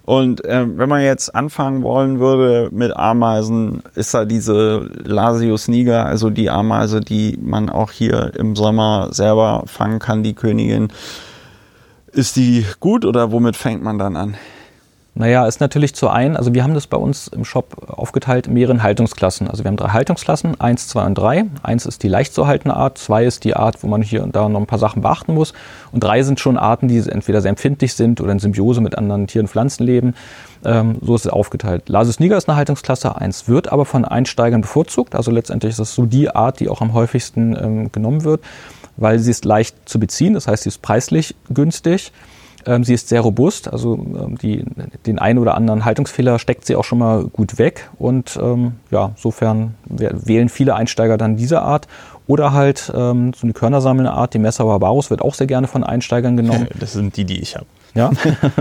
Und 0.05 0.45
äh, 0.45 0.65
wenn 0.65 0.87
man 0.87 1.01
jetzt 1.01 1.35
anfangen 1.35 1.83
wollen 1.83 2.21
würde 2.21 2.69
mit 2.71 2.95
Ameisen, 2.95 3.83
ist 3.95 4.13
da 4.13 4.23
diese 4.23 4.89
Lasius 5.03 5.67
niger, 5.67 6.05
also 6.05 6.29
die 6.29 6.49
Ameise, 6.49 7.01
die 7.01 7.37
man 7.41 7.69
auch 7.69 7.91
hier 7.91 8.31
im 8.37 8.55
Sommer 8.55 9.09
selber 9.11 9.63
fangen 9.65 9.99
kann, 9.99 10.23
die 10.23 10.35
Königin. 10.35 10.87
Ist 12.17 12.35
die 12.35 12.65
gut 12.79 13.05
oder 13.05 13.31
womit 13.31 13.55
fängt 13.55 13.83
man 13.83 13.99
dann 13.99 14.15
an? 14.15 14.37
Naja, 15.13 15.45
ist 15.45 15.61
natürlich 15.61 15.93
zu 15.93 16.09
ein, 16.09 16.35
also 16.35 16.51
wir 16.55 16.63
haben 16.63 16.73
das 16.73 16.87
bei 16.87 16.97
uns 16.97 17.27
im 17.27 17.45
Shop 17.45 17.75
aufgeteilt 17.89 18.47
in 18.47 18.53
mehreren 18.53 18.81
Haltungsklassen. 18.81 19.47
Also 19.47 19.63
wir 19.63 19.69
haben 19.69 19.77
drei 19.77 19.89
Haltungsklassen, 19.89 20.59
eins, 20.59 20.87
zwei 20.87 21.05
und 21.05 21.15
drei. 21.15 21.45
Eins 21.61 21.85
ist 21.85 22.01
die 22.01 22.07
leicht 22.07 22.33
zu 22.33 22.47
haltende 22.47 22.75
Art, 22.75 22.97
zwei 22.97 23.23
ist 23.23 23.43
die 23.43 23.55
Art, 23.55 23.83
wo 23.83 23.87
man 23.87 24.01
hier 24.01 24.23
und 24.23 24.35
da 24.35 24.49
noch 24.49 24.59
ein 24.59 24.65
paar 24.65 24.79
Sachen 24.79 25.03
beachten 25.03 25.35
muss. 25.35 25.53
Und 25.91 26.03
drei 26.03 26.23
sind 26.23 26.39
schon 26.39 26.57
Arten, 26.57 26.87
die 26.87 26.97
entweder 26.97 27.41
sehr 27.41 27.49
empfindlich 27.49 27.93
sind 27.93 28.19
oder 28.19 28.31
in 28.31 28.39
Symbiose 28.39 28.81
mit 28.81 28.97
anderen 28.97 29.27
Tieren 29.27 29.45
und 29.45 29.51
Pflanzen 29.51 29.83
leben. 29.83 30.15
Ähm, 30.65 30.95
so 31.01 31.13
ist 31.13 31.27
es 31.27 31.31
aufgeteilt. 31.31 31.87
Lasus 31.87 32.19
niger 32.19 32.35
ist 32.35 32.49
eine 32.49 32.57
Haltungsklasse 32.57 33.15
1, 33.15 33.47
wird 33.47 33.71
aber 33.71 33.85
von 33.85 34.05
Einsteigern 34.05 34.61
bevorzugt. 34.61 35.13
Also 35.13 35.29
letztendlich 35.29 35.73
ist 35.73 35.79
es 35.79 35.93
so 35.93 36.07
die 36.07 36.29
Art, 36.29 36.59
die 36.59 36.67
auch 36.67 36.81
am 36.81 36.93
häufigsten 36.93 37.55
ähm, 37.55 37.91
genommen 37.91 38.23
wird, 38.23 38.41
weil 38.97 39.19
sie 39.19 39.31
ist 39.31 39.45
leicht 39.45 39.87
zu 39.87 39.99
beziehen, 39.99 40.33
das 40.33 40.47
heißt, 40.47 40.63
sie 40.63 40.69
ist 40.69 40.81
preislich 40.81 41.35
günstig 41.53 42.11
ähm, 42.67 42.83
sie 42.83 42.93
ist 42.93 43.07
sehr 43.07 43.21
robust, 43.21 43.71
also 43.71 43.95
ähm, 43.95 44.37
die, 44.37 44.63
den 45.05 45.19
einen 45.19 45.39
oder 45.39 45.55
anderen 45.55 45.85
Haltungsfehler 45.85 46.37
steckt 46.37 46.65
sie 46.65 46.75
auch 46.75 46.83
schon 46.83 46.99
mal 46.99 47.23
gut 47.23 47.57
weg. 47.57 47.89
Und 47.97 48.37
ähm, 48.41 48.73
ja, 48.91 49.11
insofern 49.15 49.75
wählen 49.85 50.49
viele 50.49 50.75
Einsteiger 50.75 51.17
dann 51.17 51.37
diese 51.37 51.61
Art. 51.61 51.87
Oder 52.27 52.51
halt 52.51 52.91
ähm, 52.93 53.31
so 53.33 53.43
eine 53.43 53.53
körnersammelnde 53.53 54.11
Art, 54.11 54.33
die 54.33 54.39
Messa 54.39 54.65
Barbarus 54.65 55.09
wird 55.09 55.21
auch 55.21 55.33
sehr 55.33 55.47
gerne 55.47 55.67
von 55.67 55.85
Einsteigern 55.85 56.35
genommen. 56.35 56.67
Das 56.79 56.91
sind 56.91 57.15
die, 57.15 57.23
die 57.23 57.39
ich 57.39 57.55
habe. 57.55 57.65
Ja, 57.95 58.11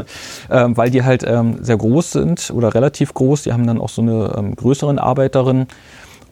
ähm, 0.50 0.76
weil 0.76 0.90
die 0.90 1.02
halt 1.02 1.24
ähm, 1.26 1.58
sehr 1.60 1.76
groß 1.76 2.12
sind 2.12 2.50
oder 2.54 2.74
relativ 2.74 3.12
groß. 3.12 3.42
Die 3.42 3.52
haben 3.52 3.66
dann 3.66 3.80
auch 3.80 3.88
so 3.88 4.02
eine 4.02 4.52
größeren 4.54 5.00
Arbeiterin 5.00 5.66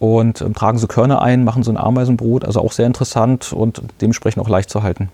und 0.04 0.42
ähm, 0.42 0.54
tragen 0.54 0.78
so 0.78 0.86
Körner 0.86 1.22
ein, 1.22 1.44
machen 1.44 1.62
so 1.62 1.70
ein 1.70 1.78
Ameisenbrot. 1.78 2.44
Also 2.44 2.60
auch 2.60 2.72
sehr 2.72 2.86
interessant 2.86 3.52
und 3.52 3.82
dementsprechend 4.00 4.42
auch 4.42 4.48
leicht 4.48 4.68
zu 4.68 4.82
halten. 4.82 5.08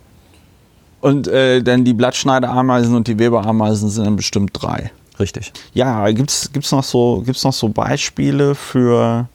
Und 1.00 1.28
äh, 1.28 1.62
dann 1.62 1.84
die 1.84 1.94
Blattschneiderameisen 1.94 2.94
und 2.94 3.06
die 3.06 3.18
Weberameisen 3.18 3.88
sind 3.88 4.04
dann 4.04 4.16
bestimmt 4.16 4.50
drei. 4.52 4.90
Richtig. 5.18 5.52
Ja, 5.74 6.10
gibt 6.10 6.30
es 6.30 6.72
noch, 6.72 6.82
so, 6.82 7.22
gibt's 7.24 7.44
noch 7.44 7.52
so 7.52 7.68
Beispiele 7.68 8.54
für, 8.54 9.28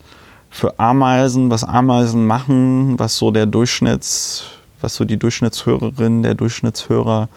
für 0.50 0.78
Ameisen, 0.80 1.50
was 1.50 1.64
Ameisen 1.64 2.28
machen, 2.28 3.00
was 3.00 3.18
so 3.18 3.32
der 3.32 3.46
Durchschnitts, 3.46 4.44
was 4.82 4.96
so 4.96 5.06
die 5.06 5.18
Durchschnittshörerin, 5.18 6.22
der 6.22 6.36
Durchschnittshörer 6.36 7.30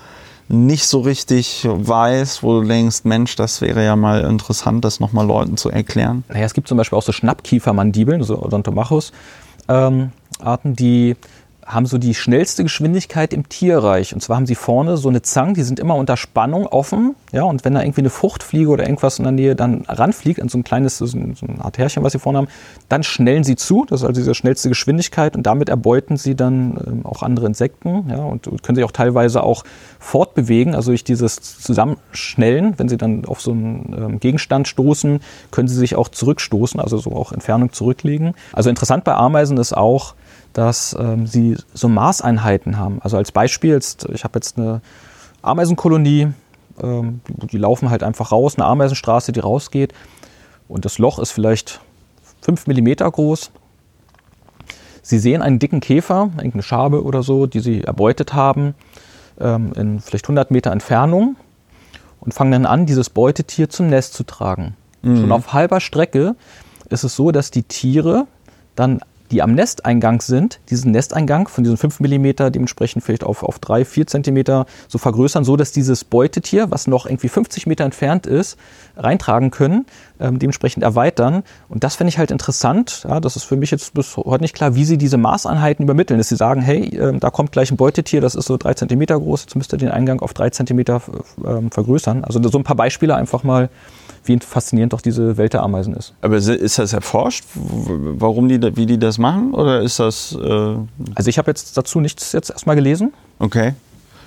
nicht 0.49 0.87
so 0.87 1.01
richtig 1.01 1.67
weiß, 1.71 2.43
wo 2.43 2.61
du 2.61 2.67
denkst, 2.67 3.01
Mensch, 3.05 3.37
das 3.37 3.61
wäre 3.61 3.85
ja 3.85 3.97
mal 3.97 4.23
interessant, 4.23 4.85
das 4.85 5.01
nochmal 5.01 5.27
Leuten 5.27 5.57
zu 5.57 5.71
erklären? 5.71 6.25
Naja, 6.29 6.47
es 6.47 6.55
gibt 6.55 6.69
zum 6.69 6.79
Beispiel 6.79 6.99
auch 6.99 7.03
so 7.03 7.13
Schnappkiefermandibeln, 7.13 8.23
so 8.23 8.43
Odontomachus, 8.43 9.13
ähm, 9.69 10.13
die 10.65 11.17
haben 11.69 11.85
so 11.85 11.99
die 11.99 12.15
schnellste 12.15 12.63
Geschwindigkeit 12.63 13.35
im 13.35 13.49
Tierreich. 13.49 14.15
Und 14.15 14.21
zwar 14.23 14.37
haben 14.37 14.47
sie 14.47 14.55
vorne 14.55 14.97
so 14.97 15.11
eine 15.11 15.21
Zange, 15.21 15.53
die 15.53 15.63
sind 15.63 15.79
immer 15.79 15.97
unter 15.97 16.17
Spannung 16.17 16.67
offen. 16.67 17.15
Ja, 17.31 17.43
und 17.43 17.65
wenn 17.65 17.75
da 17.75 17.83
irgendwie 17.83 18.01
eine 18.01 18.11
Fruchtfliege 18.11 18.71
oder 18.71 18.85
irgendwas 18.85 19.19
in 19.19 19.25
der 19.25 19.33
Nähe 19.33 19.55
dann 19.55 19.83
ranfliegt, 19.87 20.41
an 20.41 20.49
so 20.49 20.57
ein 20.57 20.65
kleines, 20.65 20.97
so 20.97 21.05
ein, 21.05 21.35
so 21.35 21.47
ein 21.47 21.61
Art 21.61 21.77
Härchen, 21.77 22.03
was 22.03 22.13
sie 22.13 22.19
vorne 22.19 22.39
haben, 22.39 22.49
dann 22.89 23.03
schnellen 23.03 23.45
sie 23.45 23.55
zu. 23.55 23.85
Das 23.87 24.01
ist 24.01 24.07
also 24.07 24.19
diese 24.19 24.35
schnellste 24.35 24.71
Geschwindigkeit 24.71 25.37
und 25.37 25.43
damit 25.45 25.69
erbeuten 25.69 26.17
sie 26.17 26.35
dann 26.35 26.81
ähm, 26.87 27.07
auch 27.07 27.23
andere 27.23 27.47
Insekten. 27.47 28.09
Ja, 28.09 28.25
und 28.25 28.49
können 28.63 28.77
sich 28.77 28.85
auch 28.85 28.93
teilweise 28.93 29.43
auch 29.43 29.63
fortbewegen. 29.99 30.75
Also 30.75 30.91
durch 30.93 31.05
dieses 31.05 31.37
Zusammenschnellen, 31.37 32.79
wenn 32.79 32.89
sie 32.89 32.97
dann 32.97 33.27
auf 33.27 33.43
so 33.43 33.51
einen 33.51 33.95
ähm, 33.95 34.21
Gegenstand 34.21 34.69
stoßen, 34.69 35.21
können 35.51 35.69
sie 35.69 35.77
sich 35.77 35.97
auch 35.97 36.09
zurückstoßen, 36.09 36.81
also 36.81 36.97
so 36.97 37.13
auch 37.13 37.33
Entfernung 37.33 37.75
zurücklegen. 37.75 38.33
Also 38.55 38.71
interessant 38.71 39.05
bei 39.05 39.13
Ameisen 39.13 39.59
ist 39.59 39.77
auch, 39.77 40.15
dass 40.59 40.97
ähm, 40.99 41.29
sie 41.29 41.57
so 41.73 41.89
Maßeinheiten 41.89 42.79
haben. 42.79 43.01
Also 43.01 43.17
als 43.17 43.31
Beispiel, 43.31 43.71
jetzt, 43.71 44.09
ich 44.13 44.25
habe 44.25 44.39
jetzt 44.39 44.59
eine 44.59 44.81
Ameisenkolonie, 45.41 46.33
ähm, 46.83 47.21
die 47.29 47.59
laufen 47.59 47.91
halt 47.91 48.03
einfach 48.03 48.33
raus, 48.33 48.57
eine 48.57 48.65
Ameisenstraße, 48.65 49.31
die 49.31 49.39
rausgeht 49.39 49.95
und 50.67 50.85
das 50.85 50.99
Loch 50.99 51.21
ist 51.21 51.31
vielleicht 51.31 51.81
5 52.41 52.67
mm 52.67 52.95
groß. 52.97 53.53
Sie 55.01 55.21
sehen 55.21 55.43
einen 55.43 55.61
dicken 55.61 55.79
Käfer, 55.79 56.31
irgendeine 56.39 56.65
Schabe 56.65 57.05
oder 57.05 57.23
so, 57.23 57.47
die 57.47 57.61
sie 57.61 57.85
erbeutet 57.85 58.35
haben, 58.35 58.75
ähm, 59.39 59.73
in 59.77 60.01
vielleicht 60.01 60.25
100 60.25 60.51
Meter 60.51 60.73
Entfernung 60.73 61.37
und 62.19 62.35
fangen 62.35 62.51
dann 62.51 62.67
an, 62.67 62.85
dieses 62.85 63.11
Beutetier 63.11 63.71
zum 63.71 63.91
Nest 63.91 64.13
zu 64.13 64.25
tragen. 64.25 64.75
Mhm. 65.03 65.21
Schon 65.21 65.31
auf 65.31 65.53
halber 65.53 65.79
Strecke 65.79 66.35
ist 66.89 67.05
es 67.05 67.15
so, 67.15 67.31
dass 67.31 67.53
die 67.53 67.63
Tiere 67.63 68.27
dann 68.75 69.03
die 69.31 69.43
am 69.43 69.55
Nesteingang 69.55 70.21
sind, 70.21 70.61
diesen 70.71 70.93
Nesteingang 70.93 71.49
von 71.49 71.65
diesen 71.65 71.77
5 71.77 72.01
mm 72.01 72.51
dementsprechend 72.53 73.05
vielleicht 73.05 73.25
auf, 73.25 73.43
auf 73.43 73.59
3, 73.59 73.85
4 73.85 74.07
cm 74.07 74.65
so 74.89 74.99
vergrößern, 74.99 75.45
so 75.45 75.57
dass 75.57 75.73
dieses 75.73 76.05
Beutetier, 76.05 76.71
was 76.71 76.87
noch 76.87 77.07
irgendwie 77.07 77.29
50 77.29 77.67
Meter 77.67 77.85
entfernt 77.85 78.27
ist, 78.27 78.59
reintragen 78.97 79.51
können, 79.51 79.87
ähm, 80.21 80.39
dementsprechend 80.39 80.83
erweitern. 80.83 81.43
Und 81.69 81.85
das 81.85 81.97
finde 81.97 82.11
ich 82.11 82.19
halt 82.19 82.31
interessant. 82.31 83.05
Ja, 83.09 83.21
das 83.21 83.37
ist 83.37 83.45
für 83.45 83.57
mich 83.57 83.71
jetzt 83.71 83.95
bis 83.95 84.17
heute 84.17 84.43
nicht 84.43 84.55
klar, 84.55 84.75
wie 84.75 84.85
sie 84.85 84.99
diese 84.99 85.17
Maßeinheiten 85.17 85.85
übermitteln. 85.85 86.19
Dass 86.19 86.29
sie 86.29 86.37
sagen, 86.37 86.61
hey, 86.61 86.97
äh, 86.97 87.19
da 87.19 87.31
kommt 87.31 87.53
gleich 87.53 87.71
ein 87.71 87.77
Beutetier, 87.77 88.21
das 88.21 88.35
ist 88.35 88.47
so 88.47 88.57
3 88.57 88.75
cm 88.75 89.07
groß, 89.07 89.43
jetzt 89.43 89.57
müsst 89.57 89.73
ihr 89.73 89.79
den 89.79 89.91
Eingang 89.91 90.21
auf 90.21 90.35
3 90.35 90.51
cm 90.51 90.79
äh, 90.81 91.01
vergrößern. 91.71 92.25
Also 92.25 92.43
so 92.49 92.59
ein 92.59 92.65
paar 92.65 92.77
Beispiele 92.77 93.15
einfach 93.15 93.43
mal 93.43 93.69
wie 94.25 94.39
faszinierend 94.39 94.93
doch 94.93 95.01
diese 95.01 95.37
Welt 95.37 95.55
der 95.55 95.63
Ameisen 95.63 95.95
ist. 95.95 96.13
Aber 96.21 96.37
ist 96.37 96.79
das 96.79 96.93
erforscht, 96.93 97.45
warum 97.55 98.49
die, 98.49 98.61
wie 98.77 98.87
die 98.87 98.99
das 98.99 99.19
machen? 99.19 99.55
Oder 99.55 99.81
ist 99.81 99.99
das. 99.99 100.37
Äh 100.41 100.77
also 101.15 101.29
ich 101.29 101.39
habe 101.39 101.51
jetzt 101.51 101.77
dazu 101.77 102.01
nichts 102.01 102.33
jetzt 102.33 102.51
erstmal 102.51 102.77
gelesen. 102.77 103.13
Okay. 103.39 103.75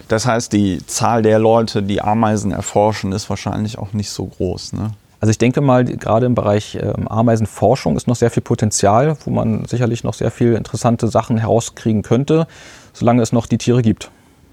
Das 0.08 0.25
heißt, 0.25 0.51
die 0.51 0.86
Zahl 0.88 1.21
der 1.21 1.39
Leute, 1.39 1.82
die 1.84 2.01
Ameisen 2.01 2.51
erforschen, 2.51 3.13
ist 3.13 3.30
wahrscheinlich 3.30 3.77
auch 3.77 3.93
nicht 3.93 4.10
so 4.10 4.25
groß. 4.25 4.73
Ne? 4.73 4.91
Also 5.21 5.29
ich 5.29 5.38
denke 5.38 5.62
mal, 5.62 5.86
gerade 5.86 6.25
im 6.25 6.34
Bereich 6.34 6.79
ähm, 6.81 7.07
Ameisenforschung 7.07 7.95
ist 7.95 8.07
noch 8.07 8.15
sehr 8.15 8.31
viel 8.31 8.41
Potenzial, 8.41 9.15
wo 9.23 9.29
man 9.29 9.65
sicherlich 9.65 10.03
noch 10.03 10.15
sehr 10.15 10.31
viel 10.31 10.53
interessante 10.53 11.07
Sachen 11.07 11.38
herauskriegen 11.38 12.01
könnte, 12.01 12.47
solange 12.91 13.21
es 13.21 13.31
noch 13.31 13.45
die 13.45 13.60
Tiere 13.60 13.84
gibt. 13.84 14.10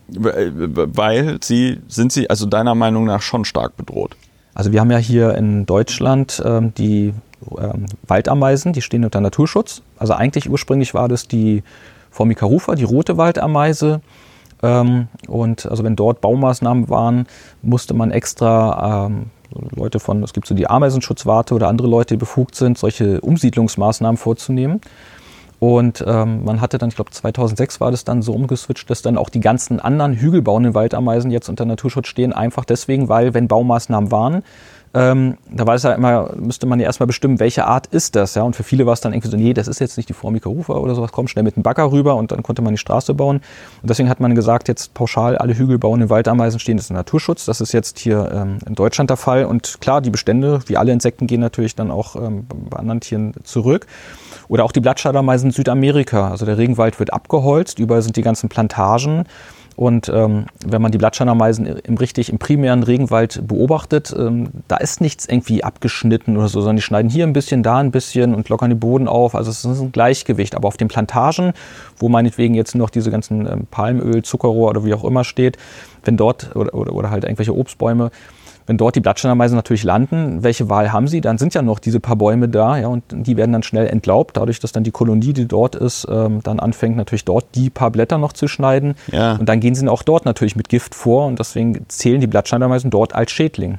Weil 0.09 1.39
sie, 1.43 1.81
sind 1.89 2.13
sie 2.13 2.29
also 2.29 2.45
deiner 2.45 2.75
Meinung 2.75 3.07
nach 3.07 3.23
schon 3.23 3.47
stark 3.47 3.79
bedroht? 3.79 4.15
Also 4.53 4.71
wir 4.71 4.81
haben 4.81 4.91
ja 4.91 4.99
hier 4.99 5.35
in 5.37 5.65
Deutschland 5.65 6.43
ähm, 6.45 6.75
die 6.75 7.15
ähm, 7.57 7.87
Waldameisen, 8.07 8.75
die 8.75 8.83
stehen 8.83 9.05
unter 9.05 9.23
Naturschutz. 9.23 9.81
Also 9.97 10.13
eigentlich 10.13 10.51
ursprünglich 10.51 10.93
war 10.93 11.09
das 11.09 11.29
die 11.29 11.63
Formica 12.11 12.45
rufa, 12.45 12.75
die 12.75 12.85
rote 12.85 13.17
Waldameise. 13.17 14.03
Ähm, 14.63 15.09
und 15.29 15.65
also 15.65 15.83
wenn 15.83 15.97
dort 15.97 16.21
Baumaßnahmen 16.21 16.91
waren, 16.91 17.27
musste 17.63 17.95
man 17.95 18.11
extra 18.11 19.07
ähm, 19.07 19.27
Leute 19.75 20.01
von, 20.01 20.23
es 20.23 20.33
gibt 20.33 20.47
so 20.47 20.55
die 20.55 20.69
Ameisenschutzwarte 20.69 21.55
oder 21.55 21.69
andere 21.69 21.89
Leute, 21.89 22.15
die 22.15 22.19
befugt 22.19 22.55
sind, 22.55 22.79
solche 22.79 23.21
Umsiedlungsmaßnahmen 23.21 24.17
vorzunehmen. 24.17 24.81
Und 25.61 26.05
ähm, 26.07 26.45
man 26.45 26.61
hatte 26.61 26.79
dann, 26.79 26.89
ich 26.91 26.95
glaube 26.95 27.11
2006 27.11 27.81
war 27.81 27.91
das 27.91 28.05
dann 28.05 28.23
so 28.23 28.33
umgeswitcht, 28.33 28.89
dass 28.91 29.03
dann 29.03 29.17
auch 29.17 29.29
die 29.29 29.41
ganzen 29.41 29.81
anderen 29.81 30.15
hügelbauenden 30.15 30.75
Waldameisen 30.75 31.33
jetzt 31.33 31.49
unter 31.49 31.65
Naturschutz 31.65 32.07
stehen, 32.07 32.33
einfach 32.33 32.65
deswegen, 32.65 33.09
weil 33.09 33.35
wenn 33.35 33.49
Baumaßnahmen 33.49 34.13
waren, 34.13 34.45
ähm, 34.95 35.37
da 35.51 35.67
war 35.67 35.75
es 35.75 35.83
ja 35.83 35.93
immer, 35.93 36.35
müsste 36.37 36.67
man 36.67 36.81
ja 36.81 36.87
erstmal 36.87 37.07
bestimmen, 37.07 37.41
welche 37.41 37.67
Art 37.67 37.87
ist 37.89 38.17
das, 38.17 38.35
ja. 38.35 38.43
Und 38.43 38.57
für 38.57 38.63
viele 38.63 38.87
war 38.87 38.95
es 38.95 39.01
dann 39.01 39.13
irgendwie 39.13 39.29
so, 39.29 39.37
nee, 39.37 39.53
das 39.53 39.69
ist 39.69 39.81
jetzt 39.81 39.97
nicht 39.97 40.09
die 40.09 40.15
Formica 40.15 40.49
rufa 40.49 40.75
oder 40.75 40.95
sowas, 40.95 41.13
komm 41.13 41.29
schnell 41.29 41.43
mit 41.43 41.57
dem 41.57 41.63
Bagger 41.63 41.93
rüber 41.93 42.17
und 42.17 42.33
dann 42.33 42.43
konnte 42.43 42.63
man 42.63 42.73
die 42.73 42.79
Straße 42.79 43.15
bauen. 43.15 43.37
Und 43.83 43.91
deswegen 43.91 44.09
hat 44.09 44.21
man 44.21 44.35
gesagt, 44.35 44.69
jetzt 44.69 44.95
pauschal 44.95 45.37
alle 45.37 45.57
hügelbauenden 45.57 46.11
Waldameisen 46.11 46.59
stehen, 46.59 46.77
das 46.77 46.87
ist 46.87 46.91
ein 46.91 46.95
Naturschutz. 46.95 47.45
Das 47.45 47.61
ist 47.61 47.73
jetzt 47.73 47.99
hier 47.99 48.31
ähm, 48.33 48.59
in 48.67 48.75
Deutschland 48.75 49.11
der 49.11 49.17
Fall. 49.17 49.45
Und 49.45 49.81
klar, 49.81 50.01
die 50.01 50.11
Bestände, 50.11 50.61
wie 50.67 50.77
alle 50.77 50.93
Insekten, 50.93 51.27
gehen 51.27 51.41
natürlich 51.41 51.75
dann 51.75 51.91
auch 51.91 52.17
ähm, 52.17 52.47
bei 52.71 52.79
anderen 52.79 53.01
Tieren 53.01 53.35
zurück. 53.45 53.87
Oder 54.49 54.65
auch 54.65 54.73
die 54.73 54.81
Blattschallermeisen 54.81 55.51
in 55.51 55.53
Südamerika. 55.53 56.31
Also 56.31 56.47
der 56.47 56.57
Regenwald 56.57 56.99
wird 56.99 57.13
abgeholzt, 57.13 57.79
überall 57.79 58.03
sind 58.03 58.17
die 58.17 58.23
ganzen 58.23 58.49
Plantagen. 58.49 59.25
Und 59.79 60.11
ähm, 60.13 60.47
wenn 60.67 60.83
man 60.83 60.91
die 60.91 60.99
Blattschallermeisen 60.99 61.65
im 61.65 61.97
richtig 61.99 62.31
im 62.31 62.41
primären 62.41 62.83
Regenwald 62.83 63.47
beobachtet, 63.47 64.13
ähm, 64.19 64.49
da 64.67 64.77
ist 64.77 65.01
nichts 65.01 65.25
irgendwie 65.25 65.63
abgeschnitten 65.63 66.37
oder 66.37 66.49
so, 66.49 66.61
sondern 66.63 66.75
die 66.75 66.83
schneiden 66.83 67.09
hier 67.09 67.25
ein 67.25 67.33
bisschen, 67.33 67.63
da 67.63 67.79
ein 67.79 67.93
bisschen 67.93 68.35
und 68.35 68.49
lockern 68.49 68.71
den 68.71 68.81
Boden 68.81 69.07
auf. 69.07 69.37
Also 69.37 69.53
es 69.53 69.65
ist 69.65 69.81
ein 69.81 69.93
Gleichgewicht. 69.93 70.57
Aber 70.57 70.67
auf 70.67 70.79
den 70.79 70.89
Plantagen, 70.89 71.53
wo 71.97 72.09
meinetwegen 72.09 72.55
jetzt 72.55 72.75
noch 72.75 72.91
diese 72.91 73.13
ganzen 73.13 73.47
ähm, 73.47 73.69
Palmöl, 73.71 74.25
Zuckerrohr 74.25 74.71
oder 74.71 74.85
wie 74.85 74.95
auch 74.95 75.05
immer 75.05 75.23
steht, 75.23 75.59
wenn 76.03 76.17
dort 76.17 76.57
oder, 76.57 76.75
oder, 76.75 76.93
oder 76.93 77.11
halt 77.11 77.23
irgendwelche 77.23 77.57
Obstbäume, 77.57 78.11
wenn 78.69 78.77
dort 78.77 78.95
die 78.95 79.01
Blattsteinermeisen 79.01 79.57
natürlich 79.57 79.83
landen, 79.83 80.43
welche 80.45 80.69
Wahl 80.69 80.93
haben 80.93 81.09
sie? 81.09 81.23
Dann 81.23 81.39
sind 81.39 81.55
ja 81.55 81.63
noch 81.63 81.79
diese 81.79 82.01
paar 82.01 82.17
Bäume 82.17 82.49
da, 82.49 82.77
ja, 82.77 82.89
und 82.89 83.03
die 83.09 83.39
werden 83.39 83.53
dann 83.53 83.63
schnell 83.63 83.87
entlaubt, 83.87 84.37
dadurch, 84.37 84.61
dass 84.61 84.73
dann 84.73 84.85
die 84.85 84.91
Kolonie, 84.91 85.33
die 85.33 85.49
dort 85.49 85.75
ist, 85.75 86.07
ähm, 86.11 86.41
dann 86.45 86.61
anfängt 86.61 86.97
natürlich 86.97 87.25
dort 87.25 87.47
die 87.55 87.71
paar 87.71 87.91
Blätter 87.91 88.19
noch 88.19 88.35
zu 88.35 88.47
schneiden. 88.47 88.95
Ja. 89.11 89.37
Und 89.37 89.49
dann 89.49 89.61
gehen 89.61 89.75
sie 89.75 89.89
auch 89.89 90.03
dort 90.03 90.27
natürlich 90.27 90.55
mit 90.55 90.69
Gift 90.69 90.95
vor 90.95 91.27
und 91.27 91.39
deswegen 91.39 91.87
zählen 91.89 92.21
die 92.21 92.27
Blattsteinermeisen 92.27 92.91
dort 92.91 93.15
als 93.15 93.31
Schädling. 93.31 93.79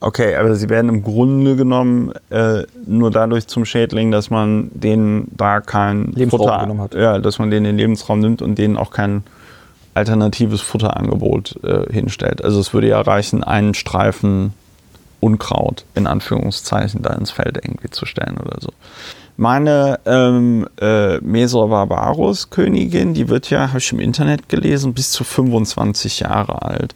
Okay, 0.00 0.34
aber 0.34 0.54
sie 0.56 0.68
werden 0.68 0.88
im 0.88 1.02
Grunde 1.02 1.54
genommen 1.54 2.12
äh, 2.30 2.64
nur 2.86 3.10
dadurch 3.12 3.46
zum 3.46 3.64
Schädling, 3.64 4.10
dass 4.10 4.30
man 4.30 4.70
denen 4.74 5.28
da 5.36 5.60
kein 5.60 6.06
Lebensraum 6.12 6.40
Futter, 6.40 6.60
genommen 6.60 6.80
hat. 6.80 6.94
Ja, 6.94 7.18
dass 7.18 7.38
man 7.38 7.50
denen 7.50 7.64
den 7.64 7.76
Lebensraum 7.76 8.18
nimmt 8.18 8.42
und 8.42 8.58
denen 8.58 8.76
auch 8.76 8.90
kein 8.90 9.22
alternatives 9.96 10.60
Futterangebot 10.60 11.58
äh, 11.64 11.92
hinstellt. 11.92 12.44
Also 12.44 12.60
es 12.60 12.74
würde 12.74 12.88
ja 12.88 13.00
reichen, 13.00 13.42
einen 13.42 13.74
Streifen 13.74 14.52
Unkraut 15.20 15.84
in 15.94 16.06
Anführungszeichen 16.06 17.02
da 17.02 17.14
ins 17.14 17.30
Feld 17.30 17.56
irgendwie 17.56 17.88
zu 17.90 18.06
stellen 18.06 18.38
oder 18.38 18.58
so. 18.60 18.70
Meine 19.38 20.00
ähm, 20.06 20.66
äh, 20.80 21.18
Mesor 21.18 21.68
Barbarus 21.68 22.48
Königin, 22.50 23.12
die 23.12 23.28
wird 23.28 23.50
ja, 23.50 23.68
habe 23.68 23.78
ich 23.78 23.92
im 23.92 24.00
Internet 24.00 24.48
gelesen, 24.48 24.94
bis 24.94 25.10
zu 25.10 25.24
25 25.24 26.20
Jahre 26.20 26.62
alt. 26.62 26.94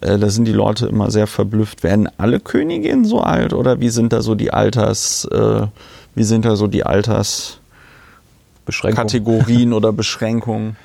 Äh, 0.00 0.18
da 0.18 0.28
sind 0.28 0.46
die 0.46 0.52
Leute 0.52 0.86
immer 0.86 1.10
sehr 1.10 1.26
verblüfft. 1.26 1.82
Werden 1.82 2.06
alle 2.18 2.38
Königinnen 2.40 3.06
so 3.06 3.20
alt 3.20 3.54
oder 3.54 3.80
wie 3.80 3.88
sind 3.88 4.12
da 4.12 4.20
so 4.20 4.34
die 4.34 4.52
Alters, 4.52 5.26
äh, 5.32 5.68
wie 6.14 6.24
sind 6.24 6.44
da 6.44 6.56
so 6.56 6.66
die 6.66 6.84
Alterskategorien 6.84 9.72
oder 9.72 9.92
Beschränkungen? 9.92 10.76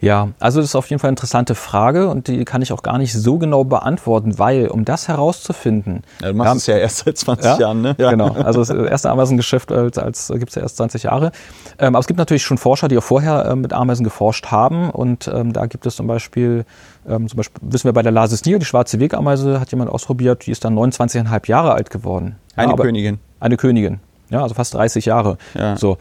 Ja, 0.00 0.28
also 0.38 0.60
das 0.60 0.70
ist 0.70 0.74
auf 0.76 0.88
jeden 0.90 1.00
Fall 1.00 1.08
eine 1.08 1.12
interessante 1.12 1.54
Frage 1.54 2.08
und 2.08 2.28
die 2.28 2.44
kann 2.44 2.62
ich 2.62 2.72
auch 2.72 2.82
gar 2.82 2.98
nicht 2.98 3.12
so 3.12 3.38
genau 3.38 3.64
beantworten, 3.64 4.38
weil 4.38 4.68
um 4.68 4.84
das 4.84 5.08
herauszufinden. 5.08 6.02
Ja, 6.20 6.28
du 6.28 6.34
machst 6.34 6.56
es 6.56 6.66
ja 6.66 6.76
erst 6.76 6.98
seit 6.98 7.18
20 7.18 7.44
ja, 7.44 7.58
Jahren, 7.58 7.80
ne? 7.82 7.96
Ja. 7.98 8.10
Genau, 8.10 8.32
also 8.32 8.60
das 8.60 8.70
erste 8.70 9.10
Ameisengeschäft 9.10 9.72
als, 9.72 9.98
als 9.98 10.28
gibt 10.28 10.50
es 10.50 10.54
ja 10.54 10.62
erst 10.62 10.76
20 10.76 11.04
Jahre. 11.04 11.32
Ähm, 11.78 11.96
aber 11.96 11.98
es 11.98 12.06
gibt 12.06 12.18
natürlich 12.18 12.44
schon 12.44 12.58
Forscher, 12.58 12.86
die 12.86 12.96
auch 12.96 13.02
vorher 13.02 13.48
ähm, 13.50 13.60
mit 13.60 13.72
Ameisen 13.72 14.04
geforscht 14.04 14.46
haben 14.46 14.90
und 14.90 15.28
ähm, 15.32 15.52
da 15.52 15.66
gibt 15.66 15.84
es 15.84 15.96
zum 15.96 16.06
Beispiel, 16.06 16.64
ähm, 17.08 17.28
zum 17.28 17.36
Beispiel 17.36 17.60
wissen 17.62 17.84
wir 17.84 17.92
bei 17.92 18.02
der 18.02 18.12
Lasis 18.12 18.44
Nier, 18.44 18.60
die 18.60 18.66
schwarze 18.66 19.00
Wegameise 19.00 19.58
hat 19.58 19.72
jemand 19.72 19.90
ausprobiert, 19.90 20.46
die 20.46 20.52
ist 20.52 20.64
dann 20.64 20.78
29,5 20.78 21.48
Jahre 21.48 21.72
alt 21.72 21.90
geworden. 21.90 22.36
Eine 22.54 22.76
Königin. 22.76 23.18
Eine 23.40 23.56
Königin, 23.56 23.98
ja, 24.30 24.42
also 24.42 24.54
fast 24.54 24.74
30 24.74 25.06
Jahre. 25.06 25.38
Ja. 25.54 25.76
So. 25.76 25.98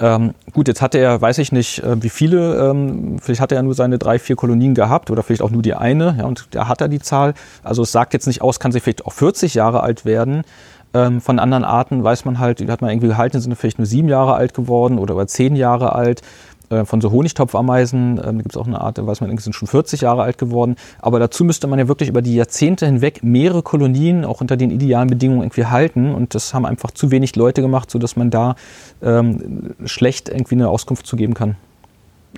Ähm, 0.00 0.34
gut, 0.52 0.66
jetzt 0.66 0.80
hatte 0.80 0.98
er, 0.98 1.20
weiß 1.20 1.38
ich 1.38 1.52
nicht, 1.52 1.82
äh, 1.82 2.02
wie 2.02 2.08
viele, 2.08 2.70
ähm, 2.70 3.18
vielleicht 3.20 3.42
hat 3.42 3.52
er 3.52 3.62
nur 3.62 3.74
seine 3.74 3.98
drei, 3.98 4.18
vier 4.18 4.34
Kolonien 4.34 4.74
gehabt 4.74 5.10
oder 5.10 5.22
vielleicht 5.22 5.42
auch 5.42 5.50
nur 5.50 5.60
die 5.60 5.74
eine, 5.74 6.16
ja, 6.18 6.24
und 6.24 6.48
da 6.52 6.68
hat 6.68 6.80
er 6.80 6.88
die 6.88 7.00
Zahl. 7.00 7.34
Also 7.62 7.82
es 7.82 7.92
sagt 7.92 8.14
jetzt 8.14 8.26
nicht 8.26 8.40
aus, 8.40 8.60
kann 8.60 8.72
sie 8.72 8.80
vielleicht 8.80 9.04
auch 9.04 9.12
40 9.12 9.54
Jahre 9.54 9.82
alt 9.82 10.06
werden. 10.06 10.42
Ähm, 10.94 11.20
von 11.20 11.38
anderen 11.38 11.64
Arten 11.64 12.02
weiß 12.02 12.24
man 12.24 12.38
halt, 12.38 12.60
die 12.60 12.68
hat 12.68 12.80
man 12.80 12.90
irgendwie 12.90 13.08
gehalten, 13.08 13.40
sind 13.40 13.54
vielleicht 13.54 13.78
nur 13.78 13.86
sieben 13.86 14.08
Jahre 14.08 14.34
alt 14.34 14.54
geworden 14.54 14.98
oder 14.98 15.14
über 15.14 15.26
zehn 15.26 15.54
Jahre 15.54 15.92
alt. 15.94 16.22
Äh, 16.70 16.84
von 16.84 17.00
so 17.00 17.10
Honigtopfameisen, 17.10 18.18
äh, 18.18 18.22
da 18.22 18.32
gibt 18.32 18.52
es 18.52 18.56
auch 18.56 18.66
eine 18.66 18.80
Art, 18.80 18.96
da 18.96 19.06
weiß 19.06 19.20
man, 19.20 19.36
sind 19.36 19.54
schon 19.54 19.68
40 19.68 20.02
Jahre 20.02 20.22
alt 20.22 20.38
geworden. 20.38 20.76
Aber 21.00 21.18
dazu 21.18 21.44
müsste 21.44 21.66
man 21.66 21.78
ja 21.78 21.88
wirklich 21.88 22.08
über 22.08 22.22
die 22.22 22.34
Jahrzehnte 22.34 22.86
hinweg 22.86 23.22
mehrere 23.22 23.62
Kolonien 23.62 24.24
auch 24.24 24.40
unter 24.40 24.56
den 24.56 24.70
idealen 24.70 25.08
Bedingungen 25.08 25.42
irgendwie 25.42 25.66
halten. 25.66 26.14
Und 26.14 26.34
das 26.34 26.54
haben 26.54 26.64
einfach 26.64 26.92
zu 26.92 27.10
wenig 27.10 27.34
Leute 27.34 27.60
gemacht, 27.60 27.90
sodass 27.90 28.16
man 28.16 28.30
da 28.30 28.54
ähm, 29.02 29.74
schlecht 29.84 30.28
irgendwie 30.28 30.54
eine 30.54 30.68
Auskunft 30.68 31.06
zu 31.06 31.16
geben 31.16 31.34
kann. 31.34 31.56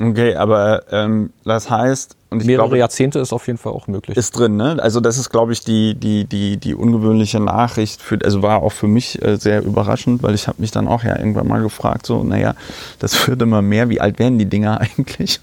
Okay, 0.01 0.35
aber 0.37 0.85
ähm, 0.91 1.31
das 1.45 1.71
heißt, 1.71 2.17
und 2.33 2.41
ich 2.41 2.47
Mehrere 2.47 2.65
glaube, 2.65 2.79
Jahrzehnte 2.79 3.19
ist 3.19 3.35
auf 3.35 3.47
jeden 3.47 3.59
Fall 3.59 3.75
auch 3.75 3.89
möglich. 3.89 4.17
Ist 4.17 4.39
drin, 4.39 4.57
ne? 4.57 4.79
Also 4.81 5.01
das 5.01 5.19
ist, 5.19 5.29
glaube 5.29 5.53
ich, 5.53 5.65
die, 5.65 5.95
die, 5.95 6.25
die, 6.25 6.57
die 6.57 6.75
ungewöhnliche 6.75 7.41
Nachricht. 7.41 8.01
Für, 8.01 8.19
also 8.25 8.41
war 8.41 8.63
auch 8.63 8.73
für 8.73 8.87
mich 8.87 9.21
äh, 9.21 9.37
sehr 9.37 9.63
überraschend, 9.63 10.23
weil 10.23 10.35
ich 10.35 10.49
habe 10.49 10.63
mich 10.63 10.71
dann 10.71 10.89
auch 10.89 11.05
ja 11.05 11.19
irgendwann 11.19 11.47
mal 11.47 11.61
gefragt, 11.63 12.07
so, 12.07 12.25
naja, 12.25 12.55
das 13.01 13.29
wird 13.29 13.43
immer 13.43 13.61
mehr. 13.61 13.91
Wie 13.91 14.01
alt 14.01 14.19
werden 14.19 14.39
die 14.39 14.47
Dinger 14.47 14.81
eigentlich? 14.99 15.41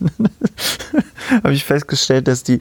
habe 1.43 1.53
ich 1.53 1.63
festgestellt, 1.63 2.27
dass 2.27 2.41
die, 2.41 2.59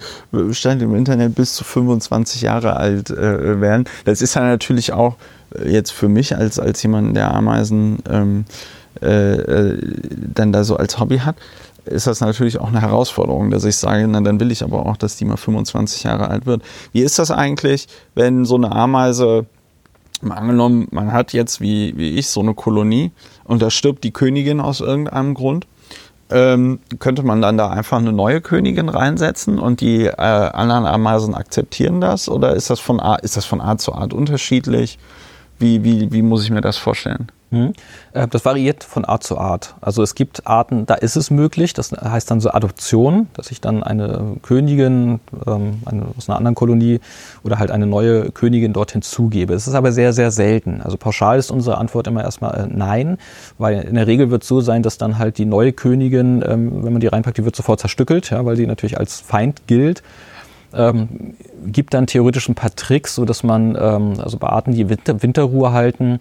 stand 0.50 0.82
im 0.82 0.94
Internet, 0.94 1.34
bis 1.34 1.54
zu 1.54 1.64
25 1.64 2.42
Jahre 2.42 2.76
alt 2.76 3.08
äh, 3.08 3.62
werden. 3.62 3.84
Das 4.04 4.20
ist 4.20 4.34
ja 4.34 4.42
natürlich 4.42 4.92
auch 4.92 5.16
äh, 5.54 5.70
jetzt 5.70 5.92
für 5.92 6.08
mich 6.08 6.36
als, 6.36 6.58
als 6.58 6.82
jemand, 6.82 7.16
der 7.16 7.32
Ameisen 7.32 8.00
ähm, 8.10 8.44
äh, 9.00 9.36
äh 9.36 9.78
dann 10.34 10.52
da 10.52 10.64
so 10.64 10.76
als 10.76 10.98
Hobby 11.00 11.18
hat, 11.18 11.36
ist 11.88 12.06
das 12.06 12.20
natürlich 12.20 12.60
auch 12.60 12.68
eine 12.68 12.80
Herausforderung, 12.80 13.50
dass 13.50 13.64
ich 13.64 13.76
sage, 13.76 14.06
na, 14.08 14.20
dann 14.20 14.40
will 14.40 14.50
ich 14.50 14.62
aber 14.62 14.86
auch, 14.86 14.96
dass 14.96 15.16
die 15.16 15.24
mal 15.24 15.36
25 15.36 16.04
Jahre 16.04 16.28
alt 16.28 16.46
wird. 16.46 16.62
Wie 16.92 17.00
ist 17.00 17.18
das 17.18 17.30
eigentlich, 17.30 17.88
wenn 18.14 18.44
so 18.44 18.56
eine 18.56 18.72
Ameise, 18.72 19.46
mal 20.20 20.36
angenommen, 20.36 20.88
man 20.90 21.12
hat 21.12 21.32
jetzt 21.32 21.60
wie, 21.60 21.96
wie 21.96 22.18
ich 22.18 22.28
so 22.28 22.40
eine 22.40 22.54
Kolonie 22.54 23.12
und 23.44 23.62
da 23.62 23.70
stirbt 23.70 24.04
die 24.04 24.12
Königin 24.12 24.60
aus 24.60 24.80
irgendeinem 24.80 25.34
Grund? 25.34 25.66
Ähm, 26.30 26.80
könnte 26.98 27.22
man 27.22 27.40
dann 27.40 27.56
da 27.56 27.70
einfach 27.70 27.98
eine 27.98 28.12
neue 28.12 28.42
Königin 28.42 28.90
reinsetzen 28.90 29.58
und 29.58 29.80
die 29.80 30.04
äh, 30.04 30.12
anderen 30.12 30.84
Ameisen 30.84 31.34
akzeptieren 31.34 32.02
das? 32.02 32.28
Oder 32.28 32.54
ist 32.54 32.68
das 32.68 32.80
von, 32.80 33.00
ist 33.22 33.36
das 33.36 33.46
von 33.46 33.62
Art 33.62 33.80
zu 33.80 33.94
Art 33.94 34.12
unterschiedlich? 34.12 34.98
Wie, 35.58 35.84
wie, 35.84 36.12
wie 36.12 36.22
muss 36.22 36.44
ich 36.44 36.50
mir 36.50 36.60
das 36.60 36.76
vorstellen? 36.76 37.32
Hm. 37.50 37.72
Äh, 38.12 38.28
das 38.28 38.44
variiert 38.44 38.84
von 38.84 39.06
Art 39.06 39.22
zu 39.22 39.38
Art. 39.38 39.74
Also 39.80 40.02
es 40.02 40.14
gibt 40.14 40.46
Arten, 40.46 40.84
da 40.84 40.94
ist 40.94 41.16
es 41.16 41.30
möglich, 41.30 41.72
das 41.72 41.92
heißt 41.92 42.30
dann 42.30 42.40
so 42.40 42.50
Adoption, 42.50 43.28
dass 43.32 43.50
ich 43.50 43.62
dann 43.62 43.82
eine 43.82 44.36
Königin 44.42 45.20
ähm, 45.46 45.80
eine, 45.86 46.08
aus 46.16 46.28
einer 46.28 46.36
anderen 46.36 46.54
Kolonie 46.54 47.00
oder 47.42 47.58
halt 47.58 47.70
eine 47.70 47.86
neue 47.86 48.30
Königin 48.32 48.74
dort 48.74 48.92
hinzugebe. 48.92 49.54
Es 49.54 49.66
ist 49.66 49.74
aber 49.74 49.92
sehr, 49.92 50.12
sehr 50.12 50.30
selten. 50.30 50.82
Also 50.82 50.98
pauschal 50.98 51.38
ist 51.38 51.50
unsere 51.50 51.78
Antwort 51.78 52.06
immer 52.06 52.22
erstmal 52.22 52.54
äh, 52.54 52.66
nein, 52.68 53.16
weil 53.56 53.80
in 53.80 53.94
der 53.94 54.06
Regel 54.06 54.30
wird 54.30 54.42
es 54.42 54.48
so 54.48 54.60
sein, 54.60 54.82
dass 54.82 54.98
dann 54.98 55.18
halt 55.18 55.38
die 55.38 55.46
neue 55.46 55.72
Königin, 55.72 56.44
ähm, 56.46 56.84
wenn 56.84 56.92
man 56.92 57.00
die 57.00 57.06
reinpackt, 57.06 57.38
die 57.38 57.44
wird 57.46 57.56
sofort 57.56 57.80
zerstückelt, 57.80 58.28
ja, 58.28 58.44
weil 58.44 58.56
die 58.56 58.66
natürlich 58.66 58.98
als 58.98 59.20
Feind 59.20 59.66
gilt. 59.66 60.02
Ähm, 60.74 61.34
gibt 61.66 61.94
dann 61.94 62.06
theoretisch 62.06 62.46
ein 62.50 62.54
paar 62.54 62.74
Tricks, 62.74 63.14
so 63.14 63.24
dass 63.24 63.42
man, 63.42 63.74
ähm, 63.80 64.14
also 64.18 64.36
bei 64.36 64.48
Arten, 64.48 64.74
die 64.74 64.90
Winter, 64.90 65.22
Winterruhe 65.22 65.72
halten, 65.72 66.20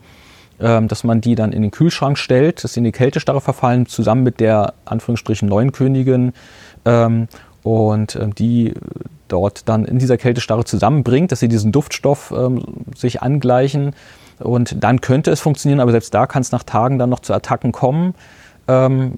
dass 0.59 1.03
man 1.03 1.21
die 1.21 1.35
dann 1.35 1.51
in 1.51 1.61
den 1.61 1.71
Kühlschrank 1.71 2.17
stellt, 2.17 2.63
dass 2.63 2.73
sie 2.73 2.79
in 2.79 2.83
die 2.83 2.91
Kältestarre 2.91 3.41
verfallen, 3.41 3.85
zusammen 3.85 4.23
mit 4.23 4.39
der 4.39 4.73
Anführungsstrichen 4.85 5.47
neuen 5.47 5.71
Königin 5.71 6.33
ähm, 6.85 7.27
und 7.63 8.15
ähm, 8.15 8.33
die 8.33 8.73
dort 9.27 9.69
dann 9.69 9.85
in 9.85 9.99
dieser 9.99 10.17
Kältestarre 10.17 10.65
zusammenbringt, 10.65 11.31
dass 11.31 11.41
sie 11.41 11.47
diesen 11.47 11.71
Duftstoff 11.71 12.33
ähm, 12.35 12.63
sich 12.95 13.21
angleichen 13.21 13.93
und 14.39 14.83
dann 14.83 15.01
könnte 15.01 15.31
es 15.31 15.41
funktionieren, 15.41 15.79
aber 15.79 15.91
selbst 15.91 16.13
da 16.13 16.27
kann 16.27 16.41
es 16.41 16.51
nach 16.51 16.63
Tagen 16.63 16.99
dann 16.99 17.09
noch 17.09 17.19
zu 17.19 17.33
Attacken 17.33 17.71
kommen. 17.71 18.13
Ähm, 18.67 19.13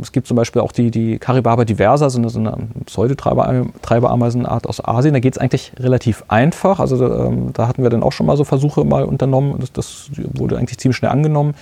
es 0.00 0.12
gibt 0.12 0.26
zum 0.26 0.36
Beispiel 0.36 0.62
auch 0.62 0.72
die, 0.72 0.90
die 0.90 1.18
Caribaba 1.18 1.64
diversa, 1.64 2.10
so 2.10 2.18
eine, 2.18 2.28
so 2.30 2.38
eine 2.38 2.56
Pseudotreiberameisenart 2.86 4.66
aus 4.66 4.84
Asien. 4.84 5.14
Da 5.14 5.20
geht 5.20 5.34
es 5.34 5.38
eigentlich 5.38 5.72
relativ 5.78 6.24
einfach. 6.28 6.80
Also 6.80 7.04
ähm, 7.12 7.52
da 7.52 7.68
hatten 7.68 7.82
wir 7.82 7.90
dann 7.90 8.02
auch 8.02 8.12
schon 8.12 8.26
mal 8.26 8.36
so 8.36 8.44
Versuche 8.44 8.84
mal 8.84 9.04
unternommen. 9.04 9.56
Das, 9.60 9.72
das 9.72 10.10
wurde 10.16 10.58
eigentlich 10.58 10.78
ziemlich 10.78 10.96
schnell 10.96 11.10
angenommen. 11.10 11.54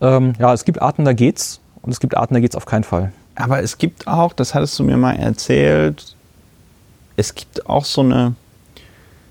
Ähm, 0.00 0.34
ja, 0.38 0.52
es 0.52 0.64
gibt 0.64 0.80
Arten, 0.80 1.04
da 1.04 1.12
geht's 1.12 1.60
und 1.82 1.92
es 1.92 2.00
gibt 2.00 2.16
Arten, 2.16 2.34
da 2.34 2.40
geht's 2.40 2.56
auf 2.56 2.66
keinen 2.66 2.84
Fall. 2.84 3.12
Aber 3.34 3.62
es 3.62 3.78
gibt 3.78 4.08
auch, 4.08 4.32
das 4.32 4.54
hattest 4.54 4.78
du 4.78 4.84
mir 4.84 4.96
mal 4.96 5.16
erzählt, 5.16 6.16
es 7.16 7.34
gibt 7.34 7.68
auch 7.68 7.84
so 7.84 8.02
eine 8.02 8.34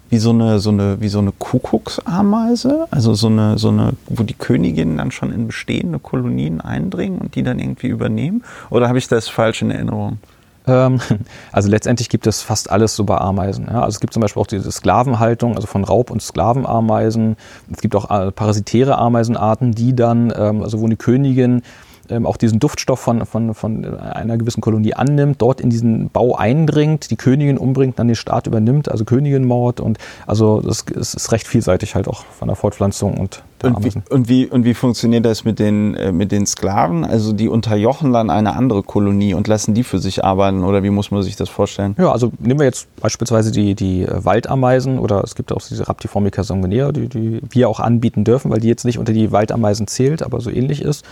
wie 0.09 0.17
so 0.17 0.29
eine, 0.29 0.59
so 0.59 0.69
eine, 0.69 1.01
wie 1.01 1.07
so 1.07 1.19
eine 1.19 1.31
Kuckucksameise, 1.31 2.87
also 2.91 3.13
so 3.13 3.27
eine, 3.27 3.57
so 3.57 3.69
eine, 3.69 3.93
wo 4.07 4.23
die 4.23 4.33
Königinnen 4.33 4.97
dann 4.97 5.11
schon 5.11 5.31
in 5.31 5.47
bestehende 5.47 5.99
Kolonien 5.99 6.61
eindringen 6.61 7.19
und 7.19 7.35
die 7.35 7.43
dann 7.43 7.59
irgendwie 7.59 7.87
übernehmen? 7.87 8.43
Oder 8.69 8.87
habe 8.87 8.97
ich 8.97 9.07
das 9.07 9.27
falsch 9.27 9.61
in 9.61 9.71
Erinnerung? 9.71 10.19
Ähm, 10.67 10.99
also 11.51 11.69
letztendlich 11.69 12.09
gibt 12.09 12.27
es 12.27 12.41
fast 12.41 12.69
alles 12.69 12.95
so 12.95 13.03
bei 13.03 13.17
Ameisen. 13.17 13.67
Also 13.69 13.95
es 13.95 13.99
gibt 13.99 14.13
zum 14.13 14.21
Beispiel 14.21 14.41
auch 14.41 14.47
diese 14.47 14.71
Sklavenhaltung, 14.71 15.55
also 15.55 15.67
von 15.67 15.83
Raub- 15.83 16.11
und 16.11 16.21
Sklavenameisen. 16.21 17.37
Es 17.71 17.81
gibt 17.81 17.95
auch 17.95 18.09
äh, 18.09 18.31
parasitäre 18.31 18.97
Ameisenarten, 18.97 19.73
die 19.73 19.95
dann, 19.95 20.33
ähm, 20.35 20.61
also 20.61 20.79
wo 20.81 20.85
eine 20.85 20.97
Königin 20.97 21.61
ähm, 22.09 22.25
auch 22.25 22.37
diesen 22.37 22.59
Duftstoff 22.59 22.99
von, 22.99 23.25
von, 23.25 23.53
von 23.53 23.85
einer 23.97 24.37
gewissen 24.37 24.61
Kolonie 24.61 24.93
annimmt, 24.93 25.41
dort 25.41 25.61
in 25.61 25.69
diesen 25.69 26.09
Bau 26.09 26.35
eindringt, 26.35 27.11
die 27.11 27.15
Königin 27.15 27.57
umbringt, 27.57 27.99
dann 27.99 28.07
den 28.07 28.15
Staat 28.15 28.47
übernimmt, 28.47 28.89
also 28.89 29.05
Königinmord 29.05 29.79
und 29.79 29.97
also 30.27 30.61
das 30.61 30.81
ist 30.81 31.31
recht 31.31 31.47
vielseitig 31.47 31.95
halt 31.95 32.07
auch 32.07 32.23
von 32.25 32.47
der 32.47 32.55
Fortpflanzung 32.55 33.17
und 33.17 33.43
der 33.61 33.75
und 33.75 33.83
wie, 33.83 34.13
und 34.13 34.29
wie, 34.29 34.45
und 34.47 34.65
wie 34.65 34.73
funktioniert 34.73 35.25
das 35.25 35.45
mit 35.45 35.59
den, 35.59 35.95
äh, 35.95 36.11
mit 36.11 36.31
den 36.31 36.45
Sklaven? 36.45 37.05
Also 37.05 37.33
die 37.33 37.47
unterjochen 37.47 38.13
dann 38.13 38.29
eine 38.29 38.55
andere 38.55 38.83
Kolonie 38.83 39.33
und 39.33 39.47
lassen 39.47 39.73
die 39.73 39.83
für 39.83 39.99
sich 39.99 40.23
arbeiten 40.23 40.63
oder 40.63 40.83
wie 40.83 40.89
muss 40.89 41.11
man 41.11 41.23
sich 41.23 41.35
das 41.35 41.49
vorstellen? 41.49 41.95
Ja, 41.97 42.11
also 42.11 42.31
nehmen 42.39 42.59
wir 42.59 42.65
jetzt 42.65 42.93
beispielsweise 42.97 43.51
die, 43.51 43.75
die 43.75 44.03
äh, 44.03 44.25
Waldameisen 44.25 44.99
oder 44.99 45.23
es 45.23 45.35
gibt 45.35 45.51
auch 45.51 45.61
diese 45.61 45.87
Raptiformica 45.87 46.43
sanguinea, 46.43 46.91
die, 46.91 47.07
die 47.07 47.41
wir 47.49 47.69
auch 47.69 47.79
anbieten 47.79 48.23
dürfen, 48.23 48.51
weil 48.51 48.59
die 48.59 48.67
jetzt 48.67 48.85
nicht 48.85 48.99
unter 48.99 49.13
die 49.13 49.31
Waldameisen 49.31 49.87
zählt, 49.87 50.21
aber 50.21 50.41
so 50.41 50.49
ähnlich 50.49 50.81
ist. 50.81 51.05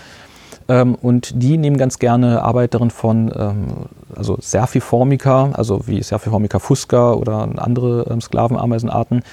Ähm, 0.68 0.96
und 0.96 1.42
die 1.42 1.58
nehmen 1.58 1.78
ganz 1.78 2.00
gerne 2.00 2.42
Arbeiterinnen 2.42 2.92
von 2.92 3.32
ähm, 3.36 3.68
also 4.16 4.38
Serfiformica, 4.40 5.52
also 5.54 5.88
wie 5.88 6.02
Serfiformica 6.02 6.60
fusca 6.60 7.14
oder 7.14 7.48
andere 7.58 8.08
ähm, 8.10 8.22
Sklavenameisenarten, 8.22 9.24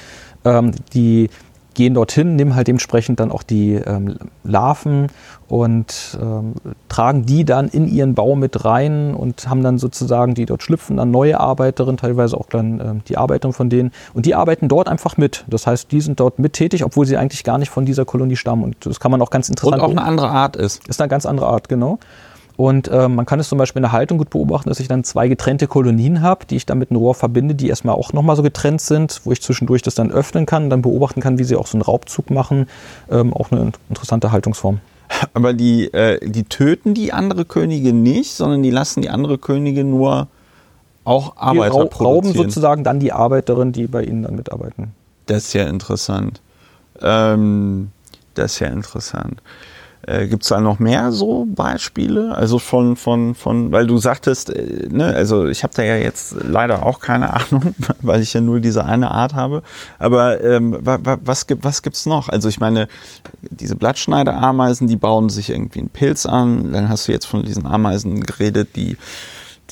ähm, 0.45 0.73
die 0.95 1.31
gehen 1.75 1.95
dorthin, 1.95 2.37
nehmen 2.37 2.55
halt 2.55 2.69
dementsprechend 2.69 3.21
dann 3.21 3.31
auch 3.31 3.43
die 3.43 3.75
ähm, 3.75 4.17
Larven 4.45 5.09
und 5.49 6.19
ähm, 6.21 6.55
tragen 6.89 7.27
die 7.27 7.45
dann 7.45 7.69
in 7.69 7.89
ihren 7.89 8.15
Bau 8.15 8.37
mit 8.37 8.65
rein 8.65 9.15
und 9.15 9.49
haben 9.49 9.63
dann 9.63 9.79
sozusagen, 9.79 10.35
die 10.35 10.47
dort 10.47 10.63
schlüpfen, 10.63 10.97
dann 10.97 11.11
neue 11.11 11.41
Arbeiterinnen, 11.41 11.97
teilweise 11.97 12.37
auch 12.37 12.47
dann 12.47 12.81
ähm, 12.81 13.01
die 13.09 13.17
Arbeiterin 13.17 13.53
von 13.53 13.69
denen. 13.69 13.91
Und 14.15 14.27
die 14.27 14.35
arbeiten 14.35 14.69
dort 14.69 14.89
einfach 14.89 15.17
mit. 15.17 15.45
Das 15.49 15.67
heißt, 15.67 15.91
die 15.91 16.01
sind 16.01 16.21
dort 16.21 16.39
mit 16.39 16.53
tätig, 16.53 16.85
obwohl 16.85 17.07
sie 17.07 17.17
eigentlich 17.17 17.45
gar 17.45 17.59
nicht 17.59 17.71
von 17.71 17.85
dieser 17.85 18.05
Kolonie 18.05 18.37
stammen. 18.37 18.63
Und 18.63 18.87
das 18.87 19.01
kann 19.01 19.11
man 19.11 19.21
auch 19.23 19.31
ganz 19.31 19.49
interessant. 19.49 19.83
Und 19.83 19.89
auch 19.89 19.91
eine 19.91 20.03
andere 20.03 20.31
Art 20.31 20.57
ist. 20.57 20.87
Ist 20.89 21.01
eine 21.01 21.09
ganz 21.09 21.27
andere 21.27 21.47
Art, 21.47 21.69
genau. 21.69 21.99
Und 22.61 22.89
äh, 22.89 23.09
man 23.09 23.25
kann 23.25 23.41
es 23.41 23.49
zum 23.49 23.57
Beispiel 23.57 23.81
in 23.81 23.85
der 23.85 23.93
Haltung 23.93 24.19
gut 24.19 24.29
beobachten, 24.29 24.69
dass 24.69 24.81
ich 24.81 24.87
dann 24.87 25.03
zwei 25.03 25.29
getrennte 25.29 25.67
Kolonien 25.67 26.21
habe, 26.21 26.45
die 26.45 26.57
ich 26.57 26.67
dann 26.67 26.77
mit 26.77 26.91
einem 26.91 26.99
Rohr 26.99 27.15
verbinde, 27.15 27.55
die 27.55 27.69
erstmal 27.69 27.95
auch 27.95 28.13
nochmal 28.13 28.37
so 28.37 28.43
getrennt 28.43 28.83
sind, 28.83 29.23
wo 29.25 29.33
ich 29.33 29.41
zwischendurch 29.41 29.81
das 29.81 29.95
dann 29.95 30.13
öffnen 30.13 30.45
kann, 30.45 30.69
dann 30.69 30.83
beobachten 30.83 31.23
kann, 31.23 31.39
wie 31.39 31.45
sie 31.45 31.57
auch 31.57 31.67
so 31.67 31.79
einen 31.79 31.83
Raubzug 31.83 32.29
machen. 32.29 32.69
Ähm, 33.11 33.33
auch 33.33 33.51
eine 33.51 33.73
interessante 33.89 34.31
Haltungsform. 34.31 34.81
Aber 35.33 35.55
die, 35.55 35.91
äh, 35.95 36.21
die 36.29 36.45
töten 36.45 36.93
die 36.93 37.15
andere 37.15 37.47
Könige 37.47 37.95
nicht, 37.95 38.35
sondern 38.35 38.63
die 38.63 38.71
lassen 38.71 39.01
die 39.01 39.09
andere 39.09 39.39
Könige 39.39 39.83
nur 39.83 40.29
auch 41.05 41.39
Arbeiter 41.39 41.87
die 41.87 42.05
rauben 42.05 42.35
sozusagen 42.35 42.85
dann 42.85 43.01
die 43.01 43.15
Arbeiterin, 43.15 43.73
die 43.73 43.87
bei 43.87 44.05
ihnen 44.05 44.25
dann 44.25 44.37
mitarbeiten. 44.37 44.93
Das 45.25 45.45
ist 45.45 45.55
ja 45.55 45.67
interessant. 45.67 46.43
Ähm, 47.01 47.91
das 48.35 48.53
ist 48.53 48.61
ja 48.61 48.67
interessant. 48.67 49.41
Äh, 50.07 50.29
Gibt 50.29 50.43
es 50.45 50.49
da 50.49 50.61
noch 50.61 50.79
mehr 50.79 51.13
so 51.13 51.47
Beispiele? 51.47 52.35
Also 52.35 52.59
von, 52.59 52.97
von, 52.97 53.35
von, 53.35 53.71
weil 53.71 53.87
du 53.87 53.99
sagtest, 53.99 54.51
äh, 54.51 54.89
ne, 54.91 55.07
also 55.07 55.47
ich 55.47 55.63
habe 55.63 55.75
da 55.75 55.83
ja 55.83 55.97
jetzt 55.97 56.35
leider 56.43 56.87
auch 56.87 57.01
keine 57.01 57.33
Ahnung, 57.35 57.75
weil 58.01 58.23
ich 58.23 58.33
ja 58.33 58.41
nur 58.41 58.61
diese 58.61 58.85
eine 58.85 59.11
Art 59.11 59.35
habe. 59.35 59.63
Aber 59.99 60.43
ähm, 60.43 60.79
was 60.81 61.47
gibt 61.47 61.65
was 61.65 61.83
gibt's 61.83 62.07
noch? 62.07 62.29
Also 62.29 62.49
ich 62.49 62.61
meine, 62.61 62.89
diese 63.43 63.77
Blattschneiderameisen, 63.77 64.89
die 64.89 64.97
bauen 64.97 65.29
sich 65.29 65.51
irgendwie 65.51 65.81
einen 65.81 65.91
Pilz 65.91 66.25
an. 66.25 66.73
Dann 66.73 66.89
hast 66.89 67.09
du 67.09 67.13
jetzt 67.13 67.27
von 67.27 67.45
diesen 67.45 67.67
Ameisen 67.67 68.23
geredet, 68.23 68.77
die 68.77 68.97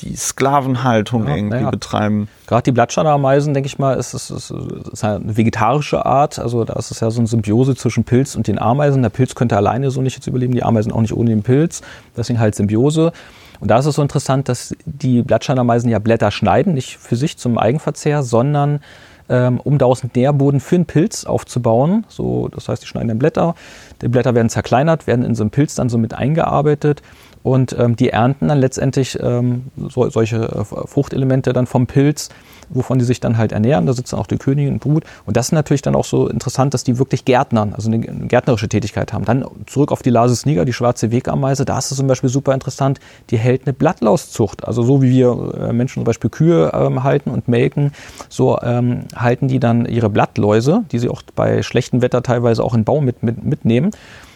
die 0.01 0.15
Sklavenhaltung 0.15 1.27
ja, 1.27 1.35
irgendwie 1.35 1.57
ja. 1.57 1.69
betreiben. 1.69 2.27
Gerade 2.47 2.63
die 2.63 2.71
Blattschneiderameisen, 2.71 3.53
denke 3.53 3.67
ich 3.67 3.77
mal, 3.79 3.93
ist, 3.93 4.13
ist, 4.13 4.29
ist, 4.29 4.51
ist, 4.51 5.03
eine 5.03 5.37
vegetarische 5.37 6.05
Art. 6.05 6.39
Also 6.39 6.63
da 6.63 6.73
ist 6.73 6.91
es 6.91 6.99
ja 6.99 7.11
so 7.11 7.19
eine 7.19 7.27
Symbiose 7.27 7.75
zwischen 7.75 8.03
Pilz 8.03 8.35
und 8.35 8.47
den 8.47 8.59
Ameisen. 8.59 9.01
Der 9.01 9.09
Pilz 9.09 9.35
könnte 9.35 9.57
alleine 9.57 9.91
so 9.91 10.01
nicht 10.01 10.15
jetzt 10.15 10.27
überleben, 10.27 10.53
die 10.53 10.63
Ameisen 10.63 10.91
auch 10.91 11.01
nicht 11.01 11.13
ohne 11.13 11.29
den 11.29 11.43
Pilz. 11.43 11.81
Deswegen 12.15 12.39
halt 12.39 12.55
Symbiose. 12.55 13.11
Und 13.59 13.69
da 13.69 13.79
ist 13.79 13.85
es 13.85 13.95
so 13.95 14.01
interessant, 14.01 14.47
dass 14.47 14.73
die 14.85 15.21
Blattschneiderameisen 15.21 15.89
ja 15.89 15.99
Blätter 15.99 16.31
schneiden, 16.31 16.73
nicht 16.73 16.97
für 16.97 17.15
sich 17.15 17.37
zum 17.37 17.57
Eigenverzehr, 17.57 18.23
sondern 18.23 18.79
ähm, 19.27 19.59
um 19.59 19.77
daraus 19.77 20.01
einen 20.01 20.11
Nährboden 20.15 20.59
für 20.59 20.75
einen 20.75 20.85
Pilz 20.85 21.25
aufzubauen. 21.25 22.05
So, 22.07 22.47
das 22.47 22.67
heißt, 22.67 22.81
die 22.81 22.87
schneiden 22.87 23.09
dann 23.09 23.19
Blätter. 23.19 23.55
Die 24.01 24.07
Blätter 24.07 24.33
werden 24.33 24.49
zerkleinert, 24.49 25.07
werden 25.07 25.23
in 25.25 25.35
so 25.35 25.43
einen 25.43 25.51
Pilz 25.51 25.75
dann 25.75 25.89
so 25.89 25.97
mit 25.97 26.13
eingearbeitet 26.13 27.01
und 27.43 27.75
ähm, 27.77 27.95
die 27.95 28.09
ernten 28.09 28.49
dann 28.49 28.59
letztendlich 28.59 29.17
ähm, 29.21 29.65
so, 29.89 30.09
solche 30.09 30.37
äh, 30.37 30.63
Fruchtelemente 30.65 31.53
dann 31.53 31.67
vom 31.67 31.87
Pilz, 31.87 32.29
wovon 32.69 32.99
die 32.99 33.05
sich 33.05 33.19
dann 33.19 33.37
halt 33.37 33.51
ernähren. 33.51 33.85
Da 33.85 33.93
sitzen 33.93 34.15
auch 34.15 34.27
die 34.27 34.37
Königin 34.37 34.73
und 34.73 34.79
Brut. 34.79 35.03
Und 35.25 35.37
das 35.37 35.47
ist 35.47 35.51
natürlich 35.53 35.81
dann 35.81 35.95
auch 35.95 36.05
so 36.05 36.27
interessant, 36.27 36.73
dass 36.73 36.83
die 36.83 36.99
wirklich 36.99 37.25
Gärtnern, 37.25 37.73
also 37.73 37.89
eine 37.89 37.99
gärtnerische 37.99 38.67
Tätigkeit 38.67 39.13
haben. 39.13 39.25
Dann 39.25 39.45
zurück 39.65 39.91
auf 39.91 40.01
die 40.01 40.09
Lasis 40.09 40.45
niger, 40.45 40.65
die 40.65 40.73
schwarze 40.73 41.11
Wegameise. 41.11 41.65
Da 41.65 41.77
ist 41.77 41.91
es 41.91 41.97
zum 41.97 42.07
Beispiel 42.07 42.29
super 42.29 42.53
interessant. 42.53 42.99
Die 43.29 43.37
hält 43.37 43.65
eine 43.65 43.73
Blattlauszucht. 43.73 44.65
Also 44.67 44.83
so 44.83 45.01
wie 45.01 45.09
wir 45.09 45.53
äh, 45.57 45.73
Menschen 45.73 45.95
zum 45.95 46.03
Beispiel 46.03 46.29
Kühe 46.29 46.71
ähm, 46.73 47.03
halten 47.03 47.31
und 47.31 47.47
melken, 47.47 47.93
so 48.27 48.59
ähm, 48.61 49.05
halten 49.15 49.47
die 49.47 49.59
dann 49.59 49.85
ihre 49.85 50.09
Blattläuse, 50.09 50.83
die 50.91 50.99
sie 50.99 51.09
auch 51.09 51.21
bei 51.35 51.63
schlechtem 51.63 52.01
Wetter 52.01 52.21
teilweise 52.21 52.63
auch 52.63 52.73
in 52.73 52.83
Baum 52.83 53.05
mit, 53.05 53.23
mit, 53.23 53.43
mitnehmen 53.43 53.91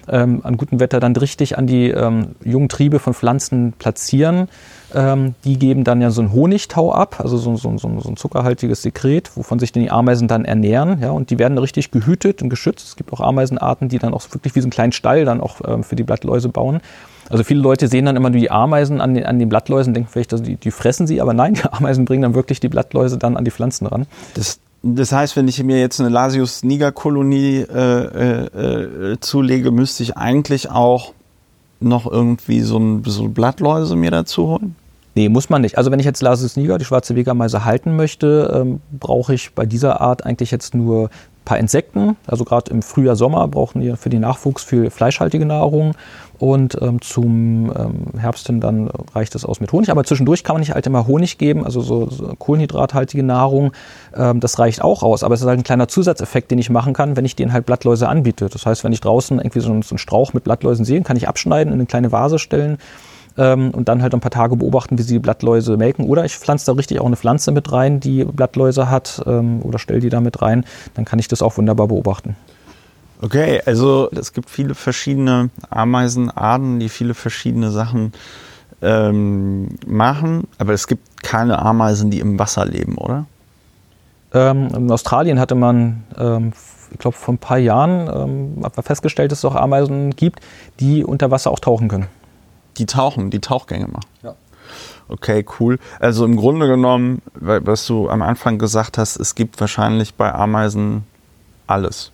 ähm, 0.07 0.41
an 0.43 0.57
gutem 0.57 0.79
Wetter 0.79 0.99
dann 0.99 1.15
richtig 1.15 1.57
an 1.57 1.67
die 1.67 1.89
ähm, 1.89 2.35
jungen 2.43 2.69
Triebe 2.69 2.99
von 2.99 3.13
Pflanzen 3.13 3.73
platzieren. 3.77 4.47
Ähm, 4.93 5.33
die 5.43 5.57
geben 5.57 5.83
dann 5.83 6.01
ja 6.01 6.11
so 6.11 6.21
einen 6.21 6.33
Honigtau 6.33 6.91
ab, 6.91 7.19
also 7.19 7.37
so, 7.37 7.55
so, 7.55 7.77
so, 7.77 7.99
so, 7.99 8.09
ein 8.09 8.15
zuckerhaltiges 8.15 8.83
Sekret, 8.83 9.31
wovon 9.35 9.57
sich 9.57 9.71
die 9.71 9.89
Ameisen 9.89 10.27
dann 10.27 10.45
ernähren. 10.45 11.01
Ja, 11.01 11.11
und 11.11 11.29
die 11.29 11.39
werden 11.39 11.57
richtig 11.57 11.91
gehütet 11.91 12.41
und 12.41 12.49
geschützt. 12.49 12.87
Es 12.87 12.95
gibt 12.95 13.11
auch 13.11 13.19
Ameisenarten, 13.19 13.89
die 13.89 13.97
dann 13.97 14.13
auch 14.13 14.23
wirklich 14.31 14.55
wie 14.55 14.61
so 14.61 14.65
einen 14.65 14.71
kleinen 14.71 14.91
Stall 14.91 15.25
dann 15.25 15.41
auch 15.41 15.61
ähm, 15.65 15.83
für 15.83 15.95
die 15.95 16.03
Blattläuse 16.03 16.49
bauen. 16.49 16.81
Also 17.29 17.43
viele 17.43 17.61
Leute 17.61 17.87
sehen 17.87 18.05
dann 18.05 18.15
immer 18.15 18.29
nur 18.29 18.39
die 18.39 18.51
Ameisen 18.51 19.01
an 19.01 19.15
den, 19.15 19.25
an 19.25 19.39
den 19.39 19.49
Blattläusen, 19.49 19.93
denken 19.93 20.09
vielleicht, 20.11 20.33
also 20.33 20.43
die, 20.43 20.57
die 20.57 20.71
fressen 20.71 21.07
sie, 21.07 21.21
aber 21.21 21.33
nein, 21.33 21.55
die 21.55 21.63
Ameisen 21.71 22.05
bringen 22.05 22.21
dann 22.21 22.35
wirklich 22.35 22.59
die 22.59 22.69
Blattläuse 22.69 23.17
dann 23.17 23.37
an 23.37 23.45
die 23.45 23.51
Pflanzen 23.51 23.87
ran. 23.87 24.05
Das 24.35 24.59
das 24.83 25.13
heißt, 25.13 25.37
wenn 25.37 25.47
ich 25.47 25.63
mir 25.63 25.79
jetzt 25.79 26.01
eine 26.01 26.09
Lasius-Niger-Kolonie 26.09 27.61
äh, 27.61 28.45
äh, 28.45 29.17
zulege, 29.21 29.71
müsste 29.71 30.03
ich 30.03 30.17
eigentlich 30.17 30.69
auch 30.69 31.13
noch 31.79 32.05
irgendwie 32.05 32.61
so 32.61 32.77
ein 32.77 33.01
bisschen 33.01 33.33
Blattläuse 33.33 33.95
mir 33.95 34.11
dazu 34.11 34.47
holen? 34.47 34.75
Nee, 35.15 35.29
muss 35.29 35.49
man 35.49 35.61
nicht. 35.61 35.77
Also 35.77 35.89
wenn 35.91 35.99
ich 35.99 36.05
jetzt 36.05 36.21
Lasius 36.21 36.57
niger, 36.57 36.77
die 36.77 36.85
schwarze 36.85 37.15
Wegameise, 37.15 37.63
halten 37.63 37.95
möchte, 37.95 38.51
ähm, 38.53 38.81
brauche 38.91 39.33
ich 39.33 39.53
bei 39.53 39.65
dieser 39.65 40.01
Art 40.01 40.25
eigentlich 40.25 40.51
jetzt 40.51 40.75
nur 40.75 41.05
ein 41.05 41.45
paar 41.45 41.59
Insekten. 41.59 42.17
Also 42.25 42.43
gerade 42.43 42.71
im 42.71 42.81
Frühjahr, 42.81 43.15
Sommer 43.15 43.47
brauchen 43.47 43.81
wir 43.81 43.95
für 43.95 44.09
den 44.09 44.21
Nachwuchs 44.21 44.63
viel 44.63 44.89
fleischhaltige 44.89 45.45
Nahrung 45.45 45.93
und 46.39 46.77
ähm, 46.81 47.01
zum 47.01 47.71
ähm, 47.75 48.19
Herbst 48.19 48.47
hin 48.47 48.59
dann 48.59 48.89
reicht 49.13 49.35
es 49.35 49.45
aus 49.45 49.59
mit 49.59 49.71
Honig. 49.71 49.91
Aber 49.91 50.03
zwischendurch 50.03 50.43
kann 50.43 50.55
man 50.55 50.61
nicht 50.61 50.73
halt 50.73 50.85
immer 50.87 51.07
Honig 51.07 51.37
geben, 51.37 51.63
also 51.63 51.81
so, 51.81 52.09
so 52.09 52.33
kohlenhydrathaltige 52.37 53.23
Nahrung. 53.23 53.71
Ähm, 54.15 54.39
das 54.39 54.59
reicht 54.59 54.81
auch 54.81 55.03
aus. 55.03 55.23
Aber 55.23 55.35
es 55.35 55.41
ist 55.41 55.47
halt 55.47 55.59
ein 55.59 55.63
kleiner 55.63 55.87
Zusatzeffekt, 55.87 56.51
den 56.51 56.59
ich 56.59 56.69
machen 56.69 56.93
kann, 56.93 57.15
wenn 57.15 57.25
ich 57.25 57.35
den 57.35 57.53
halt 57.53 57.65
Blattläuse 57.65 58.09
anbiete. 58.09 58.49
Das 58.49 58.65
heißt, 58.65 58.83
wenn 58.83 58.93
ich 58.93 59.01
draußen 59.01 59.39
irgendwie 59.39 59.59
so, 59.59 59.67
so 59.67 59.71
einen 59.73 59.97
Strauch 59.97 60.33
mit 60.33 60.43
Blattläusen 60.43 60.85
sehe, 60.85 61.01
kann 61.01 61.17
ich 61.17 61.27
abschneiden, 61.27 61.71
in 61.71 61.79
eine 61.79 61.85
kleine 61.85 62.11
Vase 62.11 62.39
stellen 62.39 62.77
ähm, 63.37 63.71
und 63.71 63.87
dann 63.89 64.01
halt 64.01 64.13
ein 64.13 64.19
paar 64.19 64.31
Tage 64.31 64.55
beobachten, 64.55 64.97
wie 64.97 65.03
sie 65.03 65.13
die 65.13 65.19
Blattläuse 65.19 65.77
melken. 65.77 66.05
Oder 66.05 66.25
ich 66.25 66.37
pflanze 66.37 66.65
da 66.65 66.73
richtig 66.73 66.99
auch 66.99 67.05
eine 67.05 67.15
Pflanze 67.15 67.51
mit 67.51 67.71
rein, 67.71 67.99
die 67.99 68.23
Blattläuse 68.25 68.89
hat 68.89 69.21
ähm, 69.25 69.61
oder 69.63 69.79
stelle 69.79 69.99
die 69.99 70.09
da 70.09 70.19
mit 70.19 70.41
rein. 70.41 70.65
Dann 70.95 71.05
kann 71.05 71.19
ich 71.19 71.27
das 71.27 71.41
auch 71.41 71.57
wunderbar 71.57 71.87
beobachten. 71.87 72.35
Okay, 73.23 73.61
also 73.65 74.09
es 74.11 74.33
gibt 74.33 74.49
viele 74.49 74.75
verschiedene 74.75 75.49
Ameisenarten, 75.69 76.81
die 76.81 76.89
viele 76.89 77.13
verschiedene 77.13 77.71
Sachen 77.71 78.11
ähm, 78.81 79.69
machen, 79.87 80.45
aber 80.57 80.73
es 80.73 80.87
gibt 80.87 81.23
keine 81.23 81.57
Ameisen, 81.59 82.11
die 82.11 82.19
im 82.19 82.37
Wasser 82.37 82.65
leben, 82.65 82.97
oder? 82.97 83.25
Ähm, 84.33 84.67
in 84.75 84.91
Australien 84.91 85.39
hatte 85.39 85.55
man, 85.55 86.03
ähm, 86.17 86.51
ich 86.91 86.99
glaube, 86.99 87.15
vor 87.15 87.35
ein 87.35 87.37
paar 87.37 87.59
Jahren 87.59 88.59
ähm, 88.61 88.83
festgestellt, 88.83 89.31
dass 89.31 89.39
es 89.39 89.45
auch 89.45 89.55
Ameisen 89.55 90.13
gibt, 90.17 90.41
die 90.81 91.05
unter 91.05 91.31
Wasser 91.31 91.49
auch 91.51 91.59
tauchen 91.59 91.87
können. 91.87 92.07
Die 92.77 92.85
tauchen, 92.85 93.29
die 93.29 93.39
Tauchgänge 93.39 93.87
machen. 93.87 94.05
Ja. 94.21 94.35
Okay, 95.07 95.45
cool. 95.61 95.79
Also 96.01 96.25
im 96.25 96.35
Grunde 96.35 96.67
genommen, 96.67 97.21
was 97.35 97.87
du 97.87 98.09
am 98.09 98.21
Anfang 98.21 98.57
gesagt 98.57 98.97
hast, 98.97 99.15
es 99.15 99.33
gibt 99.33 99.61
wahrscheinlich 99.61 100.15
bei 100.15 100.33
Ameisen 100.33 101.05
alles. 101.67 102.11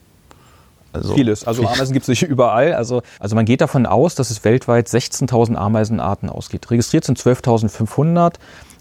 Also 0.92 1.14
Vieles. 1.14 1.46
Also 1.46 1.66
Ameisen 1.68 1.94
gibt 1.94 2.04
es 2.04 2.08
nicht 2.08 2.24
überall. 2.24 2.74
Also, 2.74 3.02
also 3.20 3.36
man 3.36 3.46
geht 3.46 3.62
davon 3.62 3.86
aus, 3.86 4.16
dass 4.16 4.32
es 4.32 4.44
weltweit 4.44 4.88
16.000 4.88 5.56
Ameisenarten 5.56 6.30
ausgeht. 6.30 6.70
Registriert 6.72 7.06
sind 7.06 7.20
12.500. 7.20 8.36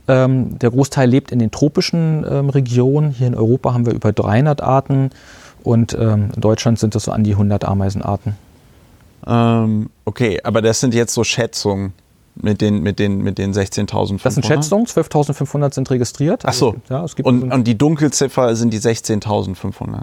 Ähm, 0.09 0.59
der 0.59 0.70
Großteil 0.70 1.09
lebt 1.09 1.32
in 1.32 1.38
den 1.38 1.50
tropischen 1.50 2.24
ähm, 2.28 2.48
Regionen. 2.48 3.11
Hier 3.11 3.26
in 3.26 3.34
Europa 3.34 3.74
haben 3.74 3.84
wir 3.84 3.92
über 3.92 4.12
300 4.12 4.62
Arten 4.62 5.11
und 5.62 5.92
ähm, 5.92 6.30
in 6.34 6.40
Deutschland 6.40 6.78
sind 6.78 6.94
es 6.96 7.04
so 7.04 7.12
an 7.12 7.24
die 7.24 7.32
100 7.32 7.64
Ameisenarten. 7.64 8.34
Ähm, 9.26 9.90
okay, 10.06 10.40
aber 10.42 10.62
das 10.62 10.80
sind 10.80 10.94
jetzt 10.94 11.12
so 11.12 11.24
Schätzungen 11.24 11.92
mit 12.36 12.61
den, 12.62 12.82
mit 12.82 12.98
den, 12.98 13.18
mit 13.18 13.36
den 13.36 13.52
16.500? 13.52 14.20
Das 14.22 14.34
sind 14.34 14.46
Schätzungen, 14.46 14.86
12.500 14.86 15.74
sind 15.74 15.90
registriert. 15.90 16.44
Ach 16.46 16.52
so. 16.54 16.76
Also, 16.88 17.16
ja, 17.18 17.24
und, 17.24 17.52
und 17.52 17.64
die 17.64 17.76
Dunkelziffer 17.76 18.56
sind 18.56 18.72
die 18.72 18.80
16.500? 18.80 20.02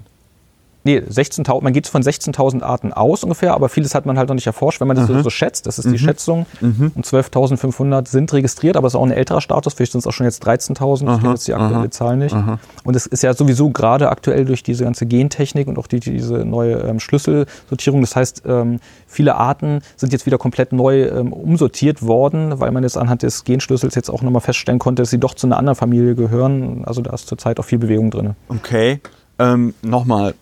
Nee, 0.85 0.99
16.000, 0.99 1.63
man 1.63 1.73
geht 1.73 1.87
von 1.87 2.03
16.000 2.03 2.61
Arten 2.61 2.93
aus 2.93 3.23
ungefähr, 3.23 3.55
aber 3.55 3.69
vieles 3.69 3.95
hat 3.95 4.05
man 4.05 4.19
halt 4.19 4.29
noch 4.29 4.35
nicht 4.35 4.45
erforscht, 4.45 4.79
wenn 4.79 4.87
man 4.87 4.95
das 4.95 5.09
mhm. 5.09 5.15
so, 5.15 5.23
so, 5.23 5.29
schätzt. 5.31 5.65
Das 5.65 5.79
ist 5.79 5.85
mhm. 5.85 5.93
die 5.93 5.97
Schätzung. 5.97 6.45
Mhm. 6.61 6.91
Und 6.93 7.07
12.500 7.07 8.07
sind 8.07 8.31
registriert, 8.31 8.77
aber 8.77 8.85
es 8.85 8.93
ist 8.93 8.99
auch 8.99 9.03
ein 9.03 9.09
älterer 9.09 9.41
Status. 9.41 9.73
Vielleicht 9.73 9.93
sind 9.93 9.99
es 9.99 10.07
auch 10.07 10.11
schon 10.11 10.27
jetzt 10.27 10.45
13.000. 10.45 11.11
Ich 11.15 11.21
kenne 11.21 11.33
jetzt 11.33 11.47
die 11.47 11.55
aktuelle 11.55 11.75
Aha. 11.77 11.89
Zahl 11.89 12.17
nicht. 12.17 12.35
Aha. 12.35 12.59
Und 12.83 12.95
es 12.95 13.07
ist 13.07 13.23
ja 13.23 13.33
sowieso 13.33 13.71
gerade 13.71 14.09
aktuell 14.09 14.45
durch 14.45 14.61
diese 14.61 14.83
ganze 14.83 15.07
Gentechnik 15.07 15.67
und 15.67 15.79
auch 15.79 15.87
die, 15.87 15.99
diese 15.99 16.45
neue 16.45 16.75
ähm, 16.75 16.99
Schlüsselsortierung. 16.99 18.01
Das 18.01 18.15
heißt, 18.15 18.43
ähm, 18.45 18.79
viele 19.07 19.37
Arten 19.37 19.81
sind 19.95 20.13
jetzt 20.13 20.27
wieder 20.27 20.37
komplett 20.37 20.71
neu 20.71 21.05
ähm, 21.05 21.33
umsortiert 21.33 22.03
worden, 22.03 22.59
weil 22.59 22.69
man 22.69 22.83
jetzt 22.83 22.99
anhand 22.99 23.23
des 23.23 23.43
Genschlüssels 23.43 23.95
jetzt 23.95 24.09
auch 24.09 24.21
nochmal 24.21 24.41
feststellen 24.41 24.77
konnte, 24.77 25.01
dass 25.01 25.09
sie 25.09 25.19
doch 25.19 25.33
zu 25.33 25.47
einer 25.47 25.57
anderen 25.57 25.75
Familie 25.75 26.13
gehören. 26.13 26.85
Also 26.85 27.01
da 27.01 27.11
ist 27.11 27.27
zurzeit 27.27 27.59
auch 27.59 27.65
viel 27.65 27.79
Bewegung 27.79 28.11
drin. 28.11 28.35
Okay. 28.49 28.99
Ähm, 29.37 29.73
Nochmal, 29.81 30.33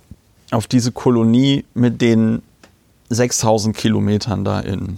auf 0.53 0.67
diese 0.67 0.91
Kolonie 0.91 1.65
mit 1.73 2.01
den 2.01 2.41
6000 3.09 3.75
Kilometern 3.75 4.43
da 4.43 4.59
in 4.59 4.97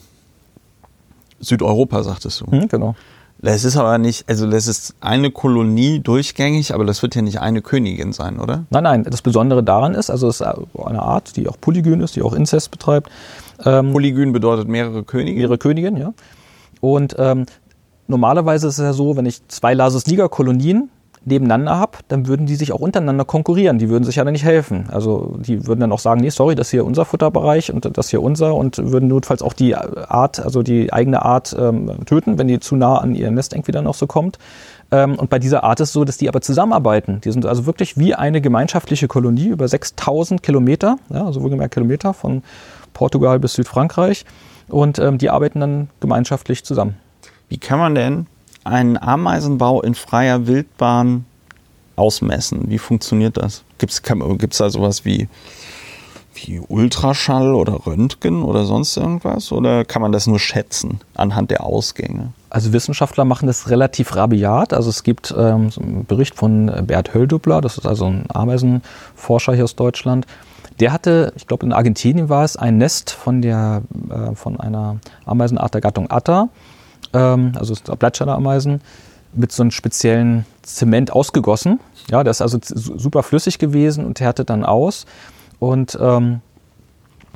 Südeuropa, 1.39 2.03
sagtest 2.03 2.41
du. 2.41 2.45
Mhm, 2.55 2.67
genau. 2.67 2.95
Das 3.39 3.63
ist 3.63 3.75
aber 3.77 3.97
nicht, 3.97 4.27
also 4.29 4.49
das 4.49 4.67
ist 4.67 4.95
eine 5.01 5.29
Kolonie 5.29 5.99
durchgängig, 5.99 6.73
aber 6.73 6.85
das 6.85 7.01
wird 7.01 7.15
ja 7.15 7.21
nicht 7.21 7.41
eine 7.41 7.61
Königin 7.61 8.13
sein, 8.13 8.39
oder? 8.39 8.65
Nein, 8.69 8.83
nein. 8.83 9.03
Das 9.03 9.21
Besondere 9.21 9.61
daran 9.61 9.93
ist, 9.93 10.09
also 10.09 10.29
es 10.29 10.41
ist 10.41 10.47
eine 10.47 11.01
Art, 11.01 11.35
die 11.35 11.47
auch 11.47 11.59
polygyn 11.59 12.01
ist, 12.01 12.15
die 12.15 12.21
auch 12.21 12.33
Inzest 12.33 12.71
betreibt. 12.71 13.11
Ähm, 13.63 13.91
polygyn 13.91 14.31
bedeutet 14.31 14.67
mehrere 14.67 15.03
Könige? 15.03 15.37
Mehrere 15.37 15.57
Königin, 15.57 15.97
ja. 15.97 16.13
Und 16.79 17.15
ähm, 17.19 17.45
normalerweise 18.07 18.67
ist 18.67 18.79
es 18.79 18.83
ja 18.83 18.93
so, 18.93 19.17
wenn 19.17 19.25
ich 19.25 19.45
zwei 19.47 19.73
Lasus-Niger-Kolonien 19.73 20.89
nebeneinander 21.25 21.77
habe, 21.77 21.97
dann 22.07 22.27
würden 22.27 22.45
die 22.45 22.55
sich 22.55 22.71
auch 22.71 22.79
untereinander 22.79 23.25
konkurrieren. 23.25 23.79
Die 23.79 23.89
würden 23.89 24.03
sich 24.03 24.15
ja 24.15 24.23
dann 24.23 24.33
nicht 24.33 24.45
helfen. 24.45 24.85
Also 24.91 25.35
die 25.39 25.65
würden 25.65 25.79
dann 25.79 25.91
auch 25.91 25.99
sagen, 25.99 26.21
nee, 26.21 26.29
sorry, 26.29 26.55
das 26.55 26.69
hier 26.69 26.85
unser 26.85 27.03
Futterbereich 27.03 27.73
und 27.73 27.97
das 27.97 28.09
hier 28.09 28.21
unser 28.21 28.55
und 28.55 28.77
würden 28.77 29.09
notfalls 29.09 29.41
auch 29.41 29.53
die 29.53 29.75
Art, 29.75 30.39
also 30.39 30.61
die 30.61 30.93
eigene 30.93 31.23
Art 31.23 31.55
ähm, 31.59 32.05
töten, 32.05 32.37
wenn 32.37 32.47
die 32.47 32.59
zu 32.59 32.75
nah 32.75 32.97
an 32.97 33.15
ihr 33.15 33.31
Nest 33.31 33.53
irgendwie 33.53 33.71
dann 33.71 33.87
auch 33.87 33.95
so 33.95 34.07
kommt. 34.07 34.37
Ähm, 34.91 35.15
und 35.15 35.29
bei 35.29 35.39
dieser 35.39 35.63
Art 35.63 35.79
ist 35.79 35.89
es 35.89 35.93
so, 35.93 36.05
dass 36.05 36.17
die 36.17 36.29
aber 36.29 36.41
zusammenarbeiten. 36.41 37.21
Die 37.21 37.31
sind 37.31 37.45
also 37.45 37.65
wirklich 37.65 37.97
wie 37.97 38.13
eine 38.13 38.39
gemeinschaftliche 38.39 39.07
Kolonie 39.07 39.47
über 39.47 39.67
6000 39.67 40.43
Kilometer, 40.43 40.97
ja, 41.09 41.25
also 41.25 41.41
wohlgemerkt 41.41 41.73
Kilometer 41.73 42.13
von 42.13 42.43
Portugal 42.93 43.39
bis 43.39 43.53
Südfrankreich. 43.53 44.25
Und 44.67 44.99
ähm, 44.99 45.17
die 45.17 45.29
arbeiten 45.29 45.59
dann 45.59 45.89
gemeinschaftlich 45.99 46.63
zusammen. 46.63 46.97
Wie 47.49 47.57
kann 47.57 47.79
man 47.79 47.95
denn 47.95 48.27
einen 48.65 48.97
Ameisenbau 48.97 49.81
in 49.81 49.95
freier 49.95 50.47
Wildbahn 50.47 51.25
ausmessen? 51.95 52.69
Wie 52.69 52.79
funktioniert 52.79 53.37
das? 53.37 53.63
Gibt 53.77 53.93
es 53.93 54.57
da 54.57 54.69
sowas 54.69 55.05
wie, 55.05 55.29
wie 56.33 56.59
Ultraschall 56.59 57.53
oder 57.53 57.85
Röntgen 57.85 58.43
oder 58.43 58.65
sonst 58.65 58.97
irgendwas? 58.97 59.51
Oder 59.51 59.85
kann 59.85 60.01
man 60.01 60.11
das 60.11 60.27
nur 60.27 60.39
schätzen 60.39 60.99
anhand 61.13 61.51
der 61.51 61.63
Ausgänge? 61.63 62.33
Also 62.49 62.73
Wissenschaftler 62.73 63.23
machen 63.23 63.47
das 63.47 63.69
relativ 63.69 64.15
rabiat. 64.15 64.73
Also 64.73 64.89
es 64.89 65.03
gibt 65.03 65.33
ähm, 65.37 65.69
so 65.69 65.81
einen 65.81 66.05
Bericht 66.05 66.35
von 66.35 66.71
Bert 66.87 67.13
Höldubler, 67.13 67.61
das 67.61 67.77
ist 67.77 67.85
also 67.85 68.05
ein 68.05 68.25
Ameisenforscher 68.33 69.53
hier 69.53 69.63
aus 69.63 69.75
Deutschland. 69.75 70.25
Der 70.79 70.91
hatte, 70.91 71.31
ich 71.37 71.47
glaube 71.47 71.65
in 71.65 71.71
Argentinien 71.71 72.27
war 72.27 72.43
es, 72.43 72.57
ein 72.57 72.77
Nest 72.77 73.11
von, 73.11 73.41
der, 73.41 73.83
äh, 74.09 74.35
von 74.35 74.59
einer 74.59 74.97
Ameisenart 75.25 75.73
der 75.73 75.81
Gattung 75.81 76.09
Atta 76.09 76.49
ähm, 77.15 77.53
also 77.55 77.73
Blattschaleameisen, 77.95 78.81
mit 79.33 79.51
so 79.51 79.63
einem 79.63 79.71
speziellen 79.71 80.45
Zement 80.61 81.11
ausgegossen. 81.11 81.79
Ja, 82.09 82.23
der 82.23 82.31
ist 82.31 82.41
also 82.41 82.59
super 82.61 83.23
flüssig 83.23 83.59
gewesen 83.59 84.05
und 84.05 84.19
härtet 84.19 84.49
dann 84.49 84.63
aus. 84.63 85.05
Und 85.59 85.97
ähm, 86.01 86.41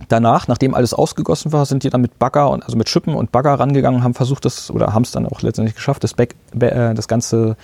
danach, 0.08 0.48
nachdem 0.48 0.74
alles 0.74 0.94
ausgegossen 0.94 1.52
war, 1.52 1.66
sind 1.66 1.84
die 1.84 1.90
dann 1.90 2.02
mit 2.02 2.20
Bagger 2.20 2.50
und 2.52 2.64
also 2.64 2.78
mit 2.78 2.90
Schippen 2.90 3.16
und 3.16 3.32
Bagger 3.32 3.54
rangegangen, 3.54 4.04
haben 4.04 4.14
versucht, 4.14 4.46
das 4.46 4.72
oder 4.72 4.94
haben 4.94 5.04
es 5.04 5.12
dann 5.12 5.26
auch 5.26 5.42
letztendlich 5.42 5.76
geschafft, 5.76 6.04
das, 6.04 6.14
Back, 6.14 6.36
äh, 6.60 6.94
das 6.94 7.08
ganze 7.08 7.58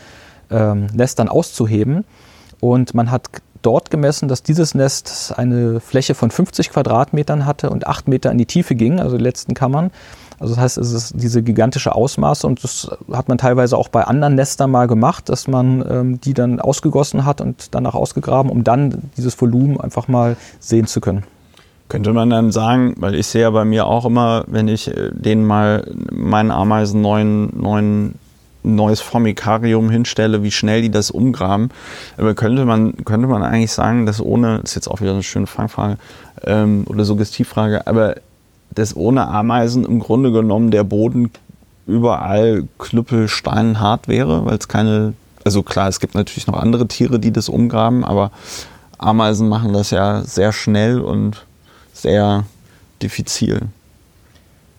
ähm, 0.50 0.88
Nest 0.94 1.20
dann 1.20 1.30
auszuheben. 1.30 2.04
Und 2.60 2.94
man 2.94 3.12
hat 3.12 3.30
dort 3.62 3.90
gemessen, 3.90 4.28
dass 4.28 4.44
dieses 4.44 4.76
Nest 4.76 5.34
eine 5.38 5.80
Fläche 5.80 6.14
von 6.14 6.30
50 6.30 6.70
Quadratmetern 6.72 7.46
hatte 7.46 7.70
und 7.70 7.88
8 7.88 8.08
Meter 8.08 8.32
in 8.32 8.38
die 8.38 8.46
Tiefe 8.46 8.76
ging, 8.76 9.00
also 9.00 9.18
die 9.18 9.24
letzten 9.24 9.54
Kammern. 9.54 9.92
Also 10.40 10.54
das 10.54 10.64
heißt, 10.64 10.78
es 10.78 10.92
ist 10.92 11.14
diese 11.16 11.44
gigantische 11.44 11.96
Ausmaße 11.96 12.46
und 12.46 12.64
das 12.64 12.90
hat 13.12 13.30
man 13.30 13.38
teilweise 13.38 13.78
auch 13.78 13.88
bei 13.88 14.04
anderen 14.04 14.36
Nestern 14.36 14.72
mal 14.72 14.88
gemacht, 14.88 15.30
dass 15.30 15.48
man 15.48 15.86
ähm, 15.90 16.22
die 16.22 16.34
dann 16.34 16.60
ausgegossen 16.60 17.26
hat 17.26 17.42
und 17.42 17.74
danach 17.74 17.96
ausgegraben, 17.96 18.52
um 18.52 18.64
dann 18.64 19.10
dieses 19.18 19.40
Volumen 19.40 19.80
einfach 19.80 20.08
mal 20.08 20.36
sehen 20.60 20.88
zu 20.88 21.02
können. 21.02 21.24
Könnte 21.88 22.14
man 22.14 22.32
dann 22.32 22.52
sagen, 22.52 22.96
weil 22.98 23.14
ich 23.14 23.28
sehe 23.28 23.44
ja 23.44 23.50
bei 23.52 23.64
mir 23.64 23.86
auch 23.86 24.06
immer, 24.06 24.44
wenn 24.48 24.68
ich 24.68 24.88
äh, 24.88 25.12
denen 25.12 25.46
mal 25.46 25.90
meinen 26.12 26.52
Ameisen 26.52 27.02
neuen, 27.02 27.52
neuen 27.60 28.16
neues 28.66 29.00
Formikarium 29.00 29.90
hinstelle, 29.90 30.44
wie 30.44 30.52
schnell 30.52 30.82
die 30.82 30.90
das 30.90 31.12
umgraben. 31.12 31.70
Aber 32.18 32.34
könnte 32.34 32.66
man, 32.66 33.06
könnte 33.06 33.28
man 33.28 33.44
eigentlich 33.44 33.72
sagen, 33.72 34.06
dass 34.06 34.20
ohne, 34.20 34.60
das 34.62 34.72
ist 34.72 34.76
jetzt 34.76 34.88
auch 34.88 35.02
wieder 35.02 35.12
eine 35.12 35.24
schöne 35.24 35.48
Fangfrage 35.48 35.98
ähm, 36.44 36.86
oder 36.88 37.06
Suggestivfrage, 37.06 37.86
aber 37.88 38.16
dass 38.76 38.96
ohne 38.96 39.28
Ameisen 39.28 39.86
im 39.86 40.00
Grunde 40.00 40.32
genommen 40.32 40.72
der 40.72 40.84
Boden 40.84 41.32
überall 41.88 42.68
knüppelsteinhart 42.78 44.08
wäre, 44.08 44.46
weil 44.46 44.58
es 44.58 44.68
keine, 44.68 45.14
also 45.44 45.64
klar, 45.64 45.88
es 45.88 46.00
gibt 46.00 46.16
natürlich 46.16 46.48
noch 46.48 46.60
andere 46.60 46.88
Tiere, 46.88 47.20
die 47.20 47.32
das 47.32 47.50
umgraben, 47.50 48.04
aber 48.04 48.32
Ameisen 48.98 49.50
machen 49.50 49.74
das 49.74 49.92
ja 49.92 50.22
sehr 50.22 50.52
schnell 50.52 51.00
und 51.00 51.46
sehr 51.94 52.46
diffizil. 53.02 53.62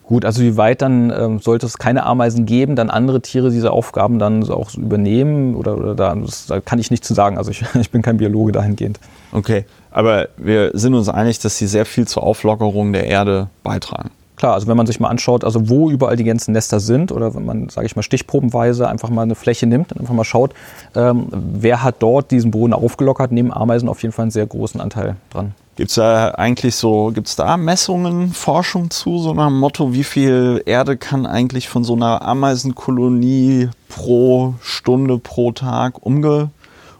Gut, 0.07 0.23
also 0.23 0.41
wie 0.41 0.55
weit 0.55 0.81
dann 0.81 1.11
ähm, 1.11 1.39
sollte 1.39 1.65
es 1.65 1.77
keine 1.77 2.05
Ameisen 2.05 2.45
geben, 2.45 2.77
dann 2.77 2.89
andere 2.89 3.21
Tiere 3.21 3.51
diese 3.51 3.71
Aufgaben 3.71 4.19
dann 4.19 4.41
so 4.41 4.53
auch 4.53 4.73
übernehmen 4.73 5.53
oder, 5.53 5.77
oder 5.77 5.95
da, 5.95 6.15
das, 6.15 6.45
da 6.45 6.61
kann 6.61 6.79
ich 6.79 6.91
nicht 6.91 7.03
zu 7.03 7.13
sagen. 7.13 7.37
Also 7.37 7.51
ich, 7.51 7.63
ich 7.79 7.91
bin 7.91 8.01
kein 8.01 8.15
Biologe 8.15 8.53
dahingehend. 8.53 9.01
Okay, 9.33 9.65
aber 9.91 10.29
wir 10.37 10.71
sind 10.73 10.93
uns 10.93 11.09
einig, 11.09 11.39
dass 11.39 11.57
sie 11.57 11.67
sehr 11.67 11.85
viel 11.85 12.07
zur 12.07 12.23
Auflockerung 12.23 12.93
der 12.93 13.05
Erde 13.05 13.49
beitragen. 13.63 14.11
Klar, 14.37 14.53
also 14.53 14.67
wenn 14.67 14.77
man 14.77 14.85
sich 14.85 15.01
mal 15.01 15.09
anschaut, 15.09 15.43
also 15.43 15.67
wo 15.67 15.89
überall 15.89 16.15
die 16.15 16.23
ganzen 16.23 16.53
Nester 16.53 16.79
sind 16.79 17.11
oder 17.11 17.35
wenn 17.35 17.43
man, 17.43 17.67
sage 17.67 17.87
ich 17.87 17.97
mal, 17.97 18.03
stichprobenweise 18.03 18.87
einfach 18.87 19.09
mal 19.09 19.23
eine 19.23 19.35
Fläche 19.35 19.67
nimmt 19.67 19.91
und 19.91 19.99
einfach 19.99 20.13
mal 20.13 20.23
schaut, 20.23 20.53
ähm, 20.95 21.27
wer 21.31 21.83
hat 21.83 21.95
dort 21.99 22.31
diesen 22.31 22.51
Boden 22.51 22.71
aufgelockert, 22.71 23.33
nehmen 23.33 23.51
Ameisen 23.51 23.89
auf 23.89 24.01
jeden 24.03 24.13
Fall 24.13 24.23
einen 24.23 24.31
sehr 24.31 24.45
großen 24.45 24.79
Anteil 24.79 25.17
dran. 25.31 25.53
Gibt 25.77 25.91
es 25.91 25.95
da 25.95 26.29
eigentlich 26.31 26.75
so, 26.75 27.11
gibt 27.13 27.27
es 27.27 27.35
da 27.35 27.55
Messungen, 27.55 28.33
Forschung 28.33 28.89
zu, 28.89 29.19
so 29.19 29.35
dem 29.35 29.59
Motto, 29.59 29.93
wie 29.93 30.03
viel 30.03 30.63
Erde 30.65 30.97
kann 30.97 31.27
eigentlich 31.27 31.69
von 31.69 31.83
so 31.83 31.93
einer 31.93 32.23
Ameisenkolonie 32.23 33.69
pro 33.87 34.55
Stunde, 34.59 35.19
pro 35.19 35.51
Tag 35.51 36.03
umge 36.03 36.49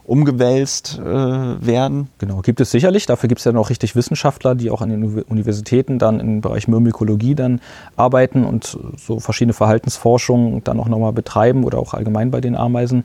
umgewälzt 0.04 0.98
äh, 0.98 1.04
werden. 1.04 2.08
Genau, 2.16 2.40
gibt 2.40 2.60
es 2.60 2.70
sicherlich. 2.70 3.04
Dafür 3.04 3.28
gibt 3.28 3.40
es 3.40 3.44
ja 3.44 3.52
noch 3.52 3.68
richtig 3.68 3.94
Wissenschaftler, 3.94 4.54
die 4.54 4.70
auch 4.70 4.80
an 4.80 4.88
den 4.88 5.22
Universitäten 5.24 5.98
dann 5.98 6.18
im 6.18 6.40
Bereich 6.40 6.66
Myrmikologie 6.66 7.34
dann 7.34 7.60
arbeiten 7.96 8.44
und 8.44 8.78
so 8.96 9.20
verschiedene 9.20 9.52
Verhaltensforschungen 9.52 10.64
dann 10.64 10.80
auch 10.80 10.88
nochmal 10.88 11.12
betreiben 11.12 11.64
oder 11.64 11.78
auch 11.78 11.92
allgemein 11.92 12.30
bei 12.30 12.40
den 12.40 12.56
Ameisen. 12.56 13.04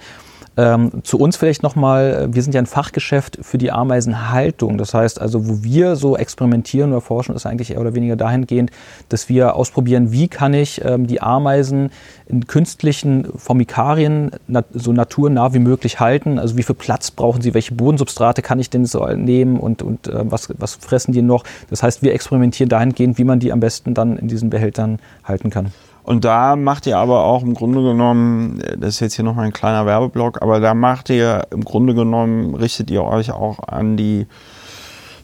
Ähm, 0.56 1.04
zu 1.04 1.18
uns 1.18 1.36
vielleicht 1.36 1.64
nochmal, 1.64 2.28
wir 2.32 2.44
sind 2.44 2.54
ja 2.54 2.62
ein 2.62 2.68
Fachgeschäft 2.68 3.40
für 3.42 3.58
die 3.58 3.72
Ameisenhaltung. 3.72 4.78
Das 4.78 4.94
heißt 4.94 5.20
also, 5.20 5.48
wo 5.48 5.64
wir 5.64 5.96
so 5.96 6.16
experimentieren 6.16 6.92
oder 6.92 7.02
forschen, 7.02 7.36
ist 7.36 7.46
eigentlich 7.48 7.72
eher 7.72 7.82
oder 7.82 7.96
weniger 7.96 8.16
dahingehend, 8.16 8.70
dass 9.10 9.30
wir 9.30 9.56
ausprobieren, 9.56 10.12
wie 10.12 10.28
kann 10.28 10.54
ich 10.54 10.84
ähm, 10.86 11.08
die 11.08 11.22
Ameisen 11.22 11.90
in 12.28 12.46
künstlichen 12.46 13.28
Formikarien 13.36 14.32
nat 14.48 14.66
so 14.74 14.94
naturnah 14.94 15.54
wie 15.54 15.60
möglich 15.60 16.00
halten. 16.00 16.38
Also 16.38 16.56
wie 16.56 16.64
viel 16.64 16.76
Platz 16.76 17.10
brauchen 17.10 17.42
sie, 17.42 17.56
welche 17.56 17.74
Bodensubstrate 17.74 18.44
kann 18.44 18.60
ich 18.60 18.70
denn 18.70 18.86
so 18.86 19.06
nehmen 19.08 19.60
und, 19.60 19.82
und 19.82 20.08
äh, 20.08 20.32
was, 20.32 20.50
was 20.60 20.76
fressen 20.76 21.14
die 21.14 21.24
noch. 21.24 21.44
Das 21.72 21.82
heißt, 21.82 22.04
wir 22.04 22.14
experimentieren 22.14 22.70
dahingehend, 22.70 23.18
wie 23.18 23.24
man 23.24 23.40
die 23.40 23.52
am 23.52 23.60
besten 23.60 23.96
dann 23.96 24.18
in 24.18 24.28
diesen 24.28 24.52
Behältern 24.52 25.00
halten 25.24 25.50
kann. 25.50 25.72
Und 26.04 26.26
da 26.26 26.56
macht 26.56 26.86
ihr 26.86 26.98
aber 26.98 27.24
auch 27.24 27.44
im 27.44 27.54
Grunde 27.54 27.82
genommen, 27.82 28.62
das 28.78 28.96
ist 28.96 29.00
jetzt 29.00 29.16
hier 29.16 29.26
nochmal 29.26 29.46
ein 29.46 29.54
kleiner 29.54 29.86
Werbeblock, 29.86 30.42
aber 30.42 30.60
da 30.60 30.74
macht 30.74 31.10
ihr 31.10 31.48
im 31.52 31.64
Grunde 31.64 31.96
genommen, 31.96 32.56
richtet 32.56 32.92
ihr 32.92 33.04
euch 33.04 33.32
auch 33.32 33.60
an 33.68 33.96
die, 33.96 34.28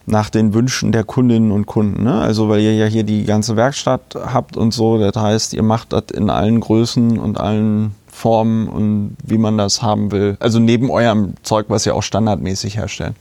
nach 0.05 0.29
den 0.29 0.53
Wünschen 0.53 0.93
der 0.93 1.03
Kundinnen 1.03 1.51
und 1.51 1.65
Kunden. 1.65 2.03
Ne? 2.03 2.13
Also 2.13 2.47
weil 2.47 2.61
ihr 2.61 2.73
ja 2.75 2.85
hier 2.85 3.03
die 3.03 3.25
ganze 3.25 3.57
Werkstatt 3.57 4.15
habt 4.15 4.55
und 4.55 4.73
so, 4.73 4.97
das 4.97 5.21
heißt, 5.21 5.53
ihr 5.53 5.63
macht 5.63 5.91
das 5.91 6.05
in 6.13 6.29
allen 6.29 6.61
Größen 6.61 7.19
und 7.19 7.37
allen 7.37 7.93
Formen 8.07 8.67
und 8.67 9.17
wie 9.23 9.37
man 9.37 9.57
das 9.57 9.81
haben 9.81 10.11
will. 10.11 10.37
Also 10.39 10.59
neben 10.59 10.89
eurem 10.89 11.33
Zeug, 11.43 11.65
was 11.69 11.85
ihr 11.85 11.95
auch 11.95 12.03
standardmäßig 12.03 12.77
herstellt. 12.77 13.15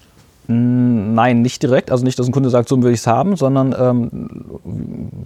Nein, 0.51 1.43
nicht 1.43 1.63
direkt. 1.63 1.91
Also 1.91 2.07
nicht, 2.07 2.19
dass 2.19 2.27
ein 2.27 2.33
Kunde 2.33 2.49
sagt, 2.49 2.71
so 2.71 2.83
will 2.83 2.93
ich 2.93 3.01
es 3.01 3.07
haben, 3.07 3.37
sondern 3.37 3.77
ähm, 3.79 4.41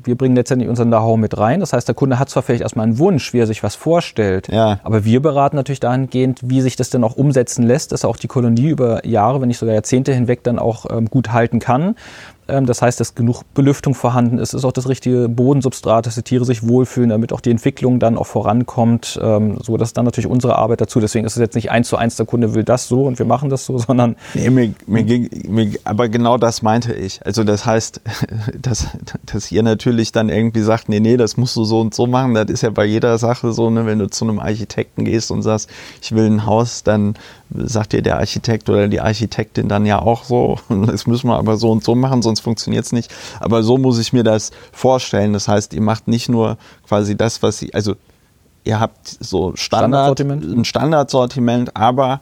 wir 0.02 0.16
bringen 0.16 0.34
letztendlich 0.34 0.68
unseren 0.68 0.88
Know-how 0.88 1.16
mit 1.16 1.38
rein. 1.38 1.60
Das 1.60 1.72
heißt, 1.72 1.86
der 1.86 1.94
Kunde 1.94 2.18
hat 2.18 2.28
zwar 2.28 2.42
vielleicht 2.42 2.62
erstmal 2.62 2.86
einen 2.86 2.98
Wunsch, 2.98 3.32
wie 3.32 3.38
er 3.38 3.46
sich 3.46 3.62
was 3.62 3.76
vorstellt, 3.76 4.48
ja. 4.48 4.80
aber 4.82 5.04
wir 5.04 5.22
beraten 5.22 5.54
natürlich 5.54 5.78
dahingehend, 5.78 6.40
wie 6.42 6.60
sich 6.60 6.74
das 6.74 6.90
dann 6.90 7.04
auch 7.04 7.14
umsetzen 7.14 7.62
lässt, 7.62 7.92
dass 7.92 8.04
auch 8.04 8.16
die 8.16 8.26
Kolonie 8.26 8.68
über 8.68 9.06
Jahre, 9.06 9.40
wenn 9.40 9.46
nicht 9.46 9.58
sogar 9.58 9.74
Jahrzehnte 9.74 10.12
hinweg 10.12 10.42
dann 10.42 10.58
auch 10.58 10.86
ähm, 10.90 11.06
gut 11.08 11.32
halten 11.32 11.60
kann. 11.60 11.94
Ähm, 12.52 12.66
das 12.66 12.82
heißt, 12.82 13.00
dass 13.00 13.14
genug 13.14 13.42
Belüftung 13.54 13.94
vorhanden 13.94 14.38
ist, 14.38 14.52
ist 14.52 14.64
auch 14.64 14.72
das 14.72 14.88
richtige 14.88 15.28
Bodensubstrat, 15.28 16.06
dass 16.06 16.16
die 16.16 16.22
Tiere 16.22 16.44
sich 16.44 16.68
wohlfühlen, 16.68 17.08
damit 17.08 17.32
auch 17.32 17.40
die 17.40 17.50
Entwicklung 17.50 17.98
dann 17.98 18.18
auch 18.18 18.26
vorankommt. 18.26 19.18
Ähm, 19.22 19.58
so, 19.62 19.78
das 19.78 19.90
ist 19.90 19.96
dann 19.96 20.04
natürlich 20.04 20.28
unsere 20.28 20.56
Arbeit 20.56 20.82
dazu. 20.82 21.00
Deswegen 21.00 21.24
ist 21.24 21.36
es 21.36 21.40
jetzt 21.40 21.54
nicht 21.54 21.70
eins 21.70 21.88
zu 21.88 21.96
eins, 21.96 22.16
der 22.16 22.26
Kunde 22.26 22.54
will 22.54 22.62
das 22.62 22.88
so 22.88 23.04
und 23.04 23.18
wir 23.18 23.26
machen 23.26 23.48
das 23.48 23.64
so, 23.64 23.78
sondern. 23.78 24.16
Nee, 24.34 24.50
mir, 24.50 24.74
mir 24.86 25.02
ging, 25.02 25.30
mir, 25.48 25.72
aber 25.84 26.10
genau 26.10 26.36
das 26.36 26.60
meinte 26.60 26.92
ich. 26.92 27.24
Also 27.24 27.42
das 27.42 27.64
heißt, 27.64 28.02
dass, 28.60 28.88
dass 29.24 29.50
ihr 29.50 29.62
natürlich 29.62 30.12
dann 30.12 30.28
irgendwie 30.28 30.60
sagt, 30.60 30.90
nee, 30.90 31.00
nee, 31.00 31.16
das 31.16 31.38
musst 31.38 31.56
du 31.56 31.64
so 31.64 31.80
und 31.80 31.94
so 31.94 32.06
machen. 32.06 32.34
Das 32.34 32.50
ist 32.50 32.62
ja 32.62 32.70
bei 32.70 32.84
jeder 32.84 33.16
Sache 33.16 33.52
so, 33.52 33.70
ne, 33.70 33.86
wenn 33.86 33.98
du 33.98 34.10
zu 34.10 34.26
einem 34.26 34.38
Architekten 34.38 35.06
gehst 35.06 35.30
und 35.30 35.42
sagst, 35.42 35.70
ich 36.02 36.12
will 36.12 36.26
ein 36.26 36.44
Haus, 36.44 36.82
dann 36.82 37.14
sagt 37.54 37.92
dir 37.92 38.02
der 38.02 38.18
Architekt 38.18 38.68
oder 38.70 38.88
die 38.88 39.00
Architektin 39.00 39.68
dann 39.68 39.86
ja 39.86 40.00
auch 40.00 40.24
so, 40.24 40.58
das 40.68 41.06
müssen 41.06 41.28
wir 41.28 41.36
aber 41.36 41.56
so 41.56 41.70
und 41.70 41.84
so 41.84 41.94
machen, 41.94 42.22
sonst 42.22 42.40
funktioniert 42.42 42.84
es 42.84 42.92
nicht. 42.92 43.12
Aber 43.40 43.62
so 43.62 43.78
muss 43.78 43.98
ich 43.98 44.12
mir 44.12 44.24
das 44.24 44.50
vorstellen. 44.72 45.32
Das 45.32 45.48
heißt, 45.48 45.72
ihr 45.72 45.80
macht 45.80 46.08
nicht 46.08 46.28
nur 46.28 46.58
quasi 46.86 47.16
das, 47.16 47.42
was 47.42 47.58
sie, 47.58 47.72
also 47.72 47.94
ihr 48.64 48.78
habt 48.78 49.08
so 49.08 49.56
Standard, 49.56 49.58
Standardsortiment. 49.58 50.44
ein 50.44 50.64
Standardsortiment, 50.64 51.76
aber 51.76 52.20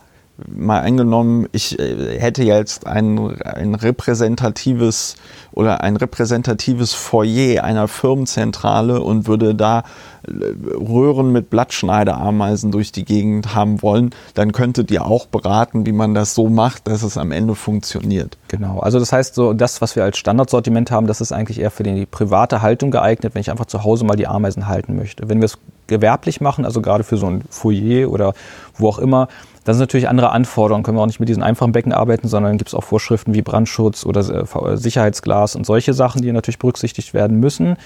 mal 0.49 0.81
angenommen, 0.81 1.47
ich 1.53 1.79
äh, 1.79 2.19
hätte 2.19 2.43
jetzt 2.43 2.87
ein, 2.87 3.41
ein 3.43 3.75
repräsentatives 3.75 5.17
oder 5.53 5.83
ein 5.83 5.97
repräsentatives 5.97 6.95
Foyer 6.95 7.65
einer 7.65 7.89
Firmenzentrale 7.89 9.01
und 9.01 9.27
würde 9.27 9.55
da 9.55 9.85
äh, 10.27 10.31
Röhren 10.77 11.33
mit 11.33 11.51
Blattschneideameisen 11.51 12.71
durch 12.71 12.93
die 12.93 13.05
Gegend 13.05 13.55
haben 13.55 13.83
wollen, 13.83 14.11
dann 14.35 14.53
könntet 14.53 14.91
ihr 14.91 15.05
auch 15.05 15.27
beraten, 15.27 15.87
wie 15.87 15.93
man 15.93 16.15
das 16.15 16.35
so 16.35 16.49
macht, 16.49 16.87
dass 16.89 17.03
es 17.03 17.17
am 17.17 17.33
Ende 17.33 17.55
funktioniert. 17.55 18.39
Genau, 18.49 18.81
also 18.81 18.99
das 18.99 19.13
heißt, 19.13 19.35
so 19.35 19.53
das, 19.53 19.81
was 19.81 19.97
wir 19.97 20.05
als 20.05 20.19
Standardsortiment 20.19 20.91
haben, 20.91 21.07
das 21.07 21.21
ist 21.21 21.33
eigentlich 21.33 21.61
eher 21.61 21.71
für 21.71 21.83
die 21.83 22.07
private 22.07 22.63
Haltung 22.63 22.91
geeignet, 22.91 23.35
wenn 23.35 23.41
ich 23.41 23.51
einfach 23.51 23.67
zu 23.67 23.85
Hause 23.85 24.05
mal 24.05 24.17
die 24.17 24.27
Ameisen 24.27 24.67
halten 24.67 24.97
möchte. 24.97 25.29
Wenn 25.29 25.39
wir 25.39 25.47
es 25.47 25.59
gewerblich 25.91 26.41
machen, 26.41 26.65
also 26.65 26.81
gerade 26.81 27.05
für 27.05 27.17
so 27.17 27.27
ein 27.27 27.43
Foyer 27.51 28.11
oder 28.11 28.33
wo 28.77 28.89
auch 28.89 28.99
immer, 28.99 29.29
das 29.65 29.77
sind 29.77 29.83
natürlich 29.83 30.09
andere 30.09 30.31
Anforderungen. 30.31 30.83
Können 30.83 30.97
wir 30.97 31.03
auch 31.03 31.07
nicht 31.07 31.21
mit 31.21 31.29
diesen 31.29 31.43
einfachen 31.43 31.73
Becken 31.73 31.93
arbeiten, 31.93 32.29
sondern 32.29 32.57
gibt 32.57 32.69
es 32.69 32.75
auch 32.75 32.85
Vorschriften 32.85 33.35
wie 33.35 33.43
Brandschutz 33.43 34.07
oder 34.07 34.21
äh, 34.21 34.77
Sicherheitsglas 34.77 35.55
und 35.55 35.67
solche 35.67 35.93
Sachen, 35.93 36.23
die 36.23 36.33
natürlich 36.33 36.59
berücksichtigt 36.59 37.13
werden 37.15 37.39
müssen. 37.39 37.77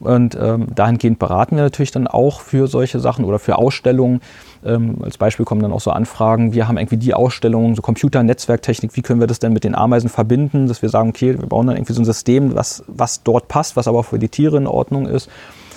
Und 0.00 0.36
ähm, 0.40 0.68
dahingehend 0.74 1.18
beraten 1.18 1.56
wir 1.56 1.62
natürlich 1.62 1.90
dann 1.90 2.06
auch 2.06 2.40
für 2.40 2.66
solche 2.66 2.98
Sachen 3.00 3.24
oder 3.24 3.38
für 3.38 3.58
Ausstellungen. 3.58 4.22
Ähm, 4.64 4.96
als 5.02 5.18
Beispiel 5.18 5.44
kommen 5.44 5.60
dann 5.60 5.72
auch 5.72 5.80
so 5.80 5.90
Anfragen, 5.90 6.54
wir 6.54 6.66
haben 6.66 6.78
irgendwie 6.78 6.96
die 6.96 7.12
Ausstellung, 7.12 7.76
so 7.76 7.82
Computer, 7.82 8.22
Netzwerktechnik, 8.22 8.96
wie 8.96 9.02
können 9.02 9.20
wir 9.20 9.26
das 9.26 9.40
denn 9.40 9.52
mit 9.52 9.62
den 9.62 9.74
Ameisen 9.74 10.08
verbinden, 10.08 10.68
dass 10.68 10.80
wir 10.80 10.88
sagen, 10.88 11.10
okay, 11.10 11.38
wir 11.38 11.46
bauen 11.46 11.66
dann 11.66 11.76
irgendwie 11.76 11.92
so 11.92 12.00
ein 12.00 12.06
System, 12.06 12.54
was, 12.54 12.82
was 12.86 13.22
dort 13.22 13.48
passt, 13.48 13.76
was 13.76 13.86
aber 13.86 13.98
auch 13.98 14.06
für 14.06 14.18
die 14.18 14.30
Tiere 14.30 14.56
in 14.56 14.66
Ordnung 14.66 15.06
ist. 15.06 15.28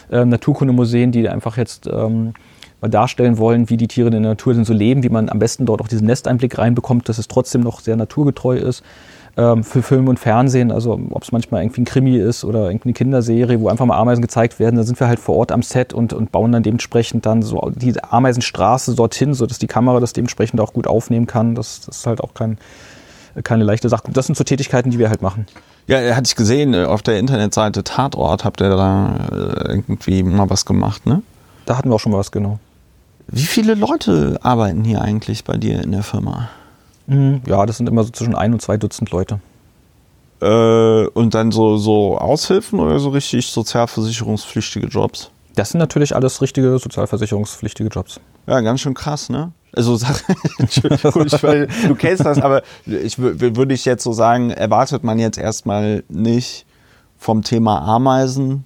Ähm, 0.10 0.30
Naturkundemuseen, 0.30 1.12
die 1.12 1.28
einfach 1.28 1.58
jetzt 1.58 1.88
ähm, 1.88 2.34
mal 2.84 2.90
darstellen 2.90 3.38
wollen, 3.38 3.70
wie 3.70 3.78
die 3.78 3.88
Tiere 3.88 4.08
in 4.08 4.12
der 4.12 4.22
Natur 4.22 4.54
sind, 4.54 4.66
so 4.66 4.74
leben, 4.74 5.04
wie 5.04 5.10
man 5.10 5.30
am 5.30 5.40
besten 5.40 5.66
dort 5.66 5.82
auch 5.82 5.88
diesen 5.88 6.06
Nesteinblick 6.06 6.58
reinbekommt, 6.58 7.08
dass 7.10 7.18
es 7.18 7.28
trotzdem 7.28 7.62
noch 7.62 7.80
sehr 7.80 7.96
naturgetreu 7.96 8.58
ist. 8.58 8.84
Ähm, 9.36 9.64
für 9.64 9.82
Film 9.82 10.10
und 10.10 10.20
Fernsehen, 10.20 10.72
also 10.72 11.00
ob 11.10 11.24
es 11.24 11.32
manchmal 11.32 11.64
irgendwie 11.64 11.82
ein 11.82 11.86
Krimi 11.86 12.18
ist 12.18 12.44
oder 12.44 12.66
irgendeine 12.66 12.94
Kinderserie, 12.94 13.60
wo 13.60 13.70
einfach 13.70 13.86
mal 13.86 13.98
Ameisen 13.98 14.22
gezeigt 14.22 14.60
werden, 14.60 14.76
da 14.76 14.84
sind 14.84 15.00
wir 15.00 15.08
halt 15.08 15.18
vor 15.18 15.38
Ort 15.38 15.52
am 15.52 15.64
Set 15.64 15.92
und, 15.92 16.14
und 16.14 16.32
bauen 16.32 16.52
dann 16.52 16.62
dementsprechend 16.62 17.26
dann 17.26 17.42
so 17.42 17.72
die 17.74 17.96
Ameisenstraße 18.04 18.94
dorthin, 18.94 19.34
sodass 19.34 19.58
die 19.58 19.68
Kamera 19.68 20.00
das 20.00 20.14
dementsprechend 20.14 20.60
auch 20.60 20.74
gut 20.74 20.86
aufnehmen 20.86 21.26
kann. 21.26 21.56
Das, 21.56 21.82
das 21.82 22.00
ist 22.00 22.06
halt 22.06 22.22
auch 22.22 22.36
kein, 22.36 22.60
keine 23.44 23.64
leichte 23.64 23.90
Sache. 23.90 24.04
Das 24.14 24.28
sind 24.28 24.36
so 24.36 24.44
Tätigkeiten, 24.44 24.92
die 24.92 25.00
wir 25.00 25.10
halt 25.10 25.24
machen. 25.24 25.48
Ja, 25.88 25.98
hatte 26.16 26.28
ich 26.28 26.36
gesehen, 26.36 26.74
äh, 26.74 26.84
auf 26.84 27.02
der 27.02 27.18
Internetseite 27.18 27.84
Tatort 27.84 28.46
habt 28.46 28.62
ihr 28.62 28.70
da 28.70 29.16
äh, 29.32 29.70
irgendwie 29.70 30.22
mal 30.22 30.50
was 30.50 30.66
gemacht, 30.66 31.06
ne? 31.06 31.24
Da 31.66 31.78
hatten 31.78 31.90
wir 31.90 31.96
auch 31.96 32.00
schon 32.00 32.12
mal 32.12 32.20
was, 32.20 32.32
genau. 32.32 32.60
Wie 33.28 33.46
viele 33.46 33.74
Leute 33.74 34.40
arbeiten 34.44 34.84
hier 34.84 35.02
eigentlich 35.02 35.44
bei 35.44 35.58
dir 35.58 35.82
in 35.82 35.92
der 35.92 36.04
Firma? 36.04 36.50
Mhm, 37.08 37.42
ja, 37.48 37.66
das 37.66 37.78
sind 37.78 37.88
immer 37.88 38.04
so 38.04 38.12
zwischen 38.12 38.36
ein 38.36 38.54
und 38.54 38.62
zwei 38.62 38.78
Dutzend 38.78 39.12
Leute. 39.12 39.40
Äh, 40.42 41.08
und 41.08 41.34
dann 41.34 41.52
so, 41.52 41.78
so 41.78 42.18
Aushilfen 42.18 42.80
oder 42.80 43.00
so 43.00 43.10
richtig 43.10 43.48
sozialversicherungspflichtige 43.48 44.88
Jobs? 44.88 45.32
Das 45.56 45.70
sind 45.70 45.80
natürlich 45.80 46.16
alles 46.16 46.42
richtige 46.42 46.78
sozialversicherungspflichtige 46.80 47.90
Jobs. 47.90 48.20
Ja, 48.48 48.60
ganz 48.62 48.82
schön 48.82 48.94
krass, 48.94 49.30
ne? 49.30 49.52
Also 49.76 49.98
du 50.78 51.96
kennst 51.96 52.26
das, 52.26 52.42
aber 52.42 52.64
ich 52.86 53.18
würde 53.18 53.74
ich 53.74 53.86
jetzt 53.86 54.04
so 54.04 54.14
sagen, 54.14 54.50
erwartet 54.50 55.04
man 55.04 55.20
jetzt 55.20 55.38
erstmal 55.38 56.04
nicht 56.10 56.66
vom 57.18 57.42
Thema 57.42 57.82
Ameisen, 57.82 58.66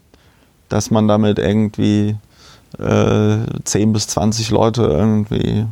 dass 0.70 0.92
man 0.92 1.08
damit 1.08 1.40
irgendwie 1.40 2.16
äh, 2.80 3.38
10 3.64 3.94
bis 3.94 4.08
20 4.08 4.52
Leute 4.52 4.84
irgendwie 4.84 5.66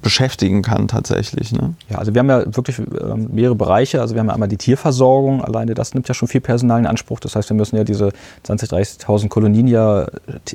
beschäftigen 0.00 0.62
kann 0.62 0.88
tatsächlich. 0.88 1.52
Ne? 1.52 1.74
Ja, 1.88 1.98
also 1.98 2.14
wir 2.14 2.20
haben 2.20 2.30
ja 2.30 2.44
wirklich 2.56 2.78
ähm, 2.78 3.28
mehrere 3.32 3.54
Bereiche. 3.54 4.00
Also 4.00 4.14
wir 4.14 4.20
haben 4.20 4.28
ja 4.28 4.34
einmal 4.34 4.48
die 4.48 4.56
Tierversorgung, 4.56 5.42
alleine 5.42 5.74
das 5.74 5.94
nimmt 5.94 6.08
ja 6.08 6.14
schon 6.14 6.28
viel 6.28 6.40
Personal 6.40 6.80
in 6.80 6.86
Anspruch. 6.86 7.20
Das 7.20 7.36
heißt, 7.36 7.50
wir 7.50 7.56
müssen 7.56 7.76
ja 7.76 7.84
diese 7.84 8.08
20.000, 8.46 9.00
30.000 9.00 9.28
Kolonien 9.28 9.66
ja 9.66 10.06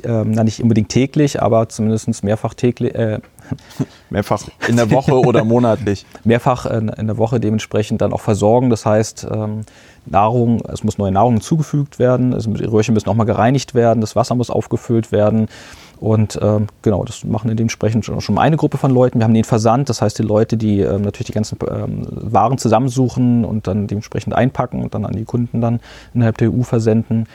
äh, 0.02 0.24
nicht 0.24 0.62
unbedingt 0.62 0.88
täglich, 0.88 1.40
aber 1.40 1.68
zumindest 1.68 2.24
mehrfach 2.24 2.54
täglich. 2.54 2.94
Äh, 2.94 3.20
mehrfach 4.10 4.42
in 4.66 4.76
der 4.76 4.90
Woche 4.90 5.14
oder 5.14 5.44
monatlich? 5.44 6.04
Mehrfach 6.24 6.66
in, 6.66 6.88
in, 6.88 7.06
der 7.06 7.18
Woche 7.18 7.40
dementsprechend 7.40 8.00
dann 8.00 8.12
auch 8.12 8.20
versorgen. 8.20 8.70
Das 8.70 8.84
heißt, 8.84 9.26
ähm, 9.30 9.62
Nahrung, 10.10 10.62
es 10.72 10.84
muss 10.84 10.98
neue 10.98 11.12
Nahrung 11.12 11.40
zugefügt 11.40 11.98
werden, 11.98 12.34
also 12.34 12.50
die 12.50 12.64
Röhrchen 12.64 12.94
müssen 12.94 13.08
auch 13.08 13.14
mal 13.14 13.24
gereinigt 13.24 13.74
werden, 13.74 14.00
das 14.00 14.16
Wasser 14.16 14.34
muss 14.34 14.50
aufgefüllt 14.50 15.12
werden. 15.12 15.48
Und 16.00 16.38
ähm, 16.40 16.68
genau, 16.82 17.04
das 17.04 17.24
machen 17.24 17.54
dementsprechend 17.56 18.04
schon, 18.04 18.20
schon 18.20 18.38
eine 18.38 18.56
Gruppe 18.56 18.78
von 18.78 18.92
Leuten. 18.92 19.18
Wir 19.18 19.24
haben 19.24 19.34
den 19.34 19.44
Versand, 19.44 19.88
das 19.88 20.00
heißt 20.00 20.18
die 20.18 20.22
Leute, 20.22 20.56
die 20.56 20.80
ähm, 20.80 21.02
natürlich 21.02 21.26
die 21.26 21.32
ganzen 21.32 21.58
ähm, 21.68 22.06
Waren 22.08 22.56
zusammensuchen 22.58 23.44
und 23.44 23.66
dann 23.66 23.88
dementsprechend 23.88 24.32
einpacken 24.34 24.82
und 24.82 24.94
dann 24.94 25.04
an 25.04 25.14
die 25.14 25.24
Kunden 25.24 25.60
dann 25.60 25.80
innerhalb 26.14 26.38
der 26.38 26.52
EU 26.52 26.62
versenden. 26.62 27.26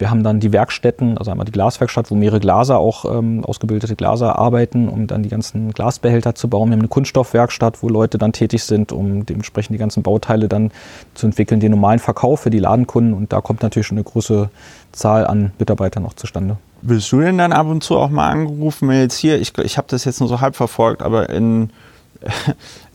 Wir 0.00 0.08
haben 0.08 0.22
dann 0.22 0.40
die 0.40 0.50
Werkstätten, 0.50 1.18
also 1.18 1.30
einmal 1.30 1.44
die 1.44 1.52
Glaswerkstatt, 1.52 2.10
wo 2.10 2.14
mehrere 2.14 2.40
Glaser 2.40 2.78
auch 2.78 3.04
ähm, 3.04 3.44
ausgebildete 3.44 3.96
Glaser 3.96 4.38
arbeiten, 4.38 4.88
um 4.88 5.06
dann 5.06 5.22
die 5.22 5.28
ganzen 5.28 5.72
Glasbehälter 5.72 6.34
zu 6.34 6.48
bauen. 6.48 6.70
Wir 6.70 6.72
haben 6.72 6.80
eine 6.80 6.88
Kunststoffwerkstatt, 6.88 7.82
wo 7.82 7.90
Leute 7.90 8.16
dann 8.16 8.32
tätig 8.32 8.64
sind, 8.64 8.92
um 8.92 9.26
dementsprechend 9.26 9.74
die 9.74 9.78
ganzen 9.78 10.02
Bauteile 10.02 10.48
dann 10.48 10.70
zu 11.12 11.26
entwickeln, 11.26 11.60
den 11.60 11.72
normalen 11.72 11.98
Verkauf 11.98 12.40
für 12.40 12.48
die 12.48 12.60
Ladenkunden. 12.60 13.12
Und 13.12 13.34
da 13.34 13.42
kommt 13.42 13.62
natürlich 13.62 13.88
schon 13.88 13.98
eine 13.98 14.04
große 14.04 14.48
Zahl 14.92 15.26
an 15.26 15.52
Mitarbeitern 15.58 16.02
noch 16.02 16.14
zustande. 16.14 16.56
Willst 16.80 17.12
du 17.12 17.20
denn 17.20 17.36
dann 17.36 17.52
ab 17.52 17.66
und 17.66 17.84
zu 17.84 17.98
auch 17.98 18.08
mal 18.08 18.30
angerufen, 18.30 18.88
wenn 18.88 19.00
jetzt 19.00 19.18
hier, 19.18 19.38
ich, 19.38 19.52
ich 19.58 19.76
habe 19.76 19.88
das 19.90 20.06
jetzt 20.06 20.20
nur 20.20 20.30
so 20.30 20.40
halb 20.40 20.56
verfolgt, 20.56 21.02
aber 21.02 21.28
in 21.28 21.68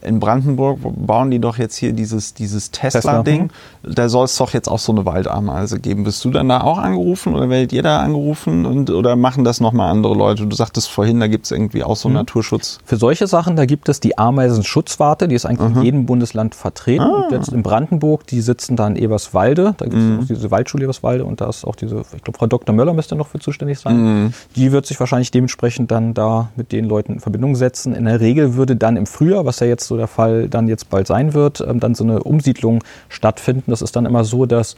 in 0.06 0.20
Brandenburg 0.20 0.80
bauen 0.82 1.32
die 1.32 1.40
doch 1.40 1.58
jetzt 1.58 1.76
hier 1.76 1.94
dieses, 1.94 2.34
dieses 2.34 2.72
Tesla-Ding. 2.72 3.50
Tesla, 3.50 3.90
hm. 3.90 3.96
da 3.96 4.10
soll 4.10 4.26
es 4.26 4.38
doch 4.38 4.54
jetzt 4.54 4.68
auch 4.68 4.80
so 4.80 4.92
eine 4.92 5.06
Waldameise 5.06 5.80
geben. 5.80 6.04
Bist 6.04 6.24
du 6.24 6.32
dann 6.32 6.50
da 6.50 6.62
auch 6.62 6.78
angerufen 6.78 7.36
oder 7.36 7.50
werdet 7.50 7.74
ihr 7.74 7.84
da 7.84 8.00
angerufen 8.00 8.66
und, 8.66 8.90
oder 8.90 9.16
machen 9.16 9.44
das 9.44 9.60
nochmal 9.60 9.92
andere 9.92 10.14
Leute? 10.14 10.46
Du 10.46 10.56
sagtest 10.56 10.90
vorhin, 10.90 11.20
da 11.20 11.28
gibt 11.28 11.46
es 11.46 11.52
irgendwie 11.52 11.84
auch 11.84 11.96
so 11.96 12.08
einen 12.08 12.14
mhm. 12.14 12.22
Naturschutz. 12.22 12.80
Für 12.86 12.98
solche 12.98 13.28
Sachen, 13.28 13.56
da 13.56 13.66
gibt 13.66 13.90
es 13.90 14.00
die 14.00 14.18
Ameisenschutzwarte, 14.18 15.28
die 15.28 15.36
ist 15.36 15.46
eigentlich 15.46 15.70
mhm. 15.70 15.78
in 15.78 15.84
jedem 15.84 16.06
Bundesland 16.06 16.56
vertreten. 16.56 17.04
Ah. 17.04 17.24
Und 17.26 17.32
jetzt 17.32 17.50
in 17.50 17.64
Brandenburg, 17.64 18.28
die 18.28 18.42
sitzen 18.42 18.76
da 18.76 18.88
in 18.88 18.96
Eberswalde. 18.96 19.76
Da 19.78 19.86
gibt 19.86 19.98
es 19.98 20.04
mhm. 20.04 20.28
diese 20.28 20.52
Waldschule 20.52 20.84
Eberswalde 20.84 21.26
und 21.26 21.42
da 21.42 21.50
ist 21.50 21.66
auch 21.66 21.76
diese, 21.76 22.04
ich 22.16 22.24
glaube, 22.24 22.38
Frau 22.38 22.48
Dr. 22.48 22.76
Möller 22.76 22.94
müsste 22.94 23.16
noch 23.16 23.28
für 23.28 23.40
zuständig 23.40 23.80
sein. 23.80 23.98
Mhm. 24.26 24.34
Die 24.56 24.72
wird 24.72 24.86
sich 24.86 25.00
wahrscheinlich 25.00 25.32
dementsprechend 25.32 25.92
dann 25.92 26.14
da 26.14 26.50
mit 26.56 26.72
den 26.72 26.86
Leuten 26.86 27.14
in 27.14 27.20
Verbindung 27.20 27.56
setzen. 27.56 27.94
In 27.94 28.06
der 28.06 28.20
Regel 28.20 28.56
würde 28.56 28.76
dann 28.76 28.98
im 28.98 29.06
Frühjahr, 29.06 29.46
was 29.46 29.60
ja 29.60 29.68
jetzt 29.68 29.88
so 29.88 29.95
der 29.98 30.08
Fall 30.08 30.50
dann 30.50 30.68
jetzt 30.68 30.90
bald 30.90 31.08
sein 31.08 31.34
wird, 31.34 31.62
ähm, 31.62 31.80
dann 31.80 31.96
so 31.96 32.04
eine 32.04 32.24
Umsiedlung 32.24 32.84
stattfinden. 33.10 33.72
Das 33.72 33.82
ist 33.82 33.96
dann 33.96 34.06
immer 34.06 34.24
so, 34.24 34.46
dass 34.46 34.76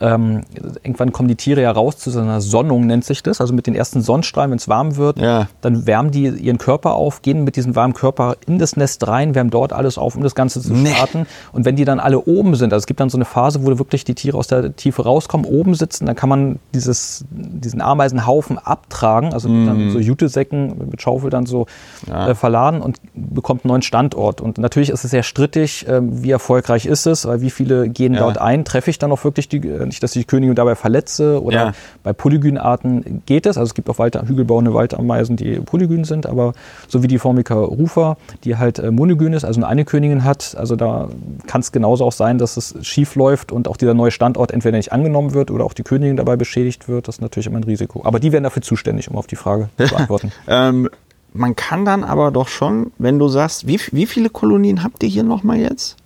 ähm, 0.00 0.42
irgendwann 0.82 1.12
kommen 1.12 1.28
die 1.28 1.34
Tiere 1.34 1.62
ja 1.62 1.70
raus 1.70 1.98
zu 1.98 2.10
so 2.10 2.20
einer 2.20 2.40
Sonnung, 2.40 2.86
nennt 2.86 3.04
sich 3.04 3.22
das. 3.22 3.40
Also 3.40 3.52
mit 3.52 3.66
den 3.66 3.74
ersten 3.74 4.00
Sonnenstrahlen, 4.00 4.50
wenn 4.50 4.58
es 4.58 4.68
warm 4.68 4.96
wird, 4.96 5.18
ja. 5.18 5.48
dann 5.60 5.86
wärmen 5.86 6.10
die 6.10 6.28
ihren 6.28 6.58
Körper 6.58 6.94
auf, 6.94 7.22
gehen 7.22 7.44
mit 7.44 7.56
diesem 7.56 7.74
warmen 7.74 7.94
Körper 7.94 8.36
in 8.46 8.58
das 8.58 8.76
Nest 8.76 9.06
rein, 9.08 9.34
wärmen 9.34 9.50
dort 9.50 9.72
alles 9.72 9.98
auf, 9.98 10.14
um 10.14 10.22
das 10.22 10.34
Ganze 10.34 10.60
zu 10.60 10.74
starten. 10.74 11.20
Nee. 11.20 11.26
Und 11.52 11.64
wenn 11.64 11.76
die 11.76 11.84
dann 11.84 11.98
alle 11.98 12.20
oben 12.20 12.54
sind, 12.54 12.72
also 12.72 12.82
es 12.82 12.86
gibt 12.86 13.00
dann 13.00 13.10
so 13.10 13.18
eine 13.18 13.24
Phase, 13.24 13.64
wo 13.64 13.78
wirklich 13.78 14.04
die 14.04 14.14
Tiere 14.14 14.38
aus 14.38 14.46
der 14.46 14.76
Tiefe 14.76 15.02
rauskommen, 15.02 15.46
oben 15.46 15.74
sitzen, 15.74 16.06
dann 16.06 16.16
kann 16.16 16.28
man 16.28 16.58
dieses, 16.74 17.24
diesen 17.30 17.80
Ameisenhaufen 17.80 18.58
abtragen, 18.58 19.32
also 19.32 19.48
mm. 19.48 19.66
dann 19.66 19.90
so 19.90 19.98
Jutesäcken 19.98 20.90
mit 20.90 21.02
Schaufel 21.02 21.30
dann 21.30 21.46
so 21.46 21.66
ja. 22.06 22.28
äh, 22.28 22.34
verladen 22.34 22.80
und 22.80 22.98
bekommt 23.14 23.64
einen 23.64 23.70
neuen 23.70 23.82
Standort. 23.82 24.40
Und 24.40 24.58
natürlich 24.58 24.90
ist 24.90 25.04
es 25.04 25.10
sehr 25.10 25.22
strittig, 25.22 25.86
äh, 25.88 26.00
wie 26.02 26.30
erfolgreich 26.30 26.86
ist 26.86 27.06
es, 27.06 27.26
weil 27.26 27.40
wie 27.40 27.50
viele 27.50 27.88
gehen 27.88 28.14
ja. 28.14 28.20
dort 28.20 28.38
ein, 28.38 28.64
treffe 28.64 28.90
ich 28.90 28.98
dann 28.98 29.12
auch 29.12 29.24
wirklich 29.24 29.48
die 29.48 29.58
äh, 29.58 29.87
nicht, 29.88 30.02
dass 30.02 30.14
ich 30.14 30.22
die 30.22 30.26
Königin 30.26 30.54
dabei 30.54 30.74
verletze 30.74 31.42
oder 31.42 31.56
ja. 31.56 31.72
bei 32.02 32.12
Polygynarten 32.12 33.22
geht 33.26 33.46
es. 33.46 33.56
Also 33.56 33.68
es 33.68 33.74
gibt 33.74 33.88
auch 33.90 33.98
Wald, 33.98 34.20
hügelbauende 34.26 34.74
Waldameisen, 34.74 35.36
die 35.36 35.60
polygyn 35.60 36.04
sind, 36.04 36.26
aber 36.26 36.52
so 36.86 37.02
wie 37.02 37.08
die 37.08 37.18
Formica 37.18 37.54
rufa, 37.54 38.16
die 38.44 38.56
halt 38.56 38.78
äh, 38.78 38.90
monogyn 38.90 39.32
ist, 39.32 39.44
also 39.44 39.62
eine 39.64 39.84
Königin 39.84 40.24
hat, 40.24 40.56
also 40.56 40.76
da 40.76 41.08
kann 41.46 41.60
es 41.60 41.72
genauso 41.72 42.04
auch 42.04 42.12
sein, 42.12 42.38
dass 42.38 42.56
es 42.56 42.74
schief 42.82 43.14
läuft 43.16 43.52
und 43.52 43.68
auch 43.68 43.76
dieser 43.76 43.94
neue 43.94 44.10
Standort 44.10 44.52
entweder 44.52 44.76
nicht 44.76 44.92
angenommen 44.92 45.34
wird 45.34 45.50
oder 45.50 45.64
auch 45.64 45.72
die 45.72 45.82
Königin 45.82 46.16
dabei 46.16 46.36
beschädigt 46.36 46.88
wird. 46.88 47.08
Das 47.08 47.16
ist 47.16 47.20
natürlich 47.20 47.46
immer 47.46 47.58
ein 47.58 47.64
Risiko. 47.64 48.02
Aber 48.04 48.20
die 48.20 48.32
werden 48.32 48.44
dafür 48.44 48.62
zuständig, 48.62 49.10
um 49.10 49.16
auf 49.16 49.26
die 49.26 49.36
Frage 49.36 49.68
zu 49.78 49.88
beantworten. 49.94 50.32
ähm, 50.46 50.88
man 51.34 51.56
kann 51.56 51.84
dann 51.84 52.04
aber 52.04 52.30
doch 52.30 52.48
schon, 52.48 52.92
wenn 52.98 53.18
du 53.18 53.28
sagst, 53.28 53.66
wie, 53.66 53.78
wie 53.92 54.06
viele 54.06 54.30
Kolonien 54.30 54.82
habt 54.82 55.02
ihr 55.02 55.08
hier 55.08 55.24
nochmal 55.24 55.58
jetzt? 55.58 55.96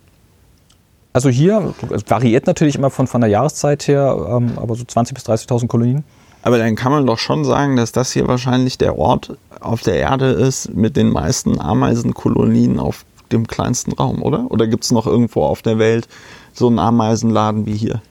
Also 1.13 1.29
hier, 1.29 1.75
variiert 2.07 2.47
natürlich 2.47 2.75
immer 2.75 2.89
von, 2.89 3.05
von 3.05 3.21
der 3.21 3.29
Jahreszeit 3.29 3.87
her, 3.87 4.17
ähm, 4.29 4.53
aber 4.57 4.73
so 4.75 4.83
20.000 4.83 5.13
bis 5.13 5.25
30.000 5.25 5.67
Kolonien. 5.67 6.03
Aber 6.41 6.57
dann 6.57 6.75
kann 6.75 6.91
man 6.91 7.05
doch 7.05 7.19
schon 7.19 7.45
sagen, 7.45 7.77
dass 7.77 7.91
das 7.91 8.11
hier 8.11 8.27
wahrscheinlich 8.27 8.77
der 8.77 8.97
Ort 8.97 9.37
auf 9.61 9.81
der 9.81 9.95
Erde 9.95 10.25
ist 10.31 10.73
mit 10.73 10.97
den 10.97 11.11
meisten 11.11 11.61
Ameisenkolonien 11.61 12.79
auf 12.79 13.05
dem 13.31 13.47
kleinsten 13.47 13.93
Raum, 13.93 14.21
oder? 14.21 14.51
Oder 14.51 14.67
gibt 14.67 14.83
es 14.83 14.91
noch 14.91 15.07
irgendwo 15.07 15.43
auf 15.43 15.61
der 15.61 15.79
Welt 15.79 16.07
so 16.51 16.67
einen 16.67 16.79
Ameisenladen 16.79 17.65
wie 17.65 17.75
hier? 17.77 18.01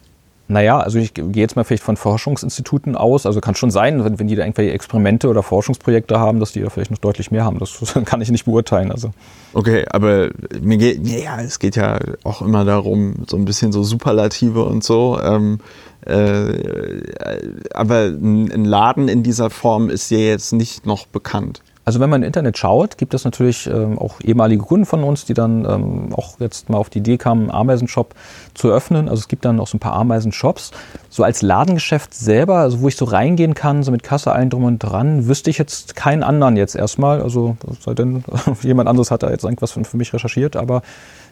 Naja, 0.49 0.81
also 0.81 0.99
ich 0.99 1.15
gehe 1.15 1.31
jetzt 1.35 1.57
mal 1.57 1.65
vielleicht 1.65 1.83
von 1.83 1.97
Forschungsinstituten 1.97 2.97
aus. 2.97 3.27
Also 3.27 3.41
kann 3.41 3.55
schon 3.55 3.71
sein, 3.71 4.05
wenn, 4.05 4.19
wenn 4.19 4.27
die 4.27 4.35
da 4.35 4.43
irgendwelche 4.43 4.73
Experimente 4.73 5.29
oder 5.29 5.43
Forschungsprojekte 5.43 6.19
haben, 6.19 6.41
dass 6.41 6.53
die 6.53 6.61
da 6.61 6.69
vielleicht 6.69 6.91
noch 6.91 6.99
deutlich 6.99 7.31
mehr 7.31 7.45
haben. 7.45 7.59
Das 7.59 7.81
kann 8.05 8.21
ich 8.21 8.31
nicht 8.31 8.45
beurteilen. 8.45 8.91
Also. 8.91 9.11
Okay, 9.55 9.85
aber 9.91 10.31
mir 10.61 10.77
geht, 10.79 11.07
ja, 11.07 11.41
es 11.41 11.59
geht 11.59 11.77
ja 11.77 11.99
auch 12.25 12.43
immer 12.43 12.65
darum, 12.65 13.25
so 13.29 13.37
ein 13.37 13.45
bisschen 13.45 13.73
so 13.73 13.83
Superlative 13.83 14.65
und 14.65 14.85
so. 14.85 15.19
Ähm, 15.23 15.61
äh, 16.05 17.03
aber 17.73 18.07
ein 18.07 18.65
Laden 18.65 19.09
in 19.09 19.23
dieser 19.23 19.51
Form 19.51 19.89
ist 19.89 20.11
dir 20.11 20.27
jetzt 20.27 20.53
nicht 20.53 20.85
noch 20.85 21.07
bekannt. 21.07 21.63
Also 21.85 21.99
wenn 21.99 22.11
man 22.11 22.23
im 22.23 22.27
Internet 22.27 22.59
schaut, 22.59 22.97
gibt 22.97 23.13
es 23.13 23.25
natürlich 23.25 23.67
ähm, 23.67 23.99
auch 23.99 24.21
ehemalige 24.23 24.63
Kunden 24.63 24.87
von 24.87 25.03
uns, 25.03 25.25
die 25.25 25.35
dann 25.35 25.65
ähm, 25.65 26.15
auch 26.15 26.39
jetzt 26.39 26.71
mal 26.71 26.79
auf 26.79 26.91
die 26.91 26.99
Idee 26.99 27.19
kamen, 27.19 27.43
einen 27.43 27.51
Ameisenshop 27.51 28.15
zu 28.55 28.71
öffnen. 28.71 29.09
Also 29.09 29.21
es 29.21 29.29
gibt 29.29 29.45
dann 29.45 29.59
auch 29.59 29.67
so 29.67 29.77
ein 29.77 29.81
paar 29.81 29.95
Ameisen-Shops. 29.95 30.71
So 31.09 31.25
als 31.25 31.43
Ladengeschäft 31.43 32.15
selber, 32.15 32.59
also 32.59 32.81
wo 32.81 32.89
ich 32.89 32.97
so 32.97 33.05
reingehen 33.05 33.55
kann, 33.55 33.83
so 33.83 33.91
mit 33.91 34.05
Kasse 34.05 34.33
allen 34.33 34.49
drum 34.49 34.65
und 34.65 34.79
dran, 34.79 35.27
wüsste 35.27 35.51
ich 35.51 35.59
jetzt 35.59 35.97
keinen 35.97 36.23
anderen 36.23 36.57
jetzt 36.57 36.77
erstmal. 36.77 37.21
Also 37.21 37.57
sei 37.81 37.95
denn, 37.95 38.23
jemand 38.63 38.89
anderes 38.89 39.11
hat 39.11 39.25
da 39.25 39.31
jetzt 39.31 39.45
irgendwas 39.45 39.73
für, 39.73 39.85
für 39.85 39.97
mich 39.97 40.13
recherchiert, 40.13 40.55
aber 40.55 40.83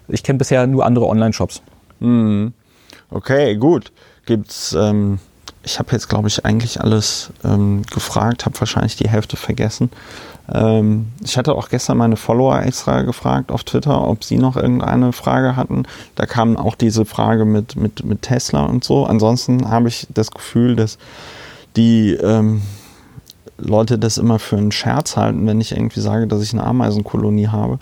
ich 0.09 0.25
kenne 0.25 0.39
bisher 0.39 0.67
nur 0.67 0.85
andere 0.85 1.07
Online-Shops. 1.07 1.63
Mhm. 2.01 2.55
Okay, 3.11 3.57
gut. 3.57 3.93
Gibt's 4.27 4.77
ähm 4.79 5.21
ich 5.63 5.79
habe 5.79 5.93
jetzt, 5.93 6.09
glaube 6.09 6.29
ich, 6.29 6.45
eigentlich 6.45 6.81
alles 6.81 7.31
ähm, 7.45 7.83
gefragt, 7.83 8.47
habe 8.47 8.59
wahrscheinlich 8.59 8.97
die 8.97 9.09
Hälfte 9.09 9.37
vergessen. 9.37 9.91
Ähm, 10.53 11.13
ich 11.23 11.37
hatte 11.37 11.55
auch 11.55 11.69
gestern 11.69 11.99
meine 11.99 12.17
Follower 12.17 12.63
extra 12.63 13.03
gefragt 13.03 13.53
auf 13.53 13.65
Twitter, 13.65 14.07
ob 14.07 14.25
sie 14.25 14.39
noch 14.39 14.57
irgendeine 14.57 15.13
Frage 15.13 15.57
hatten. 15.57 15.85
Da 16.15 16.27
kam 16.27 16.57
auch 16.57 16.75
diese 16.75 17.05
Frage 17.05 17.45
mit, 17.45 17.77
mit, 17.77 18.05
mit 18.05 18.23
Tesla 18.23 18.65
und 18.65 18.85
so. 18.85 19.05
Ansonsten 19.05 19.71
habe 19.71 19.89
ich 19.89 20.07
das 20.11 20.31
Gefühl, 20.31 20.77
dass 20.77 20.99
die 21.77 22.13
ähm, 22.15 22.63
Leute 23.59 23.99
das 23.99 24.19
immer 24.19 24.39
für 24.39 24.57
einen 24.57 24.73
Scherz 24.73 25.17
halten, 25.17 25.47
wenn 25.47 25.61
ich 25.61 25.73
irgendwie 25.73 26.01
sage, 26.01 26.27
dass 26.27 26.43
ich 26.43 26.53
eine 26.53 26.65
Ameisenkolonie 26.65 27.49
habe. 27.49 27.79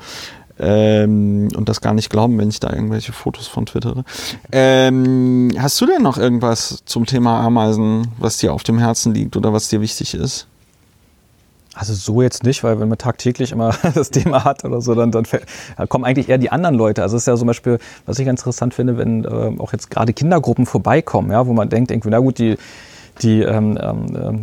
Ähm, 0.61 1.49
und 1.57 1.69
das 1.69 1.81
gar 1.81 1.95
nicht 1.95 2.11
glauben, 2.11 2.39
wenn 2.39 2.49
ich 2.49 2.61
da 2.61 2.73
irgendwelche 2.73 3.13
Fotos 3.13 3.47
von 3.47 3.67
twittere. 3.67 4.05
Ähm, 4.51 5.51
hast 5.59 5.81
du 5.81 5.87
denn 5.87 6.03
noch 6.03 6.19
irgendwas 6.19 6.83
zum 6.85 7.07
Thema 7.07 7.41
Ameisen, 7.41 8.09
was 8.19 8.39
dir 8.39 8.53
auf 8.53 8.65
dem 8.65 8.79
Herzen 8.79 9.15
liegt 9.15 9.37
oder 9.37 9.53
was 9.53 9.69
dir 9.69 9.81
wichtig 9.81 10.15
ist? 10.15 10.47
Also 11.79 11.95
so 11.95 12.23
jetzt 12.23 12.43
nicht, 12.43 12.65
weil 12.65 12.81
wenn 12.81 12.89
man 12.89 12.99
tagtäglich 12.99 13.53
immer 13.53 13.73
das 13.95 14.11
Thema 14.11 14.43
hat 14.43 14.65
oder 14.65 14.81
so, 14.81 14.97
dann, 14.97 15.13
dann, 15.13 15.25
kommen 15.89 16.05
eigentlich 16.05 16.29
eher 16.29 16.39
die 16.39 16.51
anderen 16.51 16.75
Leute. 16.75 17.03
Also 17.03 17.17
es 17.17 17.23
ist 17.23 17.27
ja 17.29 17.37
zum 17.37 17.47
Beispiel, 17.47 17.79
was 18.05 18.19
ich 18.19 18.27
ganz 18.27 18.41
interessant 18.41 18.75
finde, 18.75 18.99
wenn 18.99 19.25
äh, 19.25 19.61
auch 19.61 19.73
jetzt 19.73 19.89
gerade 19.89 20.13
Kindergruppen 20.13 20.67
vorbeikommen, 20.67 21.31
ja, 21.31 21.47
wo 21.47 21.53
man 21.53 21.69
denkt, 21.69 21.93
irgendwie, 21.93 22.11
na 22.11 22.19
gut, 22.19 22.39
die 22.39 22.57
die, 23.23 23.43
ähm, 23.43 23.79
ähm, 23.81 24.41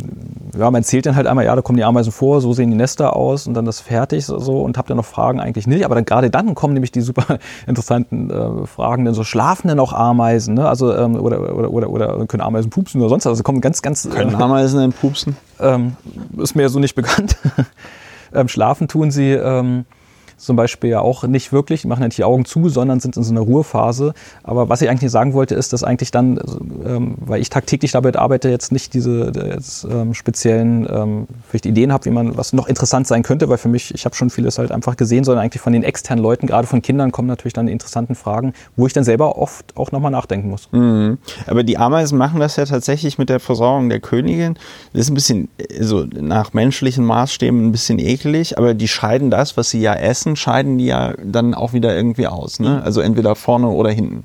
ja, 0.56 0.70
man 0.70 0.82
erzählt 0.82 1.06
dann 1.06 1.16
halt 1.16 1.26
einmal, 1.26 1.44
ja, 1.44 1.54
da 1.54 1.62
kommen 1.62 1.76
die 1.76 1.84
Ameisen 1.84 2.12
vor, 2.12 2.40
so 2.40 2.52
sehen 2.52 2.70
die 2.70 2.76
Nester 2.76 3.16
aus 3.16 3.46
und 3.46 3.54
dann 3.54 3.64
das 3.64 3.80
fertig 3.80 4.24
so 4.26 4.62
und 4.62 4.78
habt 4.78 4.90
dann 4.90 4.96
noch 4.96 5.04
Fragen 5.04 5.40
eigentlich 5.40 5.66
nicht. 5.66 5.84
Aber 5.84 5.94
dann 5.94 6.04
gerade 6.04 6.30
dann 6.30 6.54
kommen 6.54 6.74
nämlich 6.74 6.92
die 6.92 7.00
super 7.00 7.38
interessanten 7.66 8.30
äh, 8.30 8.66
Fragen, 8.66 9.04
denn 9.04 9.14
so 9.14 9.24
schlafen 9.24 9.68
denn 9.68 9.80
auch 9.80 9.92
Ameisen, 9.92 10.54
ne? 10.54 10.68
Also 10.68 10.94
ähm, 10.94 11.16
oder, 11.16 11.54
oder, 11.54 11.70
oder, 11.70 11.90
oder 11.90 12.26
können 12.26 12.42
Ameisen 12.42 12.70
pupsen 12.70 13.00
oder 13.00 13.10
sonst 13.10 13.26
was. 13.26 13.30
Also 13.30 13.42
kommen 13.42 13.60
ganz, 13.60 13.82
ganz. 13.82 14.08
Können 14.08 14.32
äh, 14.32 14.42
Ameisen 14.42 14.80
denn 14.80 14.92
pupsen? 14.92 15.36
Ähm, 15.58 15.96
ist 16.36 16.54
mir 16.54 16.68
so 16.68 16.78
nicht 16.78 16.94
bekannt. 16.94 17.38
ähm, 18.34 18.46
schlafen 18.46 18.88
tun 18.88 19.10
sie. 19.10 19.32
Zum 20.36 20.56
Beispiel 20.56 20.90
ja 20.90 21.00
auch 21.00 21.24
nicht 21.24 21.52
wirklich, 21.52 21.84
machen 21.84 22.02
ja 22.02 22.08
nicht 22.08 22.18
die 22.18 22.24
Augen 22.24 22.44
zu, 22.44 22.68
sondern 22.68 23.00
sind 23.00 23.16
in 23.16 23.22
so 23.22 23.32
einer 23.32 23.40
Ruhephase. 23.40 24.12
Aber 24.42 24.68
was 24.68 24.82
ich 24.82 24.90
eigentlich 24.90 25.10
sagen 25.10 25.32
wollte, 25.32 25.54
ist, 25.54 25.72
dass 25.72 25.82
eigentlich 25.82 26.10
dann, 26.10 26.38
ähm, 26.84 27.14
weil 27.20 27.40
ich 27.40 27.48
tagtäglich 27.50 27.92
damit 27.92 28.16
arbeite, 28.16 28.48
jetzt 28.50 28.72
nicht 28.72 28.94
diese 28.94 29.32
jetzt, 29.34 29.84
ähm, 29.84 30.14
speziellen 30.14 30.86
ähm, 30.90 31.26
vielleicht 31.48 31.66
Ideen 31.66 31.92
habe, 31.92 32.04
wie 32.04 32.10
man 32.10 32.36
was 32.36 32.52
noch 32.52 32.68
interessant 32.68 33.06
sein 33.06 33.22
könnte, 33.22 33.48
weil 33.48 33.58
für 33.58 33.68
mich, 33.68 33.94
ich 33.94 34.04
habe 34.04 34.14
schon 34.14 34.30
vieles 34.30 34.58
halt 34.58 34.72
einfach 34.72 34.96
gesehen, 34.96 35.24
sondern 35.24 35.44
eigentlich 35.44 35.62
von 35.62 35.72
den 35.72 35.82
externen 35.82 36.22
Leuten, 36.22 36.46
gerade 36.46 36.66
von 36.66 36.82
Kindern, 36.82 37.12
kommen 37.12 37.28
natürlich 37.28 37.54
dann 37.54 37.66
die 37.66 37.72
interessanten 37.72 38.14
Fragen, 38.14 38.52
wo 38.76 38.86
ich 38.86 38.92
dann 38.92 39.04
selber 39.04 39.38
oft 39.38 39.76
auch 39.76 39.92
nochmal 39.92 40.10
nachdenken 40.10 40.50
muss. 40.50 40.68
Mhm. 40.72 41.18
Aber 41.46 41.62
die 41.62 41.78
Ameisen 41.78 42.18
machen 42.18 42.40
das 42.40 42.56
ja 42.56 42.64
tatsächlich 42.64 43.18
mit 43.18 43.28
der 43.28 43.40
Versorgung 43.40 43.88
der 43.88 44.00
Königin. 44.00 44.58
Das 44.92 45.02
ist 45.02 45.10
ein 45.10 45.14
bisschen, 45.14 45.48
so 45.80 45.98
also 45.98 46.08
nach 46.20 46.52
menschlichen 46.52 47.04
Maßstäben 47.04 47.66
ein 47.66 47.72
bisschen 47.72 47.98
eklig, 47.98 48.58
aber 48.58 48.74
die 48.74 48.88
scheiden 48.88 49.30
das, 49.30 49.56
was 49.56 49.70
sie 49.70 49.80
ja 49.80 49.94
essen, 49.94 50.25
Achsen 50.26 50.36
scheiden 50.36 50.78
die 50.78 50.86
ja 50.86 51.14
dann 51.22 51.54
auch 51.54 51.72
wieder 51.72 51.94
irgendwie 51.94 52.26
aus. 52.26 52.58
Ne? 52.58 52.82
Also 52.82 53.00
entweder 53.00 53.36
vorne 53.36 53.68
oder 53.68 53.90
hinten. 53.90 54.24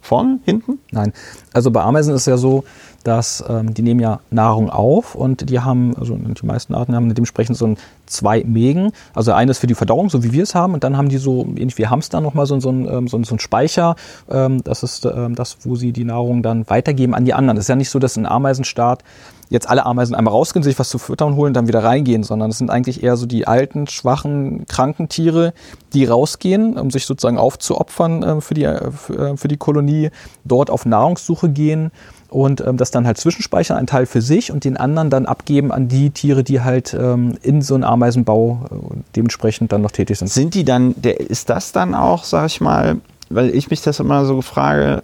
Vorne? 0.00 0.38
Hinten? 0.44 0.78
Nein. 0.92 1.12
Also 1.52 1.70
bei 1.70 1.82
Ameisen 1.82 2.14
ist 2.14 2.22
es 2.22 2.26
ja 2.26 2.36
so, 2.36 2.64
dass 3.02 3.42
ähm, 3.48 3.74
die 3.74 3.82
nehmen 3.82 4.00
ja 4.00 4.20
Nahrung 4.30 4.70
auf 4.70 5.14
und 5.14 5.50
die 5.50 5.60
haben, 5.60 5.96
also 5.96 6.16
die 6.16 6.46
meisten 6.46 6.74
Arten 6.74 6.94
haben 6.94 7.12
dementsprechend 7.14 7.56
so 7.56 7.66
ein 7.66 7.78
zwei 8.06 8.44
Mägen. 8.44 8.92
Also 9.14 9.32
eines 9.32 9.58
für 9.58 9.66
die 9.66 9.74
Verdauung, 9.74 10.08
so 10.08 10.22
wie 10.22 10.32
wir 10.32 10.42
es 10.42 10.54
haben, 10.54 10.74
und 10.74 10.84
dann 10.84 10.96
haben 10.96 11.08
die 11.08 11.18
so, 11.18 11.46
ähnlich 11.56 11.78
wie 11.78 11.86
Hamster, 11.86 12.20
nochmal 12.20 12.46
so, 12.46 12.58
so, 12.60 12.70
ein, 12.70 13.08
so, 13.08 13.22
so 13.22 13.34
ein 13.34 13.38
Speicher. 13.38 13.96
Ähm, 14.30 14.62
das 14.62 14.82
ist 14.82 15.04
ähm, 15.04 15.34
das, 15.34 15.58
wo 15.62 15.74
sie 15.74 15.92
die 15.92 16.04
Nahrung 16.04 16.42
dann 16.42 16.68
weitergeben 16.68 17.14
an 17.14 17.24
die 17.24 17.34
anderen. 17.34 17.56
Es 17.56 17.64
ist 17.64 17.68
ja 17.68 17.76
nicht 17.76 17.90
so, 17.90 17.98
dass 17.98 18.16
ein 18.16 18.26
Ameisenstaat 18.26 19.02
jetzt 19.50 19.68
alle 19.68 19.86
Ameisen 19.86 20.14
einmal 20.14 20.32
rausgehen, 20.32 20.62
sich 20.62 20.78
was 20.78 20.88
zu 20.88 20.98
füttern 20.98 21.36
holen, 21.36 21.54
dann 21.54 21.68
wieder 21.68 21.82
reingehen, 21.82 22.22
sondern 22.22 22.50
es 22.50 22.58
sind 22.58 22.70
eigentlich 22.70 23.02
eher 23.02 23.16
so 23.16 23.26
die 23.26 23.46
alten, 23.46 23.86
schwachen, 23.86 24.66
kranken 24.66 25.08
Tiere, 25.08 25.52
die 25.92 26.04
rausgehen, 26.04 26.76
um 26.78 26.90
sich 26.90 27.06
sozusagen 27.06 27.38
aufzuopfern 27.38 28.22
äh, 28.22 28.40
für, 28.40 28.54
die, 28.54 28.64
äh, 28.64 28.90
für, 28.90 29.30
äh, 29.30 29.36
für 29.36 29.48
die 29.48 29.56
Kolonie, 29.56 30.10
dort 30.44 30.70
auf 30.70 30.86
Nahrungssuche 30.86 31.48
gehen 31.48 31.90
und 32.28 32.60
ähm, 32.60 32.76
das 32.76 32.90
dann 32.90 33.06
halt 33.06 33.18
zwischenspeichern, 33.18 33.76
einen 33.76 33.86
Teil 33.86 34.06
für 34.06 34.20
sich 34.20 34.52
und 34.52 34.64
den 34.64 34.76
anderen 34.76 35.10
dann 35.10 35.26
abgeben 35.26 35.72
an 35.72 35.88
die 35.88 36.10
Tiere, 36.10 36.44
die 36.44 36.60
halt 36.60 36.94
ähm, 36.94 37.38
in 37.42 37.62
so 37.62 37.74
einem 37.74 37.84
Ameisenbau 37.84 38.60
äh, 38.70 38.74
dementsprechend 39.16 39.72
dann 39.72 39.82
noch 39.82 39.92
tätig 39.92 40.18
sind. 40.18 40.28
Sind 40.28 40.54
die 40.54 40.64
dann, 40.64 40.94
der, 41.00 41.20
ist 41.20 41.48
das 41.48 41.72
dann 41.72 41.94
auch, 41.94 42.24
sag 42.24 42.46
ich 42.46 42.60
mal, 42.60 42.98
weil 43.30 43.54
ich 43.54 43.70
mich 43.70 43.82
das 43.82 44.00
immer 44.00 44.24
so 44.24 44.42
frage, 44.42 45.02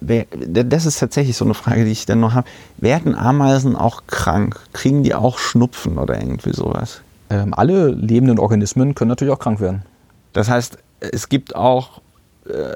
das 0.00 0.86
ist 0.86 0.98
tatsächlich 0.98 1.36
so 1.36 1.44
eine 1.44 1.54
Frage, 1.54 1.84
die 1.84 1.90
ich 1.90 2.06
dann 2.06 2.20
noch 2.20 2.34
habe. 2.34 2.48
Werden 2.78 3.14
Ameisen 3.14 3.76
auch 3.76 4.02
krank? 4.06 4.60
Kriegen 4.72 5.02
die 5.02 5.14
auch 5.14 5.38
Schnupfen 5.38 5.98
oder 5.98 6.18
irgendwie 6.18 6.52
sowas? 6.52 7.00
Ähm, 7.30 7.54
alle 7.54 7.88
lebenden 7.88 8.38
Organismen 8.38 8.94
können 8.94 9.08
natürlich 9.08 9.32
auch 9.32 9.38
krank 9.38 9.60
werden. 9.60 9.82
Das 10.32 10.48
heißt, 10.48 10.78
es 11.00 11.28
gibt 11.28 11.56
auch, 11.56 12.00
äh, 12.48 12.74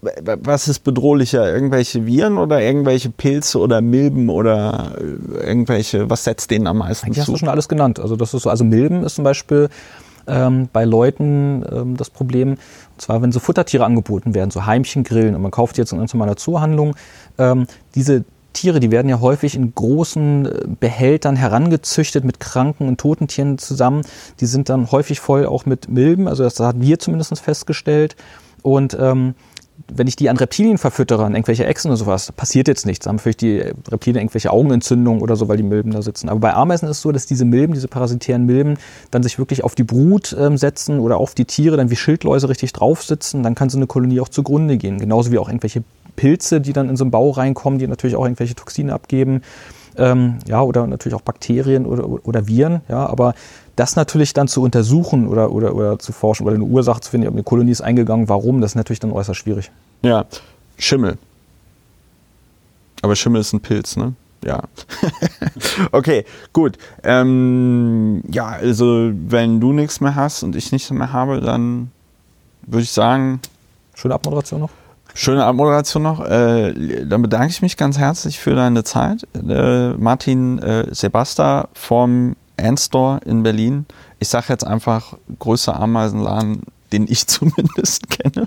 was 0.00 0.68
ist 0.68 0.80
bedrohlicher? 0.84 1.52
Irgendwelche 1.52 2.06
Viren 2.06 2.38
oder 2.38 2.62
irgendwelche 2.62 3.10
Pilze 3.10 3.58
oder 3.58 3.80
Milben 3.80 4.28
oder 4.28 4.92
äh, 4.98 5.46
irgendwelche, 5.48 6.08
was 6.08 6.24
setzt 6.24 6.50
denen 6.50 6.66
am 6.66 6.78
meisten 6.78 7.06
Eigentlich 7.06 7.16
zu? 7.16 7.22
hast 7.22 7.28
du 7.28 7.36
schon 7.38 7.48
alles 7.48 7.68
genannt. 7.68 7.98
Also 7.98 8.14
das 8.14 8.32
ist 8.34 8.42
so, 8.42 8.50
also 8.50 8.64
Milben 8.64 9.02
ist 9.04 9.16
zum 9.16 9.24
Beispiel 9.24 9.68
ähm, 10.28 10.68
bei 10.72 10.84
Leuten 10.84 11.64
ähm, 11.70 11.96
das 11.96 12.10
Problem. 12.10 12.50
Und 12.50 12.58
zwar, 12.98 13.22
wenn 13.22 13.32
so 13.32 13.40
Futtertiere 13.40 13.84
angeboten 13.84 14.34
werden, 14.34 14.50
so 14.50 14.66
Heimchengrillen, 14.66 15.34
und 15.34 15.42
man 15.42 15.50
kauft 15.50 15.78
jetzt 15.78 15.92
in 15.92 16.00
einer 16.00 16.36
Zoohandlung, 16.36 16.94
ähm, 17.38 17.66
diese 17.94 18.24
Tiere, 18.52 18.80
die 18.80 18.90
werden 18.90 19.08
ja 19.08 19.20
häufig 19.20 19.54
in 19.54 19.74
großen 19.74 20.46
äh, 20.46 20.64
Behältern 20.80 21.36
herangezüchtet 21.36 22.24
mit 22.24 22.40
kranken 22.40 22.88
und 22.88 22.98
toten 22.98 23.28
Tieren 23.28 23.58
zusammen. 23.58 24.02
Die 24.40 24.46
sind 24.46 24.68
dann 24.68 24.90
häufig 24.90 25.20
voll 25.20 25.46
auch 25.46 25.66
mit 25.66 25.88
Milben, 25.88 26.28
also 26.28 26.42
das 26.42 26.58
hat 26.60 26.80
wir 26.80 26.98
zumindest 26.98 27.38
festgestellt. 27.40 28.16
Und 28.62 28.96
ähm, 29.00 29.34
wenn 29.92 30.06
ich 30.06 30.16
die 30.16 30.28
an 30.28 30.36
Reptilien 30.36 30.78
verfüttere, 30.78 31.24
an 31.24 31.34
irgendwelche 31.34 31.66
Echsen 31.66 31.88
oder 31.88 31.96
sowas, 31.96 32.32
passiert 32.32 32.68
jetzt 32.68 32.86
nichts. 32.86 33.04
Da 33.04 33.10
haben 33.10 33.18
vielleicht 33.18 33.40
die 33.40 33.58
Reptilien 33.90 34.20
irgendwelche 34.22 34.50
Augenentzündungen 34.50 35.22
oder 35.22 35.36
so, 35.36 35.48
weil 35.48 35.56
die 35.56 35.62
Milben 35.62 35.92
da 35.92 36.02
sitzen. 36.02 36.28
Aber 36.28 36.40
bei 36.40 36.54
Ameisen 36.54 36.88
ist 36.88 36.98
es 36.98 37.02
so, 37.02 37.12
dass 37.12 37.26
diese 37.26 37.44
Milben, 37.44 37.74
diese 37.74 37.88
parasitären 37.88 38.44
Milben, 38.44 38.76
dann 39.10 39.22
sich 39.22 39.38
wirklich 39.38 39.64
auf 39.64 39.74
die 39.74 39.84
Brut 39.84 40.36
ähm, 40.38 40.56
setzen 40.56 41.00
oder 41.00 41.16
auf 41.18 41.34
die 41.34 41.46
Tiere, 41.46 41.76
dann 41.76 41.90
wie 41.90 41.96
Schildläuse 41.96 42.48
richtig 42.48 42.72
drauf 42.72 43.02
sitzen. 43.02 43.42
Dann 43.42 43.54
kann 43.54 43.70
so 43.70 43.78
eine 43.78 43.86
Kolonie 43.86 44.20
auch 44.20 44.28
zugrunde 44.28 44.76
gehen. 44.76 44.98
Genauso 44.98 45.32
wie 45.32 45.38
auch 45.38 45.48
irgendwelche 45.48 45.82
Pilze, 46.16 46.60
die 46.60 46.72
dann 46.72 46.88
in 46.88 46.96
so 46.96 47.04
einen 47.04 47.10
Bau 47.10 47.30
reinkommen, 47.30 47.78
die 47.78 47.86
natürlich 47.86 48.16
auch 48.16 48.24
irgendwelche 48.24 48.54
Toxine 48.54 48.92
abgeben. 48.92 49.42
Ähm, 49.96 50.38
ja, 50.46 50.62
oder 50.62 50.86
natürlich 50.86 51.16
auch 51.16 51.22
Bakterien 51.22 51.86
oder, 51.86 52.26
oder 52.26 52.46
Viren. 52.46 52.82
Ja, 52.88 53.06
aber 53.06 53.34
das 53.78 53.94
natürlich 53.94 54.32
dann 54.32 54.48
zu 54.48 54.62
untersuchen 54.62 55.28
oder, 55.28 55.52
oder, 55.52 55.74
oder 55.74 55.98
zu 55.98 56.12
forschen 56.12 56.46
oder 56.46 56.56
eine 56.56 56.64
Ursache 56.64 57.00
zu 57.00 57.10
finden, 57.10 57.28
ob 57.28 57.34
eine 57.34 57.44
Kolonie 57.44 57.70
ist 57.70 57.80
eingegangen, 57.80 58.28
warum, 58.28 58.60
das 58.60 58.72
ist 58.72 58.74
natürlich 58.74 58.98
dann 58.98 59.12
äußerst 59.12 59.38
schwierig. 59.38 59.70
Ja, 60.02 60.24
Schimmel. 60.78 61.16
Aber 63.02 63.14
Schimmel 63.14 63.40
ist 63.40 63.52
ein 63.52 63.60
Pilz, 63.60 63.96
ne? 63.96 64.14
Ja. 64.44 64.62
okay, 65.92 66.24
gut. 66.52 66.76
Ähm, 67.04 68.22
ja, 68.28 68.46
also 68.46 69.10
wenn 69.12 69.60
du 69.60 69.72
nichts 69.72 70.00
mehr 70.00 70.16
hast 70.16 70.42
und 70.42 70.56
ich 70.56 70.72
nichts 70.72 70.90
mehr 70.90 71.12
habe, 71.12 71.40
dann 71.40 71.90
würde 72.66 72.82
ich 72.82 72.90
sagen. 72.90 73.40
Schöne 73.94 74.14
Abmoderation 74.14 74.60
noch. 74.60 74.70
Schöne 75.14 75.44
Abmoderation 75.44 76.02
noch. 76.02 76.24
Äh, 76.24 77.04
dann 77.04 77.22
bedanke 77.22 77.48
ich 77.48 77.62
mich 77.62 77.76
ganz 77.76 77.98
herzlich 77.98 78.38
für 78.38 78.54
deine 78.54 78.84
Zeit. 78.84 79.26
Äh, 79.34 79.90
Martin 79.94 80.58
äh, 80.58 80.92
Sebasta 80.92 81.68
vom 81.72 82.36
Endstore 82.58 83.20
in 83.24 83.42
Berlin. 83.42 83.86
Ich 84.18 84.28
sage 84.28 84.46
jetzt 84.48 84.66
einfach 84.66 85.14
größer 85.38 85.78
Ameisenladen, 85.78 86.62
den 86.92 87.06
ich 87.08 87.26
zumindest 87.26 88.10
kenne. 88.10 88.46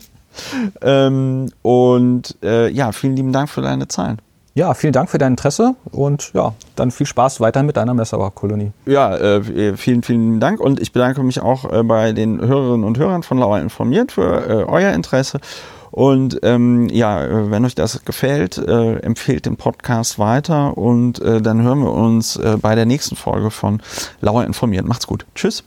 ähm, 0.82 1.52
und 1.62 2.38
äh, 2.44 2.70
ja, 2.70 2.92
vielen 2.92 3.16
lieben 3.16 3.34
Dank 3.34 3.50
für 3.50 3.62
deine 3.62 3.88
Zahlen. 3.88 4.20
Ja, 4.54 4.74
vielen 4.74 4.92
Dank 4.92 5.10
für 5.10 5.18
dein 5.18 5.34
Interesse 5.34 5.76
und 5.92 6.32
ja, 6.34 6.54
dann 6.76 6.92
viel 6.92 7.06
Spaß 7.06 7.40
weiter 7.40 7.64
mit 7.64 7.78
deiner 7.78 7.94
Messerbach-Kolonie. 7.94 8.72
Ja, 8.86 9.16
äh, 9.16 9.78
vielen, 9.78 10.04
vielen 10.04 10.42
Dank 10.42 10.60
und 10.60 10.82
ich 10.82 10.92
bedanke 10.92 11.24
mich 11.24 11.40
auch 11.40 11.72
äh, 11.72 11.84
bei 11.84 12.12
den 12.12 12.42
Hörerinnen 12.42 12.84
und 12.84 12.98
Hörern 12.98 13.24
von 13.24 13.38
Lauer 13.38 13.60
informiert 13.60 14.12
für 14.12 14.50
äh, 14.50 14.64
euer 14.66 14.92
Interesse. 14.92 15.40
Und 15.92 16.40
ähm, 16.44 16.88
ja, 16.90 17.52
wenn 17.52 17.66
euch 17.66 17.76
das 17.76 18.04
gefällt, 18.06 18.58
äh, 18.58 18.96
empfehlt 19.00 19.46
den 19.46 19.58
Podcast 19.58 20.20
weiter 20.20 20.78
und 20.78 21.22
äh, 21.22 21.42
dann 21.42 21.62
hören 21.62 21.82
wir 21.82 21.92
uns 21.92 22.38
äh, 22.38 22.58
bei 22.60 22.76
der 22.76 22.86
nächsten 22.86 23.16
Folge 23.16 23.52
von 23.52 23.82
Lauer 24.22 24.46
informiert. 24.46 24.86
Macht's 24.86 25.06
gut. 25.06 25.26
Tschüss. 25.36 25.64